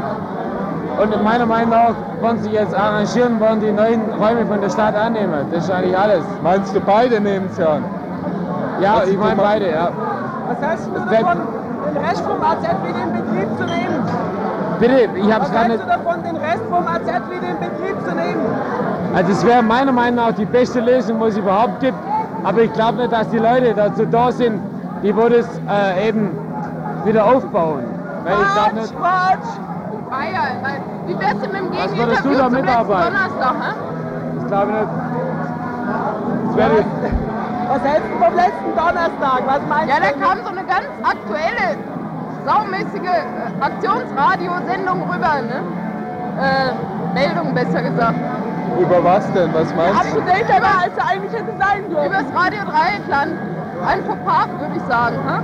Und 1.01 1.23
meiner 1.23 1.47
Meinung 1.47 1.71
nach 1.71 1.95
wollen 2.21 2.37
sie 2.43 2.51
jetzt 2.51 2.75
arrangieren, 2.75 3.39
wollen 3.39 3.59
die 3.61 3.71
neuen 3.71 4.01
Räume 4.21 4.45
von 4.45 4.61
der 4.61 4.69
Stadt 4.69 4.95
annehmen. 4.95 5.33
Das 5.51 5.63
ist 5.63 5.71
eigentlich 5.71 5.97
alles. 5.97 6.21
Meinst 6.43 6.75
du 6.75 6.79
beide 6.81 7.19
nehmen 7.19 7.49
es 7.51 7.59
an? 7.59 7.83
Ja, 8.79 8.97
Was 8.97 9.03
ich 9.05 9.09
sie 9.11 9.17
meine 9.17 9.41
beide, 9.41 9.71
ja. 9.71 9.89
Was 10.47 10.69
heißt 10.69 10.89
Das 10.93 11.19
davon, 11.19 11.37
den 11.93 11.97
Rest 12.03 12.21
vom 12.21 12.41
AZ 12.41 12.63
wieder 12.83 13.03
in 13.03 13.13
Betrieb 13.13 13.57
zu 13.57 13.65
nehmen? 13.65 14.03
Bitte, 14.79 15.09
ich 15.15 15.33
habe 15.33 15.45
es 15.45 15.49
Was 15.49 15.53
gar 15.53 15.67
nicht. 15.67 15.81
du 15.81 15.87
davon, 15.87 16.23
den 16.23 16.35
Rest 16.37 16.63
vom 16.69 16.87
AZ 16.87 17.01
wieder 17.29 17.49
in 17.49 17.59
Betrieb 17.59 17.95
zu 18.07 18.15
nehmen? 18.15 18.45
Also 19.15 19.31
es 19.31 19.45
wäre 19.45 19.63
meiner 19.63 19.91
Meinung 19.91 20.15
nach 20.15 20.33
die 20.33 20.45
beste 20.45 20.79
Lösung, 20.81 21.19
was 21.19 21.29
es 21.33 21.37
überhaupt 21.37 21.79
gibt. 21.79 21.97
Aber 22.43 22.61
ich 22.61 22.73
glaube 22.73 22.97
nicht, 22.99 23.11
dass 23.11 23.29
die 23.29 23.37
Leute 23.39 23.73
dazu 23.73 24.05
da 24.05 24.31
sind, 24.31 24.59
die 25.03 25.15
wo 25.15 25.29
das 25.29 25.47
äh, 25.69 26.09
eben 26.09 26.31
wieder 27.05 27.25
aufbauen. 27.25 27.83
Weil 28.23 28.33
ich 28.33 28.53
glaube 28.53 28.75
nicht. 28.75 28.97
Quatsch! 28.99 29.49
Bayern, 30.09 30.81
wie 31.07 31.19
wär's 31.19 31.39
denn 31.39 31.51
mit 31.51 31.61
dem 31.61 31.71
Was 31.71 31.91
Gegeninterview 31.91 31.97
würdest 31.97 32.25
du 32.25 32.29
da 32.29 32.43
zum 32.45 32.53
letzten? 32.53 32.87
Donnerstag, 32.87 33.55
hä? 33.61 33.71
Ich 34.39 34.47
glaube 34.47 34.71
nicht. 34.71 34.87
Das 36.47 36.55
wäre 36.57 36.71
Was 37.75 37.83
hältst 37.83 38.07
du 38.09 38.23
vom 38.23 38.35
letzten 38.35 38.71
Donnerstag? 38.73 39.39
Was 39.47 39.59
meinst 39.67 39.89
Ja, 39.91 39.99
du? 39.99 40.07
da 40.07 40.25
kam 40.25 40.37
so 40.45 40.49
eine 40.49 40.63
ganz 40.63 40.87
aktuelle, 41.03 41.75
saumäßige 42.47 43.03
äh, 43.03 43.51
Aktionsradiosendung 43.59 45.03
rüber, 45.11 45.41
ne? 45.43 45.59
Äh, 46.39 46.71
Meldung 47.13 47.53
besser 47.53 47.81
gesagt. 47.83 48.15
Über 48.79 49.03
was 49.03 49.29
denn? 49.33 49.53
Was 49.53 49.75
meinst 49.75 50.03
du? 50.15 50.19
Abgedateter, 50.19 50.71
als 50.83 50.95
er 50.97 51.05
eigentlich 51.05 51.33
hätte 51.33 51.51
sein 51.59 51.89
dürfen. 51.89 52.05
Übers 52.05 52.25
Radio 52.33 52.59
Dreieckland. 52.63 53.33
Ein 53.85 53.99
Fauxpas, 54.07 54.47
würde 54.59 54.75
ich 54.77 54.83
sagen, 54.87 55.15
hä? 55.27 55.37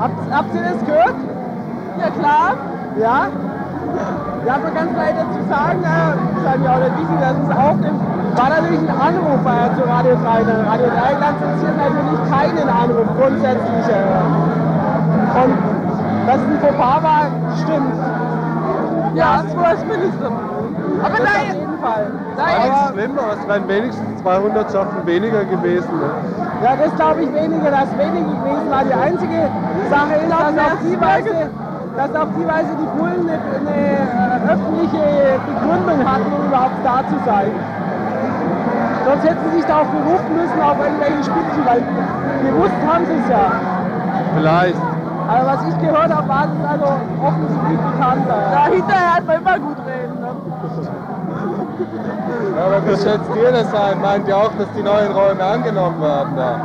Habt, 0.00 0.32
habt 0.32 0.54
ihr 0.54 0.62
das 0.62 0.84
gehört? 0.86 1.16
Ja, 2.00 2.08
klar. 2.18 2.54
Ja? 2.98 3.26
Ja, 4.46 4.54
aber 4.54 4.70
ganz 4.70 4.90
klar 4.94 5.06
dazu 5.12 5.40
sagen, 5.52 5.84
äh, 5.84 6.42
sagen 6.44 6.64
ja 6.64 6.72
auch 6.72 6.80
nicht 6.80 6.96
wichtig, 6.98 7.20
dass 7.20 7.36
es 7.44 7.56
aufnimmt, 7.56 8.00
war 8.36 8.48
natürlich 8.48 8.80
ein 8.80 9.00
Anruf 9.00 9.40
äh, 9.44 9.76
zu 9.76 9.88
Radio 9.88 10.14
Dreieckland. 10.16 10.66
Radio 10.66 10.86
Dreieckland 10.88 11.36
zensiert 11.40 11.76
natürlich 11.76 12.20
keinen 12.30 12.68
Anruf, 12.68 13.06
grundsätzlich. 13.18 13.86
Äh. 13.88 15.42
Und 15.42 15.56
dass 16.26 16.36
es 16.36 16.42
ein 16.42 16.60
Fauxpas 16.60 17.02
war, 17.02 17.26
stimmt. 17.62 17.94
Ja, 19.14 19.42
das 19.42 19.56
war 19.56 19.70
das 19.72 19.84
Mindeste. 19.84 20.26
Aber 20.26 21.18
das 21.18 21.26
da 21.26 21.32
auf 21.32 21.54
jeden 21.54 21.78
Fall. 21.80 22.06
Da 22.36 22.42
War 22.42 22.58
nicht 22.62 22.92
schlimm, 22.92 23.18
aber 23.18 23.32
es 23.32 23.48
wären 23.48 23.68
wenigstens 23.68 24.22
200 24.22 24.72
Schaffen 24.72 25.06
weniger 25.06 25.44
gewesen. 25.44 25.90
Ne? 25.98 26.10
Ja, 26.62 26.76
das 26.76 26.94
glaube 26.96 27.22
ich 27.22 27.34
weniger, 27.34 27.70
dass 27.70 27.90
weniger 27.98 28.30
gewesen 28.38 28.70
war. 28.70 28.84
Die 28.84 28.94
einzige 28.94 29.50
Sache 29.90 30.14
ist, 30.14 30.30
dass 30.30 30.72
auf 30.72 30.78
die 30.84 31.00
Weise, 31.00 31.50
dass 31.96 32.14
auf 32.14 32.28
die 32.38 32.46
Weise 32.46 32.70
die 32.78 32.90
Bullen 32.98 33.28
eine, 33.28 33.36
eine 33.36 33.76
äh, 33.92 34.52
öffentliche 34.52 35.40
Begründung 35.44 35.98
hatten, 36.06 36.32
um 36.32 36.46
überhaupt 36.46 36.80
da 36.84 37.02
zu 37.10 37.16
sein. 37.26 37.50
Sonst 39.04 39.24
hätten 39.24 39.50
sie 39.50 39.56
sich 39.56 39.66
da 39.66 39.82
auch 39.82 39.90
berufen 39.90 40.36
müssen 40.36 40.60
auf 40.62 40.76
irgendwelche 40.78 41.24
Spitzen, 41.24 41.62
weil 41.64 41.82
gewusst 42.42 42.80
haben 42.86 43.06
sie 43.06 43.18
es 43.22 43.28
ja. 43.28 43.52
Vielleicht. 44.36 44.76
Also 45.28 45.46
was 45.46 45.60
ich 45.68 45.78
gehört 45.80 46.14
habe, 46.14 46.28
war 46.28 46.44
es 46.44 46.68
also 46.68 46.86
offensichtlich 47.22 47.78
bekannt. 47.78 48.26
Ja, 48.28 48.64
hinterher 48.66 49.14
hat 49.16 49.26
man 49.26 49.36
immer 49.36 49.58
gut 49.58 49.76
reden. 49.86 50.20
Ne? 50.20 50.30
Ja, 52.56 52.64
aber 52.66 52.86
wie 52.86 52.96
schätzt 52.96 53.30
ihr 53.36 53.52
das 53.52 53.74
ein? 53.74 54.00
Meint 54.00 54.28
ihr 54.28 54.36
auch, 54.36 54.52
dass 54.58 54.66
die 54.76 54.82
neuen 54.82 55.12
Räume 55.12 55.42
angenommen 55.42 56.00
werden 56.00 56.36
da? 56.36 56.60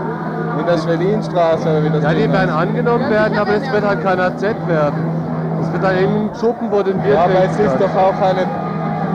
In 0.60 0.66
der 0.66 0.78
Schwelinstraße 0.78 1.70
oder 1.70 1.84
wie 1.84 1.90
das 1.90 2.04
Ja, 2.04 2.14
die 2.14 2.32
werden 2.32 2.50
angenommen 2.50 3.10
werden, 3.10 3.38
aber 3.38 3.54
es 3.54 3.72
wird 3.72 3.88
halt 3.88 4.04
kein 4.04 4.20
AZ 4.20 4.42
werden. 4.42 5.06
Es 5.62 5.72
wird 5.72 5.84
dann 5.84 5.98
eben 5.98 6.16
ein 6.16 6.30
Schuppen, 6.40 6.72
wo 6.72 6.82
den 6.82 7.00
Bier 7.00 7.14
Ja, 7.14 7.24
aber 7.26 7.44
es 7.46 7.60
ist 7.60 7.78
doch 7.80 7.96
auch 7.96 8.20
eine, 8.22 8.48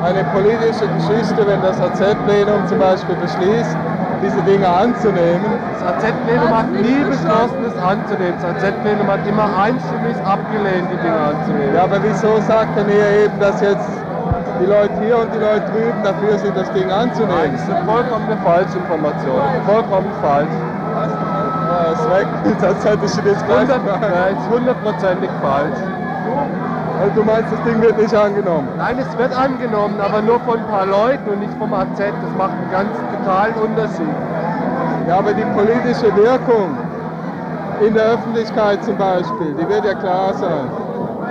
eine 0.02 0.24
politische 0.24 0.86
Geschichte, 0.88 1.46
wenn 1.46 1.62
das 1.62 1.80
AZ-Plenum 1.80 2.66
zum 2.66 2.78
Beispiel 2.78 3.14
beschließt, 3.16 3.76
diese 4.22 4.42
Dinge 4.42 4.68
anzunehmen. 4.68 5.42
Das 5.80 5.82
AZ-Plenum 5.94 6.50
hat 6.56 6.70
nie 6.72 7.04
beschlossen, 7.04 7.64
es 7.66 7.76
anzunehmen. 7.82 8.34
Das 8.40 8.50
AZ-Plenum 8.56 9.06
hat 9.10 9.26
immer 9.26 9.46
einstimmig 9.62 10.16
abgelehnt, 10.24 10.88
die 10.90 10.96
Dinge 11.02 11.20
anzunehmen. 11.20 11.74
Ja, 11.74 11.84
aber 11.84 12.02
wieso 12.02 12.40
sagt 12.46 12.76
er 12.76 12.84
mir 12.84 13.24
eben, 13.24 13.38
dass 13.40 13.60
jetzt 13.60 13.88
die 14.60 14.66
Leute 14.66 14.92
hier 15.00 15.18
und 15.18 15.32
die 15.34 15.38
Leute 15.38 15.62
drüben 15.72 16.02
dafür 16.02 16.38
sind, 16.38 16.56
das 16.56 16.70
Ding 16.72 16.90
anzunehmen? 16.90 17.34
Nein, 17.36 17.52
das 17.52 17.62
ist 17.62 17.70
eine 17.70 17.84
vollkommene 17.84 18.36
Falschinformation. 18.42 19.42
Vollkommen 19.66 20.10
falsch. 20.20 20.50
Ja, 20.92 21.92
ist 21.92 22.10
weg. 22.10 22.26
Das 22.60 22.84
hätte 22.84 23.06
ich 23.06 23.16
jetzt 23.16 23.46
gleich 23.46 23.60
Hundert- 23.62 23.84
gemacht. 23.84 24.02
Ja, 24.02 24.26
ist 24.26 24.48
hundertprozentig 24.50 25.30
falsch. 25.40 25.78
Also 27.02 27.14
du 27.16 27.24
meinst, 27.24 27.52
das 27.52 27.60
Ding 27.64 27.82
wird 27.82 27.98
nicht 27.98 28.14
angenommen? 28.14 28.68
Nein, 28.78 28.96
es 29.00 29.18
wird 29.18 29.36
angenommen, 29.36 30.00
aber 30.00 30.22
nur 30.22 30.38
von 30.40 30.60
ein 30.60 30.66
paar 30.68 30.86
Leuten 30.86 31.30
und 31.30 31.40
nicht 31.40 31.52
vom 31.58 31.74
AZ. 31.74 31.98
Das 31.98 32.32
macht 32.38 32.52
einen 32.52 32.70
ganz 32.70 32.90
totalen 33.10 33.54
Unterschied. 33.56 34.14
Ja, 35.08 35.18
aber 35.18 35.32
die 35.32 35.42
politische 35.42 36.14
Wirkung 36.14 36.78
in 37.84 37.94
der 37.94 38.04
Öffentlichkeit 38.04 38.84
zum 38.84 38.96
Beispiel, 38.96 39.52
die 39.58 39.68
wird 39.68 39.84
ja 39.84 39.94
klar 39.94 40.32
sein. 40.34 40.70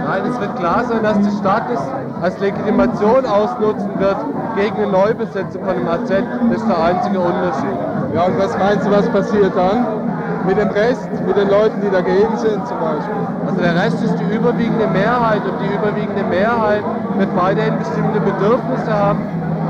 Nein, 0.03 0.23
es 0.29 0.41
wird 0.41 0.57
klar 0.57 0.83
sein, 0.83 1.03
dass 1.03 1.17
die 1.21 1.37
Stadt 1.37 1.63
es 1.73 1.79
als 2.21 2.37
Legitimation 2.41 3.25
ausnutzen 3.25 3.91
wird 3.97 4.17
gegen 4.57 4.75
eine 4.75 4.91
Neubesetzung 4.91 5.63
von 5.63 5.75
dem 5.77 5.87
AZ. 5.87 6.09
Das 6.09 6.57
ist 6.57 6.67
der 6.67 6.83
einzige 6.83 7.17
Unterschied. 7.17 7.79
Ja, 8.13 8.23
und 8.23 8.37
was 8.37 8.57
meinst 8.57 8.85
du, 8.85 8.91
was 8.91 9.07
passiert 9.07 9.55
dann? 9.55 10.00
Mit 10.47 10.57
dem 10.57 10.69
Rest, 10.69 11.07
mit 11.25 11.37
den 11.37 11.49
Leuten, 11.49 11.81
die 11.81 11.89
dagegen 11.91 12.35
sind 12.37 12.65
zum 12.67 12.79
Beispiel? 12.79 13.23
Also 13.47 13.61
der 13.61 13.75
Rest 13.75 14.03
ist 14.03 14.15
die 14.19 14.35
überwiegende 14.35 14.87
Mehrheit 14.87 15.41
und 15.45 15.53
die 15.61 15.73
überwiegende 15.73 16.23
Mehrheit 16.23 16.83
wird 17.17 17.29
weiterhin 17.35 17.77
bestimmte 17.77 18.19
Bedürfnisse 18.19 18.91
haben, 18.91 19.19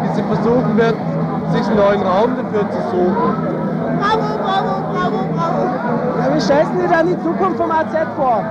die 0.03 0.15
sie 0.15 0.23
versuchen 0.23 0.77
wird, 0.77 0.95
sich 1.51 1.67
einen 1.67 1.77
neuen 1.77 2.01
Raum 2.01 2.31
dafür 2.37 2.69
zu 2.71 2.79
suchen. 2.89 3.31
Bravo, 3.99 4.29
bravo, 4.41 4.73
bravo, 4.93 5.19
bravo. 5.35 5.61
Ja, 6.19 6.35
wie 6.35 6.41
stellst 6.41 6.71
du 6.73 6.81
dir 6.81 6.89
dann 6.89 7.07
die 7.07 7.19
Zukunft 7.21 7.57
vom 7.57 7.71
AZ 7.71 7.93
vor? 8.15 8.43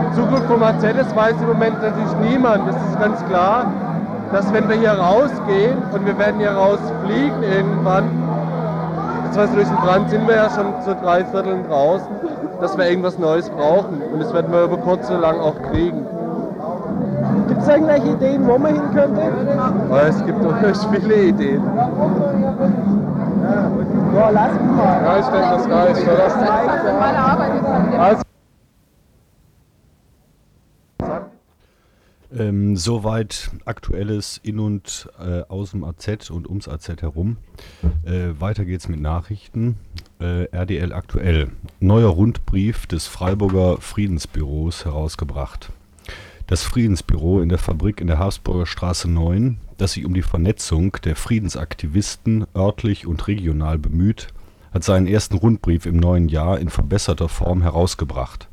Die 0.00 0.14
Zukunft 0.14 0.46
vom 0.46 0.62
AZ, 0.62 0.82
das 0.96 1.16
weiß 1.16 1.34
im 1.40 1.48
Moment 1.48 1.82
natürlich 1.82 2.14
niemand. 2.22 2.68
Das 2.68 2.76
ist 2.76 3.00
ganz 3.00 3.24
klar, 3.26 3.66
dass 4.32 4.52
wenn 4.52 4.68
wir 4.68 4.76
hier 4.76 4.92
rausgehen 4.92 5.76
und 5.92 6.06
wir 6.06 6.16
werden 6.18 6.38
hier 6.38 6.52
rausfliegen 6.52 7.42
irgendwann, 7.42 8.23
beziehungsweise 9.34 9.56
durch 9.56 9.68
den 9.68 9.76
Brand 9.76 10.10
sind 10.10 10.28
wir 10.28 10.36
ja 10.36 10.50
schon 10.50 10.66
zu 10.84 10.94
drei 10.94 11.24
Vierteln 11.24 11.64
draußen, 11.68 12.06
dass 12.60 12.78
wir 12.78 12.88
irgendwas 12.88 13.18
Neues 13.18 13.50
brauchen. 13.50 14.00
Und 14.12 14.20
das 14.20 14.32
werden 14.32 14.52
wir 14.52 14.64
über 14.64 14.76
kurz 14.76 15.10
oder 15.10 15.20
lang 15.20 15.40
auch 15.40 15.60
kriegen. 15.70 16.06
Gibt 17.48 17.62
es 17.62 17.68
irgendwelche 17.68 18.08
Ideen, 18.08 18.46
wo 18.46 18.58
man 18.58 18.74
hin 18.74 18.82
könnte? 18.94 19.22
Aber 19.90 20.02
es 20.06 20.24
gibt 20.24 20.40
unheimlich 20.44 20.78
viele 20.92 21.14
Ideen. 21.14 21.62
Ja, 24.14 24.30
lass 24.30 24.52
mich 24.52 24.76
mal. 24.76 25.00
Ja, 25.04 25.18
ich 25.18 25.26
denke, 25.26 25.48
das 25.50 25.68
reicht, 25.68 26.02
oder? 26.06 26.16
Das 26.16 26.36
reicht, 26.36 26.84
ja. 27.92 28.00
Also, 28.00 28.23
Ähm, 32.36 32.76
soweit 32.76 33.50
aktuelles 33.64 34.40
in 34.42 34.58
und 34.58 35.08
äh, 35.20 35.42
aus 35.42 35.70
dem 35.70 35.84
AZ 35.84 36.30
und 36.30 36.48
ums 36.48 36.68
AZ 36.68 36.88
herum. 37.00 37.36
Äh, 38.04 38.40
weiter 38.40 38.64
geht's 38.64 38.88
mit 38.88 39.00
Nachrichten. 39.00 39.76
Äh, 40.20 40.48
RDL 40.50 40.92
aktuell. 40.92 41.50
Neuer 41.78 42.10
Rundbrief 42.10 42.86
des 42.86 43.06
Freiburger 43.06 43.80
Friedensbüros 43.80 44.84
herausgebracht. 44.84 45.70
Das 46.46 46.62
Friedensbüro 46.64 47.40
in 47.40 47.48
der 47.48 47.58
Fabrik 47.58 48.00
in 48.00 48.08
der 48.08 48.18
Habsburger 48.18 48.66
Straße 48.66 49.08
9, 49.08 49.58
das 49.78 49.92
sich 49.92 50.04
um 50.04 50.12
die 50.12 50.22
Vernetzung 50.22 50.96
der 51.04 51.16
Friedensaktivisten 51.16 52.46
örtlich 52.54 53.06
und 53.06 53.26
regional 53.28 53.78
bemüht, 53.78 54.28
hat 54.72 54.82
seinen 54.82 55.06
ersten 55.06 55.36
Rundbrief 55.36 55.86
im 55.86 55.96
neuen 55.96 56.28
Jahr 56.28 56.58
in 56.58 56.68
verbesserter 56.68 57.28
Form 57.28 57.62
herausgebracht. 57.62 58.48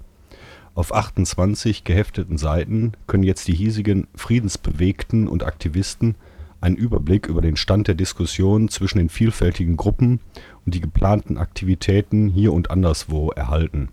Auf 0.73 0.93
28 0.93 1.83
gehefteten 1.83 2.37
Seiten 2.37 2.93
können 3.07 3.23
jetzt 3.23 3.47
die 3.47 3.53
hiesigen 3.53 4.07
Friedensbewegten 4.15 5.27
und 5.27 5.43
Aktivisten 5.43 6.15
einen 6.61 6.77
Überblick 6.77 7.27
über 7.27 7.41
den 7.41 7.57
Stand 7.57 7.87
der 7.87 7.95
Diskussion 7.95 8.69
zwischen 8.69 8.99
den 8.99 9.09
vielfältigen 9.09 9.75
Gruppen 9.75 10.19
und 10.65 10.73
die 10.73 10.81
geplanten 10.81 11.37
Aktivitäten 11.37 12.29
hier 12.29 12.53
und 12.53 12.71
anderswo 12.71 13.31
erhalten. 13.31 13.89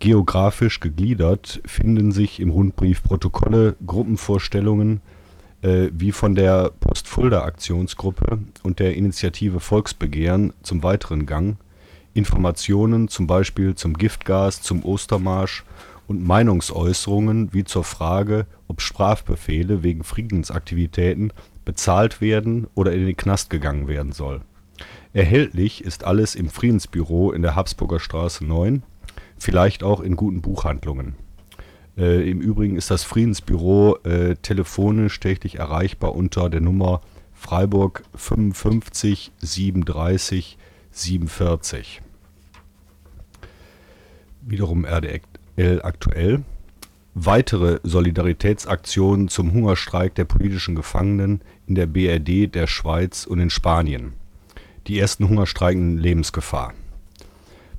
Geografisch 0.00 0.80
gegliedert 0.80 1.60
finden 1.64 2.10
sich 2.12 2.40
im 2.40 2.50
Rundbrief 2.50 3.02
Protokolle, 3.02 3.76
Gruppenvorstellungen 3.86 5.00
äh, 5.62 5.88
wie 5.92 6.12
von 6.12 6.34
der 6.34 6.72
Postfulda-Aktionsgruppe 6.80 8.38
und 8.62 8.78
der 8.78 8.96
Initiative 8.96 9.60
Volksbegehren 9.60 10.52
zum 10.62 10.82
weiteren 10.82 11.26
Gang, 11.26 11.56
Informationen 12.14 13.08
zum 13.08 13.26
Beispiel 13.26 13.74
zum 13.74 13.94
Giftgas, 13.94 14.62
zum 14.62 14.84
Ostermarsch 14.84 15.64
und 16.06 16.24
Meinungsäußerungen 16.24 17.52
wie 17.52 17.64
zur 17.64 17.84
Frage, 17.84 18.46
ob 18.66 18.80
Strafbefehle 18.80 19.82
wegen 19.82 20.02
Friedensaktivitäten 20.02 21.32
bezahlt 21.64 22.20
werden 22.20 22.66
oder 22.74 22.92
in 22.92 23.06
den 23.06 23.16
Knast 23.16 23.48
gegangen 23.50 23.86
werden 23.86 24.12
soll. 24.12 24.40
Erhältlich 25.12 25.84
ist 25.84 26.04
alles 26.04 26.34
im 26.34 26.48
Friedensbüro 26.48 27.32
in 27.32 27.42
der 27.42 27.54
Habsburger 27.54 28.00
Straße 28.00 28.44
9, 28.44 28.82
vielleicht 29.38 29.82
auch 29.82 30.00
in 30.00 30.16
guten 30.16 30.40
Buchhandlungen. 30.40 31.14
Äh, 31.96 32.30
Im 32.30 32.40
Übrigen 32.40 32.76
ist 32.76 32.90
das 32.90 33.04
Friedensbüro 33.04 33.98
äh, 34.04 34.36
telefonisch 34.36 35.20
täglich 35.20 35.58
erreichbar 35.58 36.14
unter 36.14 36.48
der 36.50 36.60
Nummer 36.60 37.02
Freiburg 37.34 38.04
55 38.14 39.32
37 39.38 40.58
47. 40.92 42.02
Wiederum 44.42 44.84
RDL 44.84 45.82
aktuell. 45.82 46.44
Weitere 47.14 47.80
Solidaritätsaktionen 47.82 49.28
zum 49.28 49.52
Hungerstreik 49.52 50.14
der 50.14 50.24
politischen 50.24 50.74
Gefangenen 50.74 51.42
in 51.66 51.74
der 51.74 51.86
BRD, 51.86 52.54
der 52.54 52.66
Schweiz 52.66 53.26
und 53.26 53.40
in 53.40 53.50
Spanien. 53.50 54.14
Die 54.86 54.98
ersten 54.98 55.28
Hungerstreiken 55.28 55.92
in 55.92 55.98
Lebensgefahr. 55.98 56.74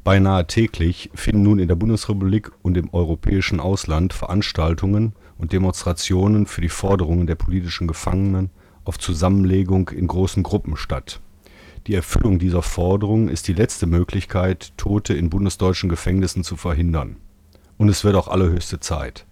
Beinahe 0.03 0.47
täglich 0.47 1.11
finden 1.13 1.43
nun 1.43 1.59
in 1.59 1.67
der 1.67 1.75
Bundesrepublik 1.75 2.51
und 2.61 2.77
im 2.77 2.93
europäischen 2.93 3.59
Ausland 3.59 4.13
Veranstaltungen 4.13 5.13
und 5.37 5.53
Demonstrationen 5.53 6.45
für 6.45 6.61
die 6.61 6.69
Forderungen 6.69 7.27
der 7.27 7.35
politischen 7.35 7.87
Gefangenen 7.87 8.49
auf 8.83 8.97
Zusammenlegung 8.97 9.89
in 9.89 10.07
großen 10.07 10.43
Gruppen 10.43 10.75
statt. 10.75 11.21
Die 11.87 11.95
Erfüllung 11.95 12.37
dieser 12.37 12.61
Forderung 12.61 13.27
ist 13.27 13.47
die 13.47 13.53
letzte 13.53 13.87
Möglichkeit, 13.87 14.73
Tote 14.77 15.15
in 15.15 15.31
bundesdeutschen 15.31 15.89
Gefängnissen 15.89 16.43
zu 16.43 16.55
verhindern. 16.55 17.17
Und 17.77 17.89
es 17.89 18.03
wird 18.03 18.15
auch 18.15 18.27
allerhöchste 18.27 18.79
Zeit. 18.79 19.25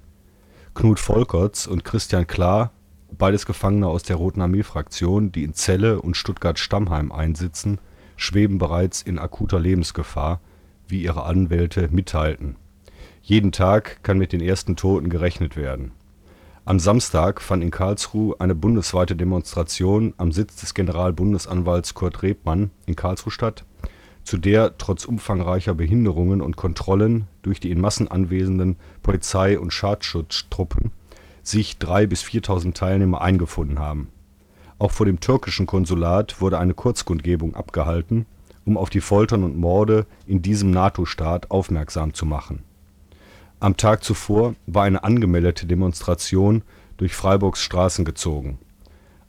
Knut 0.73 0.99
Volkerts 0.99 1.67
und 1.67 1.83
Christian 1.83 2.25
Klar, 2.25 2.71
beides 3.15 3.45
Gefangene 3.45 3.87
aus 3.87 4.01
der 4.01 4.15
Roten 4.15 4.41
Armee-Fraktion, 4.41 5.31
die 5.31 5.43
in 5.43 5.53
Celle 5.53 6.01
und 6.01 6.17
Stuttgart-Stammheim 6.17 7.11
einsitzen, 7.11 7.77
schweben 8.17 8.57
bereits 8.57 9.03
in 9.03 9.19
akuter 9.19 9.59
Lebensgefahr, 9.59 10.41
wie 10.87 11.03
ihre 11.03 11.23
Anwälte 11.23 11.89
mitteilten. 11.91 12.55
Jeden 13.21 13.51
Tag 13.51 14.01
kann 14.01 14.17
mit 14.17 14.33
den 14.33 14.41
ersten 14.41 14.75
Toten 14.75 15.09
gerechnet 15.09 15.55
werden. 15.55 15.91
Am 16.69 16.77
Samstag 16.77 17.41
fand 17.41 17.63
in 17.63 17.71
Karlsruhe 17.71 18.35
eine 18.37 18.53
bundesweite 18.53 19.15
Demonstration 19.15 20.13
am 20.17 20.31
Sitz 20.31 20.57
des 20.57 20.75
Generalbundesanwalts 20.75 21.95
Kurt 21.95 22.21
Rebmann 22.21 22.69
in 22.85 22.95
Karlsruhe 22.95 23.31
statt, 23.31 23.65
zu 24.23 24.37
der 24.37 24.77
trotz 24.77 25.05
umfangreicher 25.05 25.73
Behinderungen 25.73 26.43
und 26.43 26.57
Kontrollen 26.57 27.27
durch 27.41 27.59
die 27.59 27.71
in 27.71 27.81
Massen 27.81 28.07
anwesenden 28.07 28.75
Polizei 29.01 29.57
und 29.57 29.73
Staatsschutztruppen 29.73 30.91
sich 31.41 31.77
3.000 31.81 32.05
bis 32.05 32.21
4.000 32.21 32.75
Teilnehmer 32.75 33.21
eingefunden 33.21 33.79
haben. 33.79 34.09
Auch 34.77 34.91
vor 34.91 35.07
dem 35.07 35.19
türkischen 35.19 35.65
Konsulat 35.65 36.39
wurde 36.39 36.59
eine 36.59 36.75
Kurzkundgebung 36.75 37.55
abgehalten, 37.55 38.27
um 38.65 38.77
auf 38.77 38.91
die 38.91 39.01
Foltern 39.01 39.43
und 39.43 39.57
Morde 39.57 40.05
in 40.27 40.43
diesem 40.43 40.69
NATO-Staat 40.69 41.49
aufmerksam 41.49 42.13
zu 42.13 42.27
machen. 42.27 42.61
Am 43.61 43.75
Tag 43.75 44.05
zuvor 44.05 44.55
war 44.67 44.83
eine 44.83 45.03
angemeldete 45.03 45.65
Demonstration 45.65 46.61
durch 46.95 47.13
Freiburgs 47.13 47.61
Straßen 47.61 48.05
gezogen. 48.05 48.57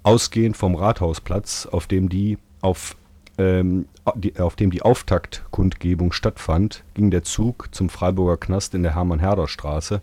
Ausgehend 0.05 0.57
vom 0.57 0.77
Rathausplatz, 0.77 1.67
auf 1.67 1.89
dem 1.89 2.09
die 2.09 2.39
auf, 2.61 2.97
ähm, 3.39 3.87
die, 4.15 4.39
auf 4.39 4.55
dem 4.55 4.71
die 4.71 4.83
Auftaktkundgebung 4.83 6.13
stattfand, 6.13 6.85
ging 6.95 7.11
der 7.11 7.25
Zug 7.25 7.71
zum 7.73 7.89
Freiburger 7.89 8.37
Knast 8.37 8.75
in 8.75 8.85
der 8.85 8.95
Hermann-Herder-Straße, 8.95 10.01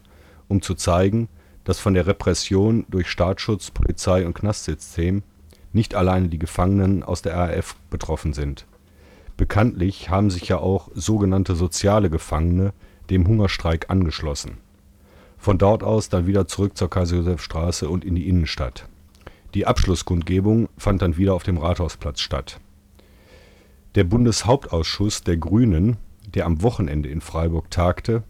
um 0.49 0.61
zu 0.61 0.75
zeigen, 0.75 1.29
dass 1.63 1.79
von 1.79 1.93
der 1.93 2.05
Repression 2.05 2.85
durch 2.89 3.09
Staatsschutz, 3.09 3.71
Polizei 3.71 4.25
und 4.25 4.33
Knastsystem 4.33 5.23
nicht 5.71 5.95
alleine 5.95 6.27
die 6.27 6.39
Gefangenen 6.39 7.01
aus 7.01 7.21
der 7.21 7.35
RAF 7.35 7.75
betroffen 7.89 8.33
sind. 8.33 8.65
Bekanntlich 9.37 10.09
haben 10.09 10.31
sich 10.31 10.49
ja 10.49 10.57
auch 10.57 10.89
sogenannte 10.93 11.55
soziale 11.55 12.09
Gefangene 12.09 12.73
dem 13.09 13.27
Hungerstreik 13.27 13.89
angeschlossen. 13.89 14.57
Von 15.37 15.57
dort 15.57 15.83
aus 15.83 16.09
dann 16.09 16.27
wieder 16.27 16.47
zurück 16.47 16.77
zur 16.77 16.89
Kaiser-Joseph-Straße 16.89 17.89
und 17.89 18.03
in 18.03 18.15
die 18.15 18.27
Innenstadt. 18.27 18.87
Die 19.53 19.65
Abschlusskundgebung 19.65 20.69
fand 20.77 21.01
dann 21.01 21.17
wieder 21.17 21.33
auf 21.33 21.43
dem 21.43 21.57
Rathausplatz 21.57 22.19
statt. 22.19 22.59
Der 23.95 24.03
Bundeshauptausschuss 24.03 25.23
der 25.23 25.37
Grünen, 25.37 25.97
der 26.27 26.45
am 26.45 26.61
Wochenende 26.61 27.09
in 27.09 27.21
Freiburg 27.21 27.71
tagte, 27.71 28.23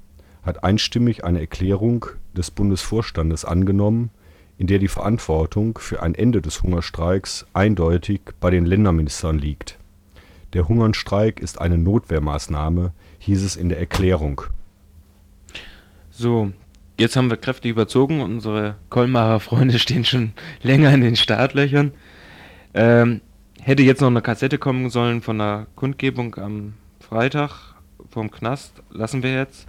hat 0.43 0.63
einstimmig 0.63 1.23
eine 1.23 1.39
Erklärung 1.39 2.05
des 2.35 2.51
Bundesvorstandes 2.51 3.43
angenommen, 3.43 4.11
in 4.57 4.67
der 4.67 4.79
die 4.79 4.87
Verantwortung 4.87 5.77
für 5.77 6.01
ein 6.01 6.15
Ende 6.15 6.41
des 6.41 6.63
Hungerstreiks 6.63 7.45
eindeutig 7.53 8.21
bei 8.39 8.49
den 8.49 8.65
Länderministern 8.65 9.37
liegt. 9.37 9.77
Der 10.53 10.67
Hungerstreik 10.67 11.39
ist 11.39 11.59
eine 11.59 11.77
Notwehrmaßnahme, 11.77 12.93
hieß 13.19 13.43
es 13.43 13.55
in 13.55 13.69
der 13.69 13.79
Erklärung. 13.79 14.43
So, 16.19 16.51
jetzt 16.97 17.15
haben 17.15 17.29
wir 17.29 17.37
kräftig 17.37 17.69
überzogen. 17.69 18.21
Unsere 18.21 18.73
Kolmarer 18.89 19.39
Freunde 19.39 19.77
stehen 19.79 20.03
schon 20.03 20.33
länger 20.63 20.91
in 20.91 21.01
den 21.01 21.15
Startlöchern. 21.15 21.91
Ähm, 22.73 23.21
hätte 23.61 23.83
jetzt 23.83 24.01
noch 24.01 24.07
eine 24.07 24.23
Kassette 24.23 24.57
kommen 24.57 24.89
sollen 24.89 25.21
von 25.21 25.37
der 25.37 25.67
Kundgebung 25.75 26.33
am 26.37 26.73
Freitag 26.99 27.75
vom 28.09 28.31
Knast. 28.31 28.81
Lassen 28.89 29.21
wir 29.21 29.31
jetzt. 29.31 29.67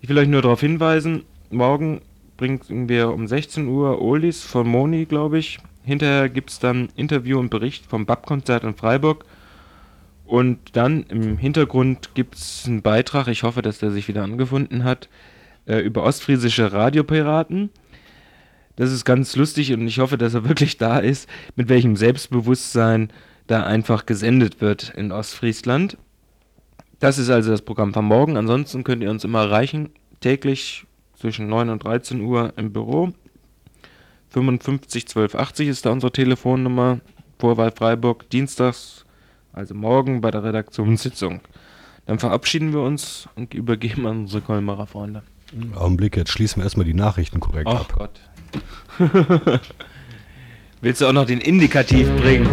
Ich 0.00 0.08
will 0.08 0.16
euch 0.16 0.28
nur 0.28 0.40
darauf 0.40 0.60
hinweisen, 0.60 1.24
morgen 1.50 2.00
bringen 2.38 2.88
wir 2.88 3.10
um 3.10 3.28
16 3.28 3.68
Uhr 3.68 4.00
Oldies 4.00 4.42
von 4.42 4.66
Moni, 4.66 5.04
glaube 5.04 5.36
ich. 5.36 5.58
Hinterher 5.84 6.30
gibt 6.30 6.48
es 6.48 6.58
dann 6.58 6.88
Interview 6.96 7.38
und 7.38 7.50
Bericht 7.50 7.84
vom 7.84 8.06
BAP-Konzert 8.06 8.64
in 8.64 8.74
Freiburg. 8.74 9.26
Und 10.24 10.74
dann 10.74 11.02
im 11.10 11.36
Hintergrund 11.36 12.14
gibt 12.14 12.36
es 12.36 12.64
einen 12.66 12.80
Beitrag, 12.80 13.28
ich 13.28 13.42
hoffe, 13.42 13.60
dass 13.60 13.78
der 13.78 13.90
sich 13.90 14.08
wieder 14.08 14.22
angefunden 14.22 14.84
hat, 14.84 15.10
äh, 15.70 15.78
über 15.78 16.02
ostfriesische 16.02 16.72
Radiopiraten. 16.72 17.70
Das 18.74 18.90
ist 18.90 19.04
ganz 19.04 19.36
lustig 19.36 19.72
und 19.72 19.86
ich 19.86 20.00
hoffe, 20.00 20.18
dass 20.18 20.34
er 20.34 20.44
wirklich 20.48 20.78
da 20.78 20.98
ist, 20.98 21.28
mit 21.54 21.68
welchem 21.68 21.96
Selbstbewusstsein 21.96 23.12
da 23.46 23.64
einfach 23.64 24.04
gesendet 24.04 24.60
wird 24.60 24.92
in 24.96 25.12
Ostfriesland. 25.12 25.96
Das 26.98 27.18
ist 27.18 27.30
also 27.30 27.50
das 27.52 27.62
Programm 27.62 27.94
von 27.94 28.04
morgen. 28.04 28.36
Ansonsten 28.36 28.84
könnt 28.84 29.02
ihr 29.02 29.10
uns 29.10 29.24
immer 29.24 29.44
erreichen, 29.44 29.90
täglich 30.20 30.86
zwischen 31.14 31.48
9 31.48 31.70
und 31.70 31.84
13 31.84 32.20
Uhr 32.20 32.52
im 32.56 32.72
Büro. 32.72 33.12
55 34.30 35.04
1280 35.04 35.68
ist 35.68 35.86
da 35.86 35.90
unsere 35.90 36.12
Telefonnummer. 36.12 37.00
Vorwahl 37.38 37.72
Freiburg, 37.72 38.28
dienstags, 38.30 39.06
also 39.52 39.74
morgen 39.74 40.20
bei 40.20 40.30
der 40.30 40.44
Redaktionssitzung. 40.44 41.40
Dann 42.06 42.18
verabschieden 42.18 42.72
wir 42.72 42.82
uns 42.82 43.28
und 43.34 43.54
übergeben 43.54 44.06
an 44.06 44.20
unsere 44.20 44.42
Kolmarer 44.42 44.86
Freunde. 44.86 45.22
Augenblick, 45.74 46.16
jetzt 46.16 46.30
schließen 46.30 46.58
wir 46.60 46.64
erstmal 46.64 46.86
die 46.86 46.94
Nachrichten 46.94 47.40
korrekt 47.40 47.68
Ach 47.68 47.80
ab. 47.80 47.94
Gott. 47.96 48.20
Willst 50.80 51.00
du 51.00 51.06
auch 51.06 51.12
noch 51.12 51.26
den 51.26 51.40
Indikativ 51.40 52.08
bringen? 52.20 52.48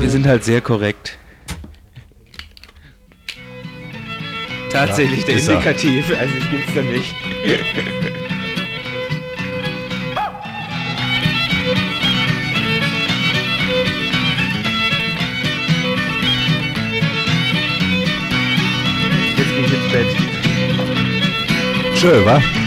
Wir 0.00 0.10
sind 0.10 0.26
halt 0.26 0.44
sehr 0.44 0.60
korrekt. 0.60 1.18
Tatsächlich 4.70 5.20
Ja, 5.20 5.26
der 5.26 5.34
er. 5.36 5.50
Indikativ, 5.50 6.10
also 6.18 6.34
gibt's 6.50 6.74
da 6.74 6.82
nicht. 6.82 7.14
Tschö, 21.96 22.24
wa? 22.26 22.65